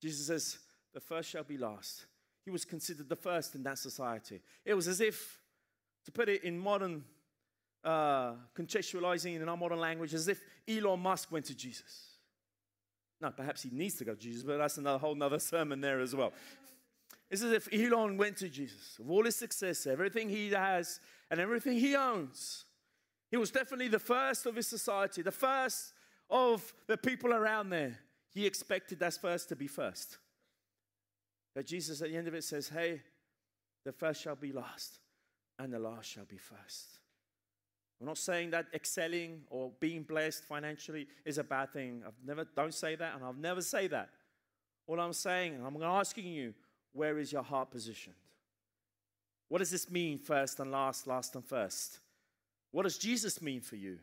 Jesus 0.00 0.26
says, 0.26 0.58
The 0.94 1.00
first 1.00 1.28
shall 1.28 1.44
be 1.44 1.58
last. 1.58 2.06
He 2.44 2.50
was 2.50 2.64
considered 2.64 3.08
the 3.08 3.16
first 3.16 3.54
in 3.54 3.62
that 3.64 3.78
society. 3.78 4.40
It 4.64 4.74
was 4.74 4.88
as 4.88 5.00
if, 5.00 5.38
to 6.06 6.10
put 6.10 6.28
it 6.28 6.42
in 6.42 6.58
modern, 6.58 7.04
uh, 7.84 8.32
contextualizing 8.56 9.36
in 9.36 9.48
our 9.48 9.56
modern 9.56 9.78
language, 9.78 10.14
as 10.14 10.26
if 10.26 10.40
Elon 10.66 11.00
Musk 11.00 11.30
went 11.30 11.44
to 11.46 11.54
Jesus. 11.54 12.11
Now, 13.22 13.30
perhaps 13.30 13.62
he 13.62 13.70
needs 13.70 13.94
to 13.94 14.04
go 14.04 14.14
to 14.14 14.20
Jesus, 14.20 14.42
but 14.42 14.58
that's 14.58 14.78
another 14.78 14.98
whole 14.98 15.20
other 15.22 15.38
sermon 15.38 15.80
there 15.80 16.00
as 16.00 16.14
well. 16.14 16.32
It's 17.30 17.42
as 17.42 17.52
if 17.52 17.68
Elon 17.72 18.18
went 18.18 18.36
to 18.38 18.48
Jesus 18.48 18.98
of 18.98 19.08
all 19.08 19.24
his 19.24 19.36
success, 19.36 19.86
everything 19.86 20.28
he 20.28 20.50
has, 20.50 20.98
and 21.30 21.40
everything 21.40 21.78
he 21.78 21.94
owns. 21.94 22.64
He 23.30 23.36
was 23.36 23.52
definitely 23.52 23.88
the 23.88 24.00
first 24.00 24.44
of 24.44 24.56
his 24.56 24.66
society, 24.66 25.22
the 25.22 25.30
first 25.30 25.92
of 26.28 26.74
the 26.88 26.96
people 26.96 27.32
around 27.32 27.70
there. 27.70 28.00
He 28.34 28.44
expected 28.44 28.98
that 28.98 29.14
first 29.14 29.48
to 29.50 29.56
be 29.56 29.68
first. 29.68 30.18
But 31.54 31.66
Jesus 31.66 32.02
at 32.02 32.08
the 32.08 32.16
end 32.16 32.26
of 32.26 32.34
it 32.34 32.44
says, 32.44 32.68
Hey, 32.68 33.02
the 33.84 33.92
first 33.92 34.20
shall 34.20 34.36
be 34.36 34.52
last, 34.52 34.98
and 35.58 35.72
the 35.72 35.78
last 35.78 36.10
shall 36.10 36.24
be 36.24 36.38
first. 36.38 36.98
I'm 38.02 38.06
not 38.08 38.18
saying 38.18 38.50
that 38.50 38.66
excelling 38.74 39.42
or 39.48 39.70
being 39.78 40.02
blessed 40.02 40.42
financially 40.42 41.06
is 41.24 41.38
a 41.38 41.44
bad 41.44 41.72
thing. 41.72 42.02
I've 42.04 42.26
never 42.26 42.44
don't 42.56 42.74
say 42.74 42.96
that, 42.96 43.14
and 43.14 43.22
I'll 43.22 43.32
never 43.32 43.62
say 43.62 43.86
that. 43.86 44.08
All 44.88 44.98
I'm 44.98 45.12
saying, 45.12 45.54
and 45.54 45.64
I'm 45.64 45.80
asking 45.80 46.26
you, 46.26 46.52
where 46.92 47.16
is 47.20 47.32
your 47.32 47.44
heart 47.44 47.70
positioned? 47.70 48.16
What 49.48 49.58
does 49.58 49.70
this 49.70 49.88
mean, 49.88 50.18
first 50.18 50.58
and 50.58 50.72
last, 50.72 51.06
last 51.06 51.36
and 51.36 51.44
first? 51.44 52.00
What 52.72 52.82
does 52.82 52.98
Jesus 52.98 53.40
mean 53.40 53.60
for 53.60 53.76
you? 53.76 53.98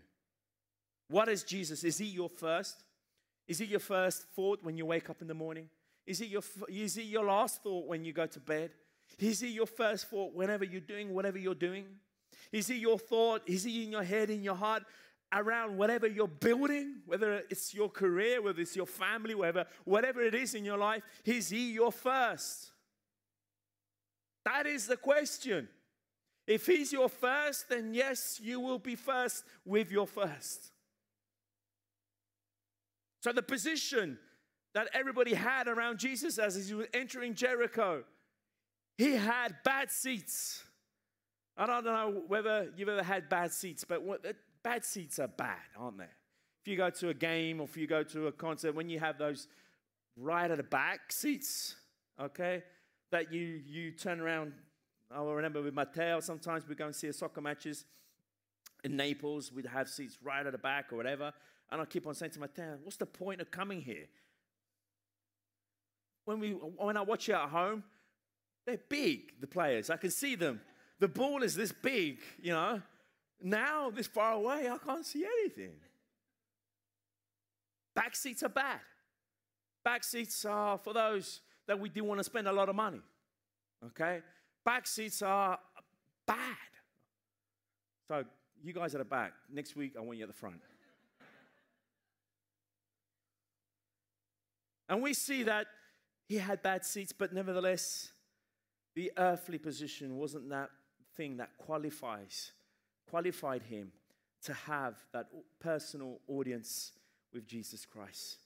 What 1.09 1.27
is 1.27 1.43
Jesus? 1.43 1.83
Is 1.83 1.97
he 1.97 2.05
your 2.05 2.29
first? 2.29 2.85
Is 3.49 3.57
he 3.57 3.65
your 3.65 3.81
first 3.81 4.23
thought 4.33 4.63
when 4.63 4.77
you 4.77 4.85
wake 4.85 5.09
up 5.09 5.21
in 5.21 5.27
the 5.27 5.33
morning? 5.33 5.67
Is 6.07 6.19
he 6.19 6.27
your, 6.27 6.43
is 6.69 6.95
he 6.95 7.03
your 7.03 7.25
last 7.25 7.63
thought 7.63 7.85
when 7.85 8.05
you 8.05 8.13
go 8.13 8.27
to 8.27 8.39
bed? 8.39 8.71
Is 9.19 9.41
he 9.41 9.49
your 9.49 9.65
first 9.65 10.09
thought 10.09 10.33
whenever 10.33 10.63
you're 10.63 10.79
doing 10.79 11.13
whatever 11.13 11.37
you're 11.37 11.53
doing? 11.53 11.83
Is 12.51 12.67
he 12.67 12.75
your 12.75 12.97
thought? 12.97 13.41
Is 13.45 13.63
he 13.63 13.83
in 13.83 13.91
your 13.91 14.03
head, 14.03 14.29
in 14.29 14.43
your 14.43 14.55
heart, 14.55 14.83
around 15.31 15.77
whatever 15.77 16.07
you're 16.07 16.27
building, 16.27 17.01
whether 17.05 17.43
it's 17.49 17.73
your 17.73 17.89
career, 17.89 18.41
whether 18.41 18.61
it's 18.61 18.75
your 18.75 18.87
family, 18.87 19.35
whatever, 19.35 19.65
whatever 19.85 20.21
it 20.21 20.33
is 20.33 20.55
in 20.55 20.65
your 20.65 20.77
life? 20.77 21.03
Is 21.25 21.49
he 21.49 21.71
your 21.71 21.91
first? 21.91 22.71
That 24.45 24.65
is 24.65 24.87
the 24.87 24.97
question. 24.97 25.69
If 26.47 26.65
he's 26.65 26.91
your 26.91 27.09
first, 27.09 27.69
then 27.69 27.93
yes, 27.93 28.39
you 28.41 28.59
will 28.59 28.79
be 28.79 28.95
first 28.95 29.43
with 29.65 29.91
your 29.91 30.07
first. 30.07 30.71
So 33.21 33.31
the 33.31 33.43
position 33.43 34.17
that 34.73 34.89
everybody 34.93 35.33
had 35.33 35.67
around 35.67 35.99
Jesus 35.99 36.39
as 36.39 36.67
he 36.67 36.73
was 36.73 36.87
entering 36.93 37.35
Jericho, 37.35 38.03
he 38.97 39.15
had 39.15 39.57
bad 39.63 39.91
seats. 39.91 40.63
I 41.59 41.65
don't 41.65 41.83
know 41.83 42.23
whether 42.27 42.71
you've 42.77 42.87
ever 42.87 43.03
had 43.03 43.27
bad 43.27 43.51
seats, 43.51 43.83
but 43.83 44.01
what, 44.01 44.25
uh, 44.25 44.31
bad 44.63 44.85
seats 44.85 45.19
are 45.19 45.27
bad, 45.27 45.57
aren't 45.77 45.97
they? 45.97 46.05
If 46.61 46.67
you 46.67 46.77
go 46.77 46.89
to 46.89 47.09
a 47.09 47.13
game 47.13 47.59
or 47.59 47.65
if 47.65 47.75
you 47.75 47.85
go 47.85 48.01
to 48.01 48.27
a 48.27 48.31
concert, 48.31 48.73
when 48.73 48.89
you 48.89 48.97
have 48.99 49.17
those 49.17 49.49
right 50.15 50.49
at 50.49 50.55
the 50.55 50.63
back 50.63 51.11
seats, 51.11 51.75
okay, 52.19 52.63
that 53.11 53.33
you 53.33 53.61
you 53.67 53.91
turn 53.91 54.21
around. 54.21 54.53
I 55.11 55.21
remember 55.21 55.61
with 55.61 55.73
Matteo, 55.73 56.21
sometimes 56.21 56.65
we 56.67 56.75
go 56.75 56.85
and 56.85 56.95
see 56.95 57.07
a 57.07 57.13
soccer 57.13 57.41
matches 57.41 57.85
in 58.83 58.95
Naples. 58.95 59.51
We'd 59.51 59.65
have 59.65 59.89
seats 59.89 60.17
right 60.23 60.45
at 60.45 60.51
the 60.51 60.57
back 60.57 60.93
or 60.93 60.95
whatever. 60.95 61.33
And 61.71 61.81
I 61.81 61.85
keep 61.85 62.07
on 62.07 62.13
saying 62.13 62.31
to 62.33 62.39
Matteo, 62.39 62.77
what's 62.83 62.97
the 62.97 63.05
point 63.05 63.41
of 63.41 63.51
coming 63.51 63.81
here? 63.81 64.05
When, 66.25 66.39
we, 66.39 66.51
when 66.51 66.95
I 66.95 67.01
watch 67.01 67.27
it 67.27 67.33
at 67.33 67.49
home, 67.49 67.83
they're 68.65 68.79
big, 68.89 69.39
the 69.41 69.47
players. 69.47 69.89
I 69.89 69.97
can 69.97 70.11
see 70.11 70.35
them 70.35 70.61
the 70.99 71.07
ball 71.07 71.43
is 71.43 71.55
this 71.55 71.71
big, 71.71 72.19
you 72.41 72.51
know. 72.51 72.81
Now, 73.41 73.89
this 73.89 74.07
far 74.07 74.33
away, 74.33 74.69
I 74.69 74.77
can't 74.77 75.05
see 75.05 75.25
anything. 75.25 75.71
Back 77.95 78.15
seats 78.15 78.43
are 78.43 78.49
bad. 78.49 78.81
Back 79.83 80.03
seats 80.03 80.43
are 80.45 80.77
for 80.77 80.93
those 80.93 81.41
that 81.67 81.79
we 81.79 81.87
do 81.87 82.03
want 82.03 82.19
to 82.19 82.23
spend 82.23 82.47
a 82.47 82.51
lot 82.51 82.67
of 82.67 82.75
money. 82.75 83.01
Okay? 83.85 84.21
Back 84.65 84.87
seats 84.87 85.21
are 85.21 85.57
bad. 86.27 86.37
So, 88.07 88.25
you 88.61 88.73
guys 88.73 88.93
at 88.93 88.97
the 88.97 89.05
back, 89.05 89.33
next 89.51 89.75
week 89.75 89.93
I 89.97 90.01
want 90.01 90.17
you 90.17 90.23
at 90.23 90.29
the 90.29 90.33
front. 90.33 90.59
and 94.89 95.01
we 95.01 95.13
see 95.13 95.43
that 95.43 95.67
he 96.27 96.35
had 96.35 96.61
bad 96.61 96.83
seats, 96.83 97.13
but 97.13 97.31
nevertheless, 97.31 98.11
the 98.95 99.13
earthly 99.17 99.57
position 99.57 100.17
wasn't 100.17 100.49
that 100.49 100.69
thing 101.19 101.35
that 101.35 101.49
qualifies, 101.57 102.53
qualified 103.09 103.61
him 103.63 103.91
to 104.41 104.53
have 104.53 104.95
that 105.11 105.27
personal 105.59 106.21
audience 106.29 106.93
with 107.33 107.45
Jesus 107.45 107.85
Christ. 107.85 108.37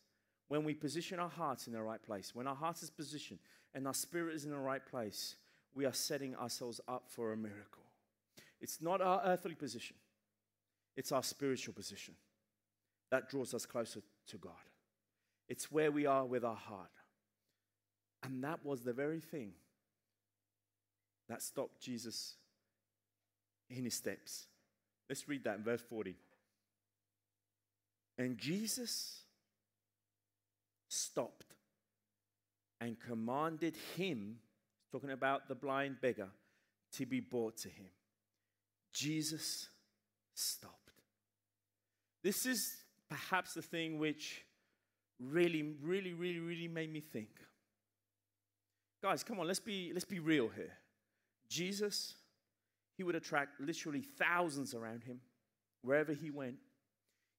When 0.48 0.64
we 0.64 0.74
position 0.74 1.20
our 1.20 1.30
hearts 1.30 1.68
in 1.68 1.74
the 1.74 1.82
right 1.84 2.02
place, 2.02 2.34
when 2.34 2.48
our 2.48 2.56
heart 2.56 2.82
is 2.82 2.90
positioned 2.90 3.40
and 3.76 3.86
our 3.86 3.94
spirit 3.94 4.34
is 4.34 4.44
in 4.44 4.50
the 4.50 4.58
right 4.58 4.84
place, 4.84 5.36
we 5.76 5.86
are 5.86 5.94
setting 5.94 6.36
ourselves 6.36 6.82
up 6.88 7.04
for 7.08 7.32
a 7.32 7.38
miracle. 7.38 7.84
It's 8.60 8.82
not 8.82 9.02
our 9.02 9.22
earthly 9.24 9.54
position, 9.54 9.96
it's 10.98 11.12
our 11.12 11.24
spiritual 11.24 11.76
position 11.76 12.16
that 13.12 13.30
draws 13.30 13.54
us 13.54 13.68
closer 13.68 14.02
to 14.30 14.38
God. 14.38 14.66
It's 15.48 15.72
where 15.72 15.92
we 15.92 16.08
are 16.08 16.26
with 16.26 16.44
our 16.44 16.56
heart. 16.56 16.90
And 18.24 18.44
that 18.44 18.66
was 18.66 18.82
the 18.82 18.94
very 18.94 19.20
thing 19.20 19.52
that 21.30 21.44
stopped 21.44 21.80
Jesus 21.80 22.38
in 23.70 23.84
his 23.86 23.94
steps. 23.94 24.48
Let's 25.10 25.28
read 25.28 25.44
that 25.44 25.58
in 25.58 25.64
verse 25.64 25.82
40. 25.82 26.16
And 28.18 28.38
Jesus 28.38 29.22
stopped 30.88 31.56
and 32.80 33.00
commanded 33.00 33.76
him, 33.96 34.38
talking 34.92 35.12
about 35.12 35.48
the 35.48 35.56
blind 35.56 35.98
beggar, 36.02 36.30
to 36.94 37.06
be 37.06 37.20
brought 37.20 37.58
to 37.58 37.70
him. 37.70 37.90
Jesus 38.92 39.68
stopped. 40.36 40.92
This 42.24 42.46
is 42.46 42.76
perhaps 43.10 43.54
the 43.54 43.62
thing 43.62 44.00
which 44.00 44.46
really, 45.20 45.76
really, 45.82 46.14
really, 46.14 46.40
really 46.40 46.68
made 46.68 46.92
me 46.92 47.00
think. 47.00 47.30
Guys, 49.02 49.24
come 49.24 49.40
on, 49.40 49.48
let's 49.48 49.60
be, 49.60 49.92
let's 49.94 50.06
be 50.06 50.20
real 50.20 50.50
here. 50.56 50.72
Jesus, 51.50 52.16
he 53.04 53.06
would 53.06 53.16
attract 53.16 53.60
literally 53.60 54.02
thousands 54.02 54.74
around 54.74 55.04
him 55.04 55.20
wherever 55.82 56.14
he 56.14 56.32
went. 56.32 56.56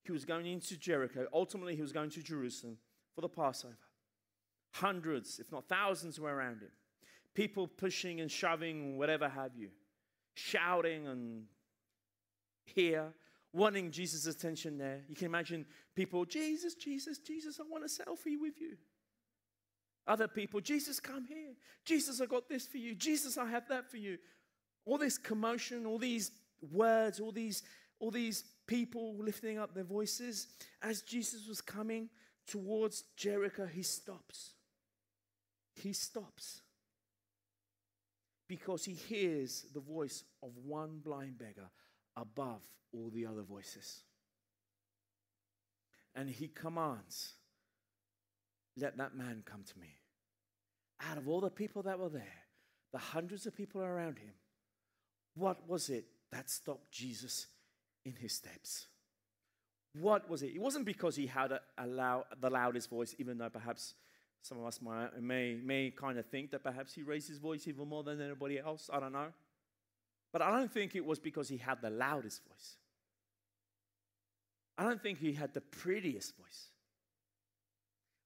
He 0.02 0.12
was 0.12 0.26
going 0.26 0.44
into 0.44 0.76
Jericho. 0.76 1.26
Ultimately, 1.32 1.74
he 1.74 1.80
was 1.80 1.90
going 1.90 2.10
to 2.10 2.22
Jerusalem 2.22 2.76
for 3.14 3.22
the 3.22 3.30
Passover. 3.30 3.78
Hundreds, 4.72 5.40
if 5.40 5.50
not 5.50 5.66
thousands, 5.66 6.20
were 6.20 6.34
around 6.34 6.60
him. 6.60 6.68
People 7.34 7.66
pushing 7.66 8.20
and 8.20 8.30
shoving, 8.30 8.98
whatever 8.98 9.26
have 9.26 9.52
you, 9.56 9.70
shouting 10.34 11.06
and 11.06 11.44
here, 12.66 13.14
wanting 13.54 13.90
Jesus' 13.90 14.26
attention 14.26 14.76
there. 14.76 15.00
You 15.08 15.16
can 15.16 15.26
imagine 15.26 15.64
people, 15.96 16.26
Jesus, 16.26 16.74
Jesus, 16.74 17.16
Jesus, 17.16 17.58
I 17.58 17.62
want 17.70 17.84
a 17.84 17.86
selfie 17.86 18.38
with 18.38 18.60
you. 18.60 18.76
Other 20.06 20.28
people, 20.28 20.60
Jesus, 20.60 21.00
come 21.00 21.24
here. 21.24 21.54
Jesus, 21.86 22.20
I 22.20 22.26
got 22.26 22.50
this 22.50 22.66
for 22.66 22.76
you. 22.76 22.94
Jesus, 22.94 23.38
I 23.38 23.46
have 23.46 23.66
that 23.68 23.90
for 23.90 23.96
you. 23.96 24.18
All 24.84 24.98
this 24.98 25.18
commotion, 25.18 25.86
all 25.86 25.98
these 25.98 26.30
words, 26.72 27.20
all 27.20 27.32
these, 27.32 27.62
all 28.00 28.10
these 28.10 28.44
people 28.66 29.16
lifting 29.18 29.58
up 29.58 29.74
their 29.74 29.84
voices. 29.84 30.48
As 30.82 31.02
Jesus 31.02 31.48
was 31.48 31.60
coming 31.60 32.08
towards 32.46 33.04
Jericho, 33.16 33.66
he 33.66 33.82
stops. 33.82 34.52
He 35.74 35.92
stops 35.92 36.60
because 38.48 38.84
he 38.84 38.92
hears 38.92 39.66
the 39.74 39.80
voice 39.80 40.24
of 40.42 40.50
one 40.64 41.00
blind 41.02 41.38
beggar 41.38 41.70
above 42.16 42.60
all 42.92 43.10
the 43.12 43.26
other 43.26 43.42
voices. 43.42 44.02
And 46.14 46.28
he 46.28 46.48
commands, 46.48 47.32
Let 48.76 48.96
that 48.98 49.16
man 49.16 49.42
come 49.44 49.64
to 49.64 49.78
me. 49.78 49.96
Out 51.10 51.18
of 51.18 51.28
all 51.28 51.40
the 51.40 51.50
people 51.50 51.82
that 51.82 51.98
were 51.98 52.08
there, 52.08 52.44
the 52.92 52.98
hundreds 52.98 53.46
of 53.46 53.56
people 53.56 53.82
around 53.82 54.18
him, 54.18 54.34
what 55.34 55.68
was 55.68 55.90
it 55.90 56.04
that 56.30 56.50
stopped 56.50 56.90
Jesus 56.90 57.46
in 58.04 58.14
his 58.14 58.32
steps? 58.32 58.86
What 60.00 60.28
was 60.28 60.42
it? 60.42 60.52
It 60.54 60.60
wasn't 60.60 60.84
because 60.84 61.16
he 61.16 61.26
had 61.26 61.52
a, 61.52 61.60
a 61.78 61.86
loud, 61.86 62.24
the 62.40 62.50
loudest 62.50 62.90
voice, 62.90 63.14
even 63.18 63.38
though 63.38 63.48
perhaps 63.48 63.94
some 64.42 64.58
of 64.58 64.66
us 64.66 64.80
might, 64.82 65.20
may, 65.22 65.54
may 65.54 65.90
kind 65.90 66.18
of 66.18 66.26
think 66.26 66.50
that 66.50 66.62
perhaps 66.62 66.92
he 66.92 67.02
raised 67.02 67.28
his 67.28 67.38
voice 67.38 67.66
even 67.66 67.88
more 67.88 68.02
than 68.02 68.20
anybody 68.20 68.58
else. 68.58 68.90
I 68.92 69.00
don't 69.00 69.12
know. 69.12 69.28
But 70.32 70.42
I 70.42 70.50
don't 70.50 70.70
think 70.70 70.96
it 70.96 71.04
was 71.04 71.18
because 71.18 71.48
he 71.48 71.56
had 71.56 71.80
the 71.80 71.90
loudest 71.90 72.42
voice. 72.48 72.76
I 74.76 74.82
don't 74.82 75.00
think 75.00 75.20
he 75.20 75.32
had 75.32 75.54
the 75.54 75.60
prettiest 75.60 76.36
voice. 76.36 76.68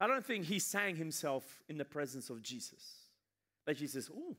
I 0.00 0.06
don't 0.06 0.24
think 0.24 0.46
he 0.46 0.58
sang 0.58 0.96
himself 0.96 1.44
in 1.68 1.76
the 1.76 1.84
presence 1.84 2.30
of 2.30 2.42
Jesus. 2.42 2.94
That 3.66 3.76
Jesus, 3.76 4.10
oh, 4.14 4.36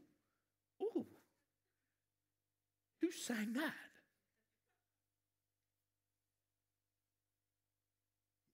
who 3.01 3.11
sang 3.11 3.53
that? 3.53 3.73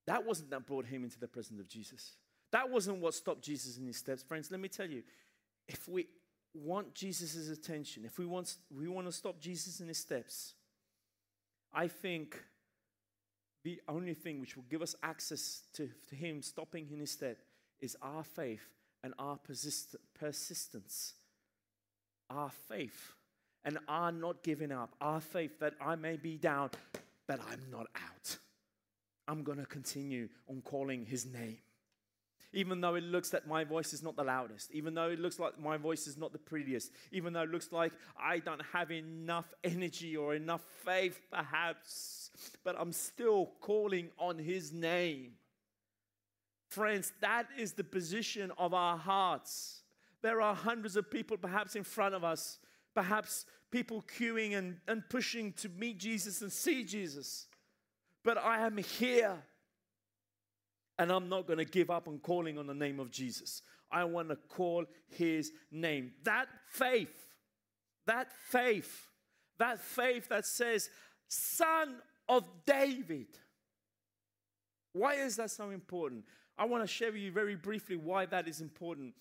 That 0.08 0.26
wasn't 0.26 0.52
that 0.52 0.66
brought 0.66 0.86
him 0.86 1.04
into 1.04 1.20
the 1.20 1.28
presence 1.28 1.60
of 1.60 1.68
Jesus. 1.68 2.14
That 2.52 2.70
wasn't 2.70 3.00
what 3.00 3.14
stopped 3.14 3.42
Jesus 3.42 3.78
in 3.78 3.88
his 3.88 3.98
steps. 3.98 4.24
Friends, 4.24 4.52
let 4.52 4.60
me 4.60 4.70
tell 4.70 4.90
you, 4.90 5.04
if 5.68 5.88
we 5.88 6.08
want 6.54 6.94
Jesus' 6.94 7.50
attention, 7.50 8.06
if 8.06 8.20
we 8.20 8.26
want, 8.26 8.56
we 8.70 8.88
want 8.88 9.08
to 9.08 9.12
stop 9.12 9.40
Jesus 9.40 9.80
in 9.80 9.88
his 9.88 9.98
steps, 9.98 10.54
I 11.74 11.88
think 11.88 12.42
the 13.64 13.82
only 13.90 14.14
thing 14.14 14.40
which 14.40 14.56
will 14.56 14.66
give 14.70 14.84
us 14.84 14.96
access 15.02 15.64
to, 15.74 15.90
to 16.10 16.16
him 16.16 16.42
stopping 16.42 16.88
in 16.92 17.00
his 17.00 17.12
step 17.12 17.40
is 17.82 17.98
our 18.02 18.24
faith 18.24 18.70
and 19.04 19.14
our 19.18 19.38
persist- 19.38 19.96
persistence. 20.18 21.14
Our 22.30 22.52
faith 22.70 23.14
and 23.66 23.78
our 23.90 24.12
not 24.12 24.44
giving 24.44 24.72
up. 24.72 24.96
Our 25.02 25.20
faith 25.20 25.60
that 25.60 25.74
I 25.82 25.96
may 25.96 26.16
be 26.16 26.38
down, 26.38 26.70
but 27.28 27.42
I'm 27.52 27.62
not 27.70 27.88
out. 27.96 28.38
I'm 29.28 29.44
going 29.44 29.58
to 29.58 29.66
continue 29.66 30.30
on 30.48 30.62
calling 30.62 31.06
his 31.06 31.26
name 31.26 31.58
even 32.56 32.80
though 32.80 32.96
it 32.96 33.04
looks 33.04 33.30
that 33.30 33.46
my 33.48 33.66
voice 33.66 33.94
is 33.94 34.02
not 34.02 34.16
the 34.16 34.24
loudest, 34.24 34.72
even 34.72 34.96
though 34.96 35.10
it 35.10 35.20
looks 35.20 35.38
like 35.38 35.60
my 35.60 35.76
voice 35.76 36.08
is 36.08 36.18
not 36.18 36.32
the 36.32 36.40
prettiest, 36.40 36.90
even 37.12 37.34
though 37.34 37.42
it 37.42 37.52
looks 37.52 37.72
like 37.72 37.92
I 38.18 38.40
don't 38.40 38.62
have 38.72 38.92
enough 38.92 39.54
energy 39.64 40.16
or 40.16 40.34
enough 40.34 40.62
faith, 40.86 41.20
perhaps, 41.30 42.32
but 42.64 42.76
I'm 42.80 42.94
still 42.94 43.52
calling 43.60 44.10
on 44.18 44.40
His 44.40 44.72
name. 44.72 45.34
Friends, 46.70 47.12
that 47.20 47.48
is 47.58 47.74
the 47.74 47.84
position 47.84 48.52
of 48.58 48.74
our 48.74 48.98
hearts. 48.98 49.82
There 50.22 50.42
are 50.42 50.56
hundreds 50.56 50.96
of 50.96 51.12
people 51.12 51.38
perhaps 51.38 51.76
in 51.76 51.84
front 51.84 52.16
of 52.16 52.24
us, 52.24 52.58
perhaps 52.96 53.46
people 53.70 54.04
queuing 54.18 54.58
and, 54.58 54.78
and 54.88 55.04
pushing 55.10 55.54
to 55.54 55.70
meet 55.70 56.00
Jesus 56.00 56.42
and 56.42 56.52
see 56.52 56.84
Jesus. 56.84 57.48
But 58.24 58.38
I 58.38 58.66
am 58.66 58.78
here 58.78 59.38
and 60.98 61.12
I'm 61.12 61.30
not 61.30 61.46
going 61.46 61.60
to 61.60 61.66
give 61.66 61.90
up 61.90 62.08
on 62.08 62.20
calling 62.20 62.58
on 62.58 62.68
the 62.68 62.74
name 62.74 63.00
of 63.00 63.12
Jesus. 63.12 63.62
I 63.92 64.06
want 64.06 64.30
to 64.30 64.36
call 64.36 64.86
his 65.10 65.52
name. 65.72 66.14
That 66.24 66.48
faith, 66.70 67.28
that 68.08 68.32
faith, 68.32 69.08
that 69.60 69.82
faith 69.82 70.30
that 70.30 70.46
says, 70.46 70.90
Son 71.28 71.98
of 72.30 72.46
David. 72.66 73.28
Why 74.94 75.16
is 75.16 75.36
that 75.36 75.52
so 75.52 75.70
important? 75.72 76.24
I 76.58 76.66
want 76.66 76.84
to 76.84 76.88
share 76.88 77.12
with 77.12 77.22
you 77.22 77.32
very 77.32 77.56
briefly 77.56 77.98
why 77.98 78.26
that 78.28 78.48
is 78.48 78.62
important. 78.62 79.14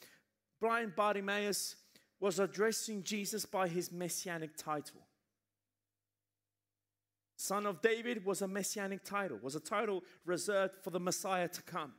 Blind 0.60 0.94
Bartimaeus 0.94 1.74
was 2.20 2.38
addressing 2.38 3.02
Jesus 3.02 3.44
by 3.44 3.68
his 3.68 3.92
messianic 3.92 4.56
title. 4.56 5.00
Son 7.36 7.66
of 7.66 7.82
David 7.82 8.24
was 8.24 8.42
a 8.42 8.48
messianic 8.48 9.04
title, 9.04 9.38
was 9.42 9.54
a 9.54 9.60
title 9.60 10.02
reserved 10.24 10.74
for 10.82 10.90
the 10.90 11.00
Messiah 11.00 11.48
to 11.48 11.62
come. 11.62 11.92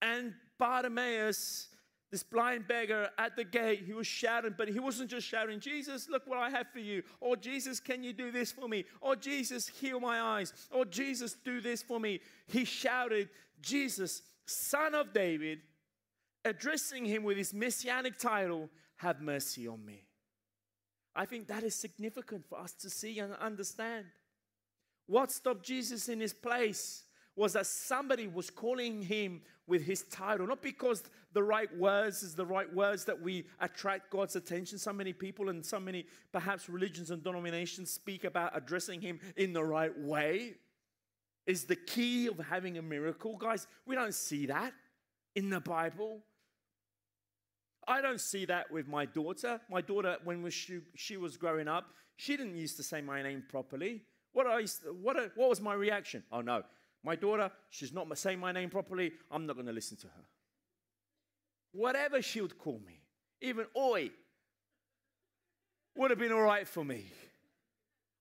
And 0.00 0.34
Bartimaeus, 0.58 1.68
this 2.10 2.22
blind 2.22 2.66
beggar 2.66 3.10
at 3.18 3.36
the 3.36 3.44
gate, 3.44 3.84
he 3.86 3.92
was 3.92 4.06
shouting, 4.06 4.54
but 4.56 4.68
he 4.68 4.80
wasn't 4.80 5.10
just 5.10 5.26
shouting, 5.26 5.60
Jesus, 5.60 6.08
look 6.08 6.26
what 6.26 6.38
I 6.38 6.50
have 6.50 6.66
for 6.72 6.80
you. 6.80 7.02
Or 7.20 7.36
Jesus, 7.36 7.78
can 7.78 8.02
you 8.02 8.12
do 8.12 8.30
this 8.30 8.50
for 8.50 8.68
me? 8.68 8.84
Or 9.00 9.16
Jesus, 9.16 9.68
heal 9.68 10.00
my 10.00 10.20
eyes. 10.20 10.52
Or 10.70 10.84
Jesus, 10.84 11.36
do 11.44 11.60
this 11.60 11.82
for 11.82 12.00
me. 12.00 12.20
He 12.46 12.64
shouted, 12.64 13.28
Jesus, 13.60 14.22
Son 14.46 14.94
of 14.94 15.12
David, 15.12 15.60
addressing 16.44 17.04
him 17.04 17.22
with 17.22 17.36
his 17.36 17.54
messianic 17.54 18.18
title, 18.18 18.68
have 19.02 19.20
mercy 19.20 19.68
on 19.68 19.84
me. 19.84 20.04
I 21.14 21.26
think 21.26 21.48
that 21.48 21.62
is 21.62 21.74
significant 21.74 22.44
for 22.48 22.58
us 22.58 22.72
to 22.74 22.88
see 22.88 23.18
and 23.18 23.34
understand. 23.34 24.06
What 25.06 25.30
stopped 25.30 25.66
Jesus 25.66 26.08
in 26.08 26.20
his 26.20 26.32
place 26.32 27.04
was 27.34 27.54
that 27.54 27.66
somebody 27.66 28.26
was 28.28 28.48
calling 28.48 29.02
him 29.02 29.42
with 29.66 29.82
his 29.82 30.02
title, 30.04 30.46
not 30.46 30.62
because 30.62 31.02
the 31.32 31.42
right 31.42 31.74
words 31.76 32.22
is 32.22 32.34
the 32.34 32.46
right 32.46 32.72
words 32.72 33.04
that 33.06 33.20
we 33.20 33.46
attract 33.60 34.10
God's 34.10 34.36
attention. 34.36 34.78
So 34.78 34.92
many 34.92 35.12
people 35.12 35.48
and 35.48 35.64
so 35.64 35.80
many 35.80 36.06
perhaps 36.30 36.68
religions 36.68 37.10
and 37.10 37.22
denominations 37.22 37.90
speak 37.90 38.24
about 38.24 38.56
addressing 38.56 39.00
him 39.00 39.18
in 39.36 39.52
the 39.52 39.64
right 39.64 39.96
way. 39.98 40.54
Is 41.46 41.64
the 41.64 41.76
key 41.76 42.28
of 42.28 42.38
having 42.38 42.78
a 42.78 42.82
miracle. 42.82 43.36
Guys, 43.36 43.66
we 43.84 43.96
don't 43.96 44.14
see 44.14 44.46
that 44.46 44.72
in 45.34 45.50
the 45.50 45.58
Bible. 45.58 46.22
I 47.86 48.00
don't 48.00 48.20
see 48.20 48.44
that 48.46 48.70
with 48.70 48.86
my 48.86 49.06
daughter. 49.06 49.60
My 49.70 49.80
daughter, 49.80 50.16
when 50.24 50.48
she, 50.50 50.80
she 50.94 51.16
was 51.16 51.36
growing 51.36 51.68
up, 51.68 51.86
she 52.16 52.36
didn't 52.36 52.56
used 52.56 52.76
to 52.76 52.82
say 52.82 53.00
my 53.00 53.22
name 53.22 53.42
properly. 53.48 54.02
What, 54.32 54.46
I, 54.46 54.62
what, 55.00 55.16
what 55.34 55.48
was 55.48 55.60
my 55.60 55.74
reaction? 55.74 56.22
Oh 56.30 56.40
no, 56.40 56.62
my 57.04 57.16
daughter, 57.16 57.50
she's 57.70 57.92
not 57.92 58.16
saying 58.16 58.38
my 58.38 58.52
name 58.52 58.70
properly. 58.70 59.12
I'm 59.30 59.46
not 59.46 59.56
going 59.56 59.66
to 59.66 59.72
listen 59.72 59.96
to 59.98 60.06
her. 60.06 60.24
Whatever 61.72 62.22
she 62.22 62.40
would 62.40 62.58
call 62.58 62.80
me, 62.86 63.00
even 63.40 63.66
oi, 63.76 64.10
would 65.96 66.10
have 66.10 66.18
been 66.18 66.32
all 66.32 66.42
right 66.42 66.66
for 66.66 66.84
me. 66.84 67.06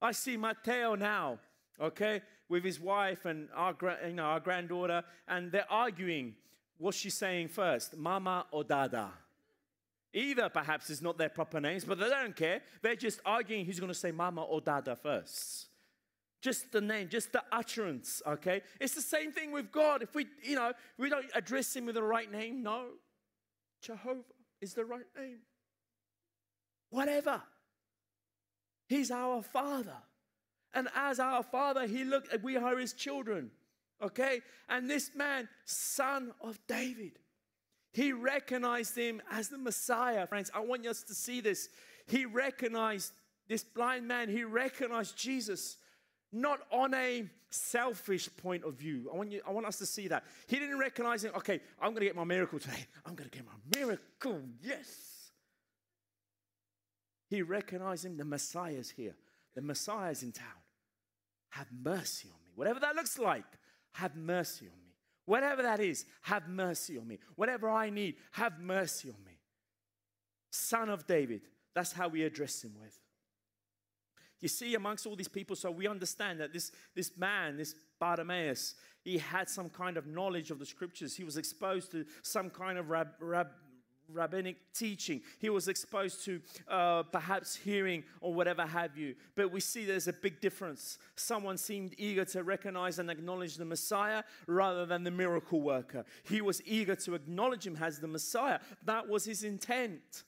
I 0.01 0.11
see 0.13 0.35
Matteo 0.35 0.95
now, 0.95 1.39
okay, 1.79 2.21
with 2.49 2.63
his 2.63 2.79
wife 2.79 3.25
and 3.25 3.47
our, 3.55 3.75
you 4.07 4.13
know, 4.13 4.23
our 4.23 4.39
granddaughter, 4.39 5.03
and 5.27 5.51
they're 5.51 5.71
arguing. 5.71 6.35
What's 6.77 6.97
she 6.97 7.11
saying 7.11 7.49
first, 7.49 7.95
mama 7.95 8.47
or 8.51 8.63
dada? 8.63 9.11
Either 10.13 10.49
perhaps 10.49 10.89
is 10.89 11.01
not 11.01 11.17
their 11.17 11.29
proper 11.29 11.59
names, 11.59 11.85
but 11.85 11.99
they 11.99 12.09
don't 12.09 12.35
care. 12.35 12.61
They're 12.81 12.95
just 12.95 13.21
arguing 13.25 13.65
who's 13.65 13.79
going 13.79 13.91
to 13.91 13.97
say 13.97 14.11
mama 14.11 14.43
or 14.43 14.59
dada 14.59 14.95
first. 14.95 15.67
Just 16.41 16.71
the 16.71 16.81
name, 16.81 17.07
just 17.07 17.31
the 17.31 17.43
utterance, 17.51 18.21
okay? 18.25 18.61
It's 18.79 18.95
the 18.95 19.01
same 19.01 19.31
thing 19.31 19.51
with 19.51 19.71
God. 19.71 20.01
If 20.01 20.15
we, 20.15 20.25
you 20.43 20.55
know, 20.55 20.73
we 20.97 21.09
don't 21.09 21.27
address 21.35 21.75
him 21.75 21.85
with 21.85 21.95
the 21.95 22.03
right 22.03 22.31
name, 22.31 22.63
no. 22.63 22.87
Jehovah 23.81 24.23
is 24.59 24.73
the 24.73 24.83
right 24.83 25.05
name. 25.17 25.39
Whatever. 26.89 27.41
He's 28.87 29.11
our 29.11 29.41
Father. 29.41 29.97
And 30.73 30.87
as 30.95 31.19
our 31.19 31.43
Father, 31.43 31.87
He 31.87 32.03
looked 32.03 32.35
we 32.43 32.57
are 32.57 32.77
His 32.77 32.93
children. 32.93 33.51
Okay? 34.01 34.41
And 34.67 34.89
this 34.89 35.11
man, 35.15 35.47
son 35.65 36.33
of 36.41 36.59
David, 36.67 37.13
he 37.91 38.13
recognized 38.13 38.97
him 38.97 39.21
as 39.31 39.49
the 39.49 39.57
Messiah. 39.57 40.25
Friends, 40.27 40.49
I 40.53 40.61
want 40.61 40.85
us 40.85 41.03
to 41.03 41.13
see 41.13 41.41
this. 41.41 41.69
He 42.07 42.25
recognized 42.25 43.11
this 43.47 43.63
blind 43.63 44.07
man, 44.07 44.29
he 44.29 44.43
recognized 44.43 45.17
Jesus 45.17 45.77
not 46.31 46.61
on 46.71 46.93
a 46.93 47.25
selfish 47.49 48.29
point 48.37 48.63
of 48.63 48.75
view. 48.75 49.09
I 49.13 49.17
want 49.17 49.31
you, 49.31 49.41
I 49.45 49.51
want 49.51 49.65
us 49.65 49.77
to 49.79 49.85
see 49.85 50.07
that. 50.07 50.23
He 50.47 50.57
didn't 50.57 50.79
recognize 50.79 51.23
him, 51.23 51.33
okay, 51.35 51.59
I'm 51.81 51.93
gonna 51.93 52.05
get 52.05 52.15
my 52.15 52.23
miracle 52.23 52.59
today. 52.59 52.85
I'm 53.05 53.15
gonna 53.15 53.29
get 53.29 53.43
my 53.45 53.77
miracle. 53.77 54.41
Yes. 54.61 55.31
He 57.29 57.41
recognized 57.41 58.05
him, 58.05 58.17
the 58.17 58.25
Messiah's 58.25 58.89
here. 58.89 59.15
The 59.55 59.61
Messiah's 59.61 60.23
in 60.23 60.31
town. 60.31 60.47
Have 61.49 61.67
mercy 61.83 62.29
on 62.29 62.39
me. 62.45 62.51
Whatever 62.55 62.79
that 62.79 62.95
looks 62.95 63.19
like, 63.19 63.43
have 63.93 64.15
mercy 64.15 64.67
on 64.67 64.79
me. 64.79 64.80
Whatever 65.31 65.61
that 65.61 65.79
is, 65.79 66.03
have 66.23 66.49
mercy 66.49 66.97
on 66.97 67.07
me. 67.07 67.17
Whatever 67.37 67.69
I 67.69 67.89
need, 67.89 68.15
have 68.31 68.59
mercy 68.59 69.07
on 69.07 69.23
me. 69.23 69.39
Son 70.51 70.89
of 70.89 71.07
David, 71.07 71.43
that's 71.73 71.93
how 71.93 72.09
we 72.09 72.25
address 72.25 72.61
him 72.61 72.73
with. 72.77 72.99
You 74.41 74.49
see, 74.49 74.75
amongst 74.75 75.07
all 75.07 75.15
these 75.15 75.29
people, 75.29 75.55
so 75.55 75.71
we 75.71 75.87
understand 75.87 76.41
that 76.41 76.51
this, 76.51 76.73
this 76.97 77.13
man, 77.15 77.55
this 77.55 77.75
Bartimaeus, 77.97 78.75
he 79.05 79.19
had 79.19 79.47
some 79.47 79.69
kind 79.69 79.95
of 79.95 80.05
knowledge 80.05 80.51
of 80.51 80.59
the 80.59 80.65
scriptures. 80.65 81.15
He 81.15 81.23
was 81.23 81.37
exposed 81.37 81.91
to 81.91 82.03
some 82.23 82.49
kind 82.49 82.77
of 82.77 82.89
rab, 82.89 83.11
rab, 83.21 83.51
rabbinic 84.13 84.57
teaching. 84.73 85.21
He 85.39 85.49
was 85.49 85.67
exposed 85.67 86.25
to 86.25 86.41
uh, 86.67 87.03
perhaps 87.03 87.55
hearing 87.55 88.03
or 88.19 88.33
whatever 88.33 88.65
have 88.65 88.97
you. 88.97 89.15
But 89.35 89.51
we 89.51 89.59
see 89.59 89.85
there's 89.85 90.07
a 90.07 90.13
big 90.13 90.41
difference. 90.41 90.97
Someone 91.15 91.57
seemed 91.57 91.95
eager 91.97 92.25
to 92.25 92.43
recognize 92.43 92.99
and 92.99 93.09
acknowledge 93.09 93.55
the 93.55 93.65
Messiah 93.65 94.23
rather 94.47 94.85
than 94.85 95.03
the 95.03 95.11
miracle 95.11 95.61
worker. 95.61 96.05
He 96.23 96.41
was 96.41 96.61
eager 96.65 96.95
to 96.97 97.15
acknowledge 97.15 97.65
him 97.65 97.77
as 97.81 97.99
the 97.99 98.07
Messiah. 98.07 98.59
That 98.85 99.07
was 99.07 99.25
his 99.25 99.43
intent. 99.43 100.23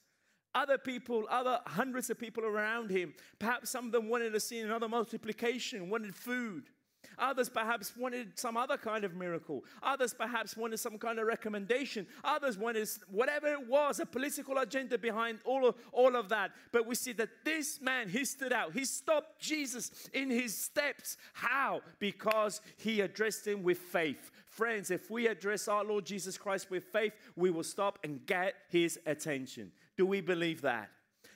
Other 0.55 0.77
people, 0.77 1.25
other 1.29 1.59
hundreds 1.65 2.09
of 2.11 2.19
people 2.19 2.45
around 2.45 2.91
him, 2.91 3.13
perhaps 3.39 3.71
some 3.71 3.87
of 3.87 3.91
them 3.91 4.07
wanted 4.07 4.33
to 4.33 4.39
see 4.39 4.59
another 4.59 4.87
multiplication, 4.87 5.89
wanted 5.89 6.15
food. 6.15 6.69
Others 7.17 7.49
perhaps 7.49 7.93
wanted 7.97 8.37
some 8.37 8.57
other 8.57 8.77
kind 8.77 9.03
of 9.03 9.15
miracle. 9.15 9.63
Others 9.81 10.13
perhaps 10.13 10.57
wanted 10.57 10.77
some 10.77 10.97
kind 10.97 11.19
of 11.19 11.27
recommendation. 11.27 12.07
Others 12.23 12.57
wanted 12.57 12.87
whatever 13.09 13.47
it 13.47 13.67
was, 13.67 13.99
a 13.99 14.05
political 14.05 14.57
agenda 14.57 14.97
behind 14.97 15.39
all 15.45 15.67
of, 15.67 15.75
all 15.91 16.15
of 16.15 16.29
that. 16.29 16.51
But 16.71 16.85
we 16.85 16.95
see 16.95 17.13
that 17.13 17.29
this 17.43 17.81
man, 17.81 18.09
he 18.09 18.25
stood 18.25 18.53
out. 18.53 18.73
He 18.73 18.85
stopped 18.85 19.39
Jesus 19.39 19.91
in 20.13 20.29
his 20.29 20.55
steps. 20.55 21.17
How? 21.33 21.81
Because 21.99 22.61
he 22.77 23.01
addressed 23.01 23.47
him 23.47 23.63
with 23.63 23.77
faith. 23.77 24.31
Friends, 24.47 24.91
if 24.91 25.09
we 25.09 25.27
address 25.27 25.67
our 25.67 25.83
Lord 25.83 26.05
Jesus 26.05 26.37
Christ 26.37 26.69
with 26.69 26.83
faith, 26.85 27.13
we 27.35 27.49
will 27.49 27.63
stop 27.63 27.99
and 28.03 28.25
get 28.25 28.53
his 28.69 28.99
attention. 29.05 29.71
Do 29.97 30.05
we 30.05 30.21
believe 30.21 30.61
that? 30.61 30.89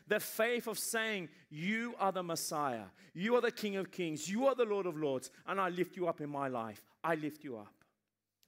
The 0.07 0.19
faith 0.19 0.67
of 0.67 0.79
saying, 0.79 1.29
You 1.49 1.95
are 1.99 2.11
the 2.11 2.23
Messiah, 2.23 2.85
you 3.13 3.35
are 3.35 3.41
the 3.41 3.51
King 3.51 3.75
of 3.75 3.91
Kings, 3.91 4.29
you 4.29 4.47
are 4.47 4.55
the 4.55 4.65
Lord 4.65 4.85
of 4.85 4.97
Lords, 4.97 5.31
and 5.47 5.59
I 5.59 5.69
lift 5.69 5.97
you 5.97 6.07
up 6.07 6.21
in 6.21 6.29
my 6.29 6.47
life. 6.47 6.81
I 7.03 7.15
lift 7.15 7.43
you 7.43 7.57
up. 7.57 7.73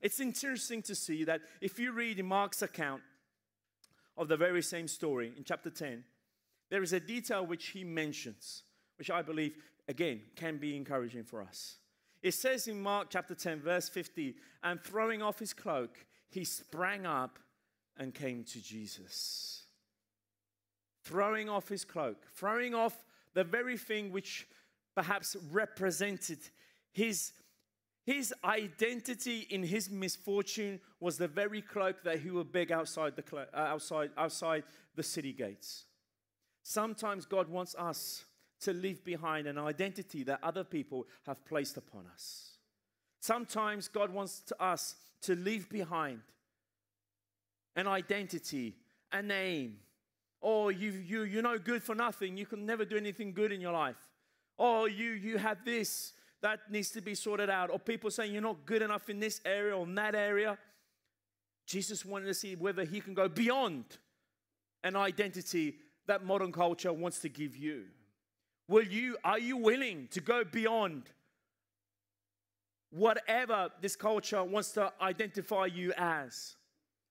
It's 0.01 0.19
interesting 0.19 0.81
to 0.83 0.95
see 0.95 1.25
that 1.25 1.41
if 1.59 1.77
you 1.77 1.91
read 1.91 2.19
in 2.19 2.25
Mark's 2.25 2.61
account 2.61 3.01
of 4.17 4.29
the 4.29 4.37
very 4.37 4.61
same 4.61 4.87
story 4.87 5.33
in 5.35 5.43
chapter 5.43 5.69
10, 5.69 6.03
there 6.69 6.83
is 6.83 6.93
a 6.93 6.99
detail 6.99 7.45
which 7.45 7.67
he 7.67 7.83
mentions, 7.83 8.63
which 8.97 9.11
I 9.11 9.21
believe, 9.21 9.57
again, 9.87 10.21
can 10.35 10.57
be 10.57 10.77
encouraging 10.77 11.23
for 11.23 11.41
us. 11.41 11.75
It 12.21 12.33
says 12.33 12.67
in 12.67 12.81
Mark 12.81 13.07
chapter 13.09 13.35
10, 13.35 13.61
verse 13.61 13.89
50, 13.89 14.35
and 14.63 14.81
throwing 14.81 15.21
off 15.21 15.39
his 15.39 15.53
cloak, 15.53 16.05
he 16.29 16.43
sprang 16.43 17.05
up 17.05 17.39
and 17.97 18.13
came 18.13 18.43
to 18.45 18.61
Jesus 18.61 19.63
throwing 21.09 21.49
off 21.49 21.67
his 21.67 21.83
cloak, 21.83 22.17
throwing 22.35 22.75
off 22.75 23.03
the 23.33 23.43
very 23.43 23.77
thing 23.77 24.11
which 24.11 24.47
perhaps 24.95 25.35
represented 25.51 26.37
his, 26.91 27.31
his 28.05 28.31
identity 28.43 29.47
in 29.49 29.63
his 29.63 29.89
misfortune 29.89 30.79
was 30.99 31.17
the 31.17 31.27
very 31.27 31.61
cloak 31.61 32.03
that 32.03 32.19
he 32.19 32.29
would 32.29 32.51
beg 32.51 32.71
outside 32.71 33.15
the, 33.15 33.23
clo- 33.23 33.47
uh, 33.53 33.57
outside, 33.57 34.11
outside 34.17 34.63
the 34.95 35.01
city 35.01 35.33
gates. 35.33 35.85
Sometimes 36.61 37.25
God 37.25 37.49
wants 37.49 37.75
us 37.79 38.25
to 38.61 38.71
leave 38.71 39.03
behind 39.03 39.47
an 39.47 39.57
identity 39.57 40.23
that 40.23 40.39
other 40.43 40.63
people 40.63 41.07
have 41.25 41.43
placed 41.45 41.77
upon 41.77 42.05
us. 42.13 42.51
Sometimes 43.19 43.87
God 43.87 44.11
wants 44.11 44.41
to 44.41 44.63
us 44.63 44.95
to 45.21 45.33
leave 45.35 45.69
behind 45.69 46.21
an 47.75 47.87
identity, 47.87 48.75
a 49.11 49.23
name, 49.23 49.77
or 50.41 50.71
you, 50.71 50.91
you, 50.91 51.23
you're 51.23 51.43
no 51.43 51.57
good 51.57 51.83
for 51.83 51.95
nothing. 51.95 52.37
You 52.37 52.45
can 52.45 52.65
never 52.65 52.85
do 52.85 52.97
anything 52.97 53.33
good 53.33 53.51
in 53.51 53.59
your 53.59 53.73
life. 53.73 53.97
Or 54.57 54.87
you, 54.87 55.11
you 55.11 55.37
have 55.37 55.63
this 55.65 56.13
that 56.41 56.59
needs 56.69 56.91
to 56.91 57.01
be 57.01 57.15
sorted 57.15 57.49
out. 57.49 57.69
Or 57.69 57.79
people 57.79 58.09
saying 58.09 58.31
you're 58.31 58.41
not 58.41 58.65
good 58.65 58.81
enough 58.81 59.09
in 59.09 59.19
this 59.19 59.41
area 59.45 59.75
or 59.75 59.85
in 59.85 59.95
that 59.95 60.15
area. 60.15 60.57
Jesus 61.65 62.05
wanted 62.05 62.25
to 62.25 62.33
see 62.33 62.55
whether 62.55 62.83
he 62.83 63.01
can 63.01 63.13
go 63.13 63.27
beyond 63.27 63.85
an 64.83 64.95
identity 64.95 65.75
that 66.07 66.23
modern 66.23 66.51
culture 66.51 66.91
wants 66.91 67.19
to 67.19 67.29
give 67.29 67.55
you. 67.55 67.83
Will 68.67 68.83
you, 68.83 69.17
are 69.23 69.39
you 69.39 69.57
willing 69.57 70.07
to 70.11 70.21
go 70.21 70.43
beyond 70.43 71.03
whatever 72.91 73.69
this 73.81 73.95
culture 73.95 74.43
wants 74.43 74.71
to 74.71 74.91
identify 75.01 75.65
you 75.65 75.93
as? 75.97 76.55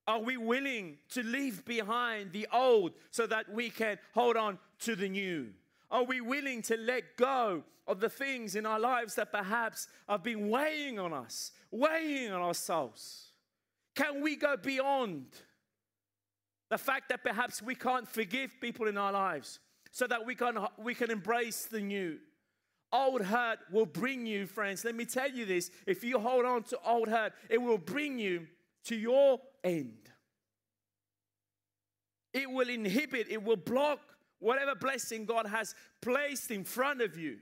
Are 0.09 0.21
we 0.21 0.39
willing 0.39 0.97
to 1.11 1.23
leave 1.23 1.67
behind 1.67 2.33
the 2.33 2.49
old 2.51 2.93
so 3.11 3.27
that 3.27 3.53
we 3.53 3.69
can 3.69 3.99
hold 4.15 4.39
on 4.39 4.59
to 4.81 4.97
the 4.97 5.07
new? 5.07 5.51
Are 5.91 6.03
we 6.03 6.23
willing 6.23 6.63
to 6.63 6.79
let 6.79 7.19
go 7.19 7.63
of 7.87 8.01
the 8.01 8.09
things 8.09 8.57
in 8.57 8.65
our 8.65 8.81
lives 8.81 9.17
that 9.17 9.31
perhaps 9.31 9.87
have 10.09 10.23
been 10.23 10.49
weighing 10.49 10.99
on 10.99 11.13
us, 11.13 11.53
weighing 11.71 12.33
on 12.33 12.41
our 12.41 12.55
souls? 12.55 13.33
Can 13.95 14.23
we 14.23 14.35
go 14.37 14.57
beyond 14.57 15.27
the 16.71 16.79
fact 16.79 17.11
that 17.11 17.23
perhaps 17.23 17.61
we 17.61 17.75
can't 17.75 18.09
forgive 18.09 18.53
people 18.63 18.89
in 18.89 18.97
our 18.97 19.13
lives 19.13 19.61
so 19.91 20.07
that 20.07 20.25
we 20.25 20.35
can, 20.35 20.57
we 20.79 20.95
can 20.95 21.11
embrace 21.11 21.67
the 21.67 21.81
new? 21.81 22.17
Old 22.91 23.21
hurt 23.21 23.59
will 23.71 23.85
bring 23.85 24.25
you, 24.25 24.47
friends. 24.47 24.87
Let 24.87 24.95
me 24.95 25.05
tell 25.05 25.31
you 25.31 25.45
this 25.45 25.71
if 25.87 26.03
you 26.03 26.19
hold 26.19 26.47
on 26.47 26.63
to 26.65 26.79
old 26.83 27.09
hurt, 27.09 27.35
it 27.51 27.59
will 27.59 27.77
bring 27.77 28.19
you 28.19 28.47
to 28.85 28.97
your 28.97 29.39
end. 29.65 30.11
It 32.33 32.51
will 32.51 32.69
inhibit, 32.69 33.29
it 33.31 33.43
will 33.43 33.57
block 33.57 34.01
whatever 34.39 34.75
blessing 34.75 35.25
God 35.25 35.47
has 35.47 35.75
placed 36.01 36.51
in 36.51 36.65
front 36.65 37.01
of 37.03 37.17
you. 37.19 37.39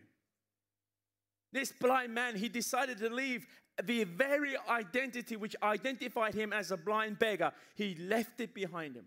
This 1.53 1.73
blind 1.73 2.15
man, 2.15 2.37
he 2.37 2.49
decided 2.49 2.99
to 2.99 3.09
leave 3.09 3.47
the 3.83 4.05
very 4.05 4.57
identity 4.69 5.37
which 5.37 5.55
identified 5.63 6.35
him 6.35 6.53
as 6.53 6.71
a 6.71 6.77
blind 6.77 7.19
beggar. 7.19 7.53
He 7.75 7.95
left 7.97 8.41
it 8.41 8.55
behind 8.55 8.97
him 8.97 9.07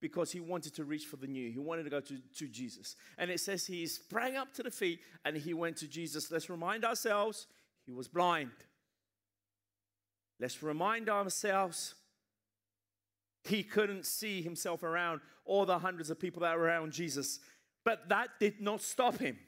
because 0.00 0.32
he 0.32 0.40
wanted 0.40 0.74
to 0.74 0.84
reach 0.84 1.06
for 1.06 1.16
the 1.16 1.28
new. 1.28 1.50
He 1.50 1.58
wanted 1.58 1.84
to 1.84 1.90
go 1.90 2.00
to, 2.00 2.18
to 2.38 2.48
Jesus. 2.48 2.96
And 3.18 3.30
it 3.30 3.40
says 3.40 3.66
he 3.66 3.86
sprang 3.86 4.36
up 4.36 4.52
to 4.54 4.62
the 4.62 4.70
feet 4.70 5.00
and 5.24 5.36
he 5.36 5.54
went 5.54 5.76
to 5.78 5.88
Jesus. 5.88 6.30
Let's 6.30 6.50
remind 6.50 6.84
ourselves 6.84 7.46
he 7.86 7.92
was 7.92 8.08
blind. 8.08 8.50
Let's 10.40 10.62
remind 10.62 11.08
ourselves 11.08 11.94
he 13.44 13.62
couldn't 13.62 14.06
see 14.06 14.42
himself 14.42 14.82
around 14.82 15.20
all 15.44 15.66
the 15.66 15.78
hundreds 15.78 16.10
of 16.10 16.18
people 16.18 16.42
that 16.42 16.56
were 16.56 16.64
around 16.64 16.92
Jesus. 16.92 17.40
But 17.84 18.08
that 18.08 18.28
did 18.38 18.60
not 18.60 18.80
stop 18.80 19.18
him. 19.18 19.38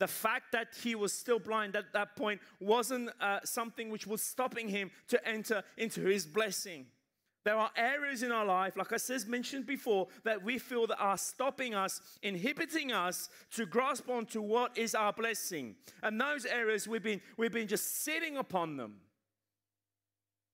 The 0.00 0.08
fact 0.08 0.50
that 0.52 0.68
he 0.82 0.96
was 0.96 1.12
still 1.12 1.38
blind 1.38 1.76
at 1.76 1.92
that 1.92 2.16
point 2.16 2.40
wasn't 2.58 3.10
uh, 3.20 3.38
something 3.44 3.88
which 3.88 4.06
was 4.06 4.20
stopping 4.20 4.68
him 4.68 4.90
to 5.08 5.28
enter 5.28 5.62
into 5.76 6.00
his 6.00 6.26
blessing. 6.26 6.86
There 7.44 7.56
are 7.56 7.70
areas 7.76 8.22
in 8.22 8.30
our 8.30 8.44
life, 8.44 8.76
like 8.76 8.92
I 8.92 8.96
says 8.96 9.26
mentioned 9.26 9.66
before, 9.66 10.08
that 10.24 10.42
we 10.42 10.58
feel 10.58 10.86
that 10.88 10.98
are 10.98 11.18
stopping 11.18 11.74
us, 11.74 12.00
inhibiting 12.22 12.92
us 12.92 13.28
to 13.52 13.66
grasp 13.66 14.08
onto 14.08 14.40
what 14.40 14.76
is 14.76 14.94
our 14.94 15.12
blessing. 15.12 15.74
And 16.02 16.20
those 16.20 16.46
areas 16.46 16.86
we've 16.86 17.02
been, 17.02 17.20
we've 17.36 17.52
been 17.52 17.68
just 17.68 18.02
sitting 18.02 18.36
upon 18.36 18.76
them. 18.76 18.96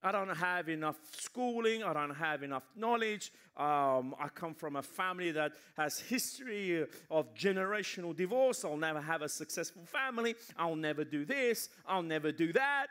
I 0.02 0.12
don't 0.12 0.28
have 0.28 0.68
enough 0.68 0.96
schooling. 1.10 1.82
I 1.82 1.92
don't 1.92 2.14
have 2.14 2.42
enough 2.42 2.62
knowledge. 2.76 3.32
Um, 3.56 4.14
I 4.20 4.28
come 4.32 4.54
from 4.54 4.76
a 4.76 4.82
family 4.82 5.32
that 5.32 5.52
has 5.76 5.98
history 5.98 6.86
of 7.10 7.34
generational 7.34 8.14
divorce. 8.14 8.64
I'll 8.64 8.76
never 8.76 9.00
have 9.00 9.22
a 9.22 9.28
successful 9.28 9.82
family. 9.84 10.36
I'll 10.56 10.76
never 10.76 11.04
do 11.04 11.24
this. 11.24 11.68
I'll 11.86 12.02
never 12.02 12.30
do 12.30 12.52
that. 12.52 12.86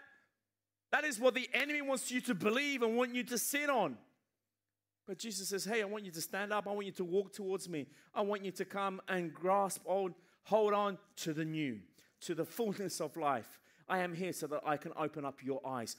That 0.92 1.06
is 1.06 1.20
what 1.20 1.34
the 1.34 1.50
enemy 1.54 1.82
wants 1.82 2.12
you 2.12 2.20
to 2.22 2.36
believe 2.36 2.82
and 2.82 2.98
want 2.98 3.16
you 3.16 3.24
to 3.24 3.38
sit 3.38 3.70
on. 3.70 3.98
But 5.06 5.18
Jesus 5.18 5.48
says, 5.48 5.64
Hey, 5.64 5.82
I 5.82 5.86
want 5.86 6.04
you 6.04 6.12
to 6.12 6.22
stand 6.22 6.52
up. 6.52 6.68
I 6.68 6.72
want 6.72 6.86
you 6.86 6.92
to 6.94 7.06
walk 7.06 7.34
towards 7.34 7.70
me. 7.70 7.88
I 8.14 8.22
want 8.22 8.44
you 8.44 8.52
to 8.52 8.66
come 8.66 9.02
and 9.08 9.34
grasp 9.34 9.82
on, 9.86 10.14
hold 10.44 10.74
on 10.74 10.98
to 11.18 11.34
the 11.34 11.46
new, 11.46 11.80
to 12.22 12.36
the 12.36 12.46
fullness 12.46 13.00
of 13.00 13.16
life. 13.16 13.60
I 13.88 14.00
am 14.00 14.14
here 14.14 14.34
so 14.34 14.48
that 14.48 14.62
I 14.66 14.76
can 14.76 14.92
open 14.98 15.24
up 15.24 15.42
your 15.42 15.62
eyes, 15.66 15.96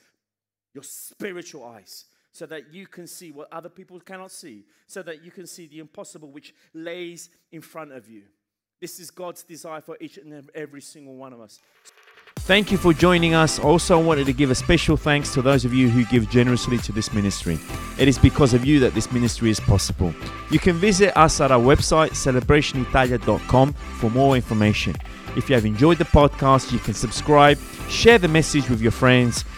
your 0.75 0.85
spiritual 0.85 1.65
eyes, 1.65 2.05
so 2.33 2.47
that 2.47 2.73
you 2.73 2.87
can 2.87 3.07
see 3.07 3.33
what 3.33 3.53
other 3.53 3.69
people 3.69 3.99
cannot 4.01 4.31
see, 4.31 4.65
so 4.87 5.03
that 5.03 5.25
you 5.25 5.31
can 5.31 5.47
see 5.47 5.67
the 5.67 5.79
impossible 5.79 6.31
which 6.31 6.55
lays 6.75 7.31
in 7.53 7.61
front 7.61 7.93
of 7.93 8.09
you. 8.09 8.23
This 8.81 9.01
is 9.01 9.11
God's 9.11 9.43
desire 9.43 9.81
for 9.81 9.97
each 10.01 10.19
and 10.19 10.49
every 10.55 10.81
single 10.81 11.17
one 11.17 11.33
of 11.33 11.41
us. 11.41 11.61
Thank 12.41 12.71
you 12.71 12.79
for 12.79 12.93
joining 12.93 13.35
us. 13.35 13.59
Also, 13.59 13.99
I 13.99 14.03
wanted 14.03 14.27
to 14.27 14.33
give 14.33 14.51
a 14.51 14.55
special 14.55 14.97
thanks 14.97 15.35
to 15.35 15.43
those 15.43 15.65
of 15.65 15.75
you 15.75 15.91
who 15.91 16.05
give 16.05 16.31
generously 16.31 16.79
to 16.79 16.93
this 16.93 17.13
ministry. 17.13 17.59
It 17.99 18.09
is 18.09 18.19
because 18.19 18.55
of 18.55 18.65
you 18.65 18.79
that 18.81 18.95
this 18.95 19.11
ministry 19.11 19.51
is 19.51 19.61
possible. 19.61 20.15
You 20.51 20.59
can 20.59 20.77
visit 20.77 21.15
us 21.19 21.41
at 21.41 21.51
our 21.51 21.61
website, 21.61 22.11
celebrationitalia.com, 22.11 23.73
for 23.73 24.11
more 24.11 24.37
information. 24.37 24.95
If 25.37 25.51
you 25.51 25.57
have 25.57 25.67
enjoyed 25.67 25.99
the 25.99 26.05
podcast, 26.05 26.73
you 26.73 26.79
can 26.79 26.95
subscribe, 26.95 27.59
share 27.91 28.19
the 28.19 28.29
message 28.29 28.71
with 28.71 28.81
your 28.81 28.93
friends, 28.93 29.45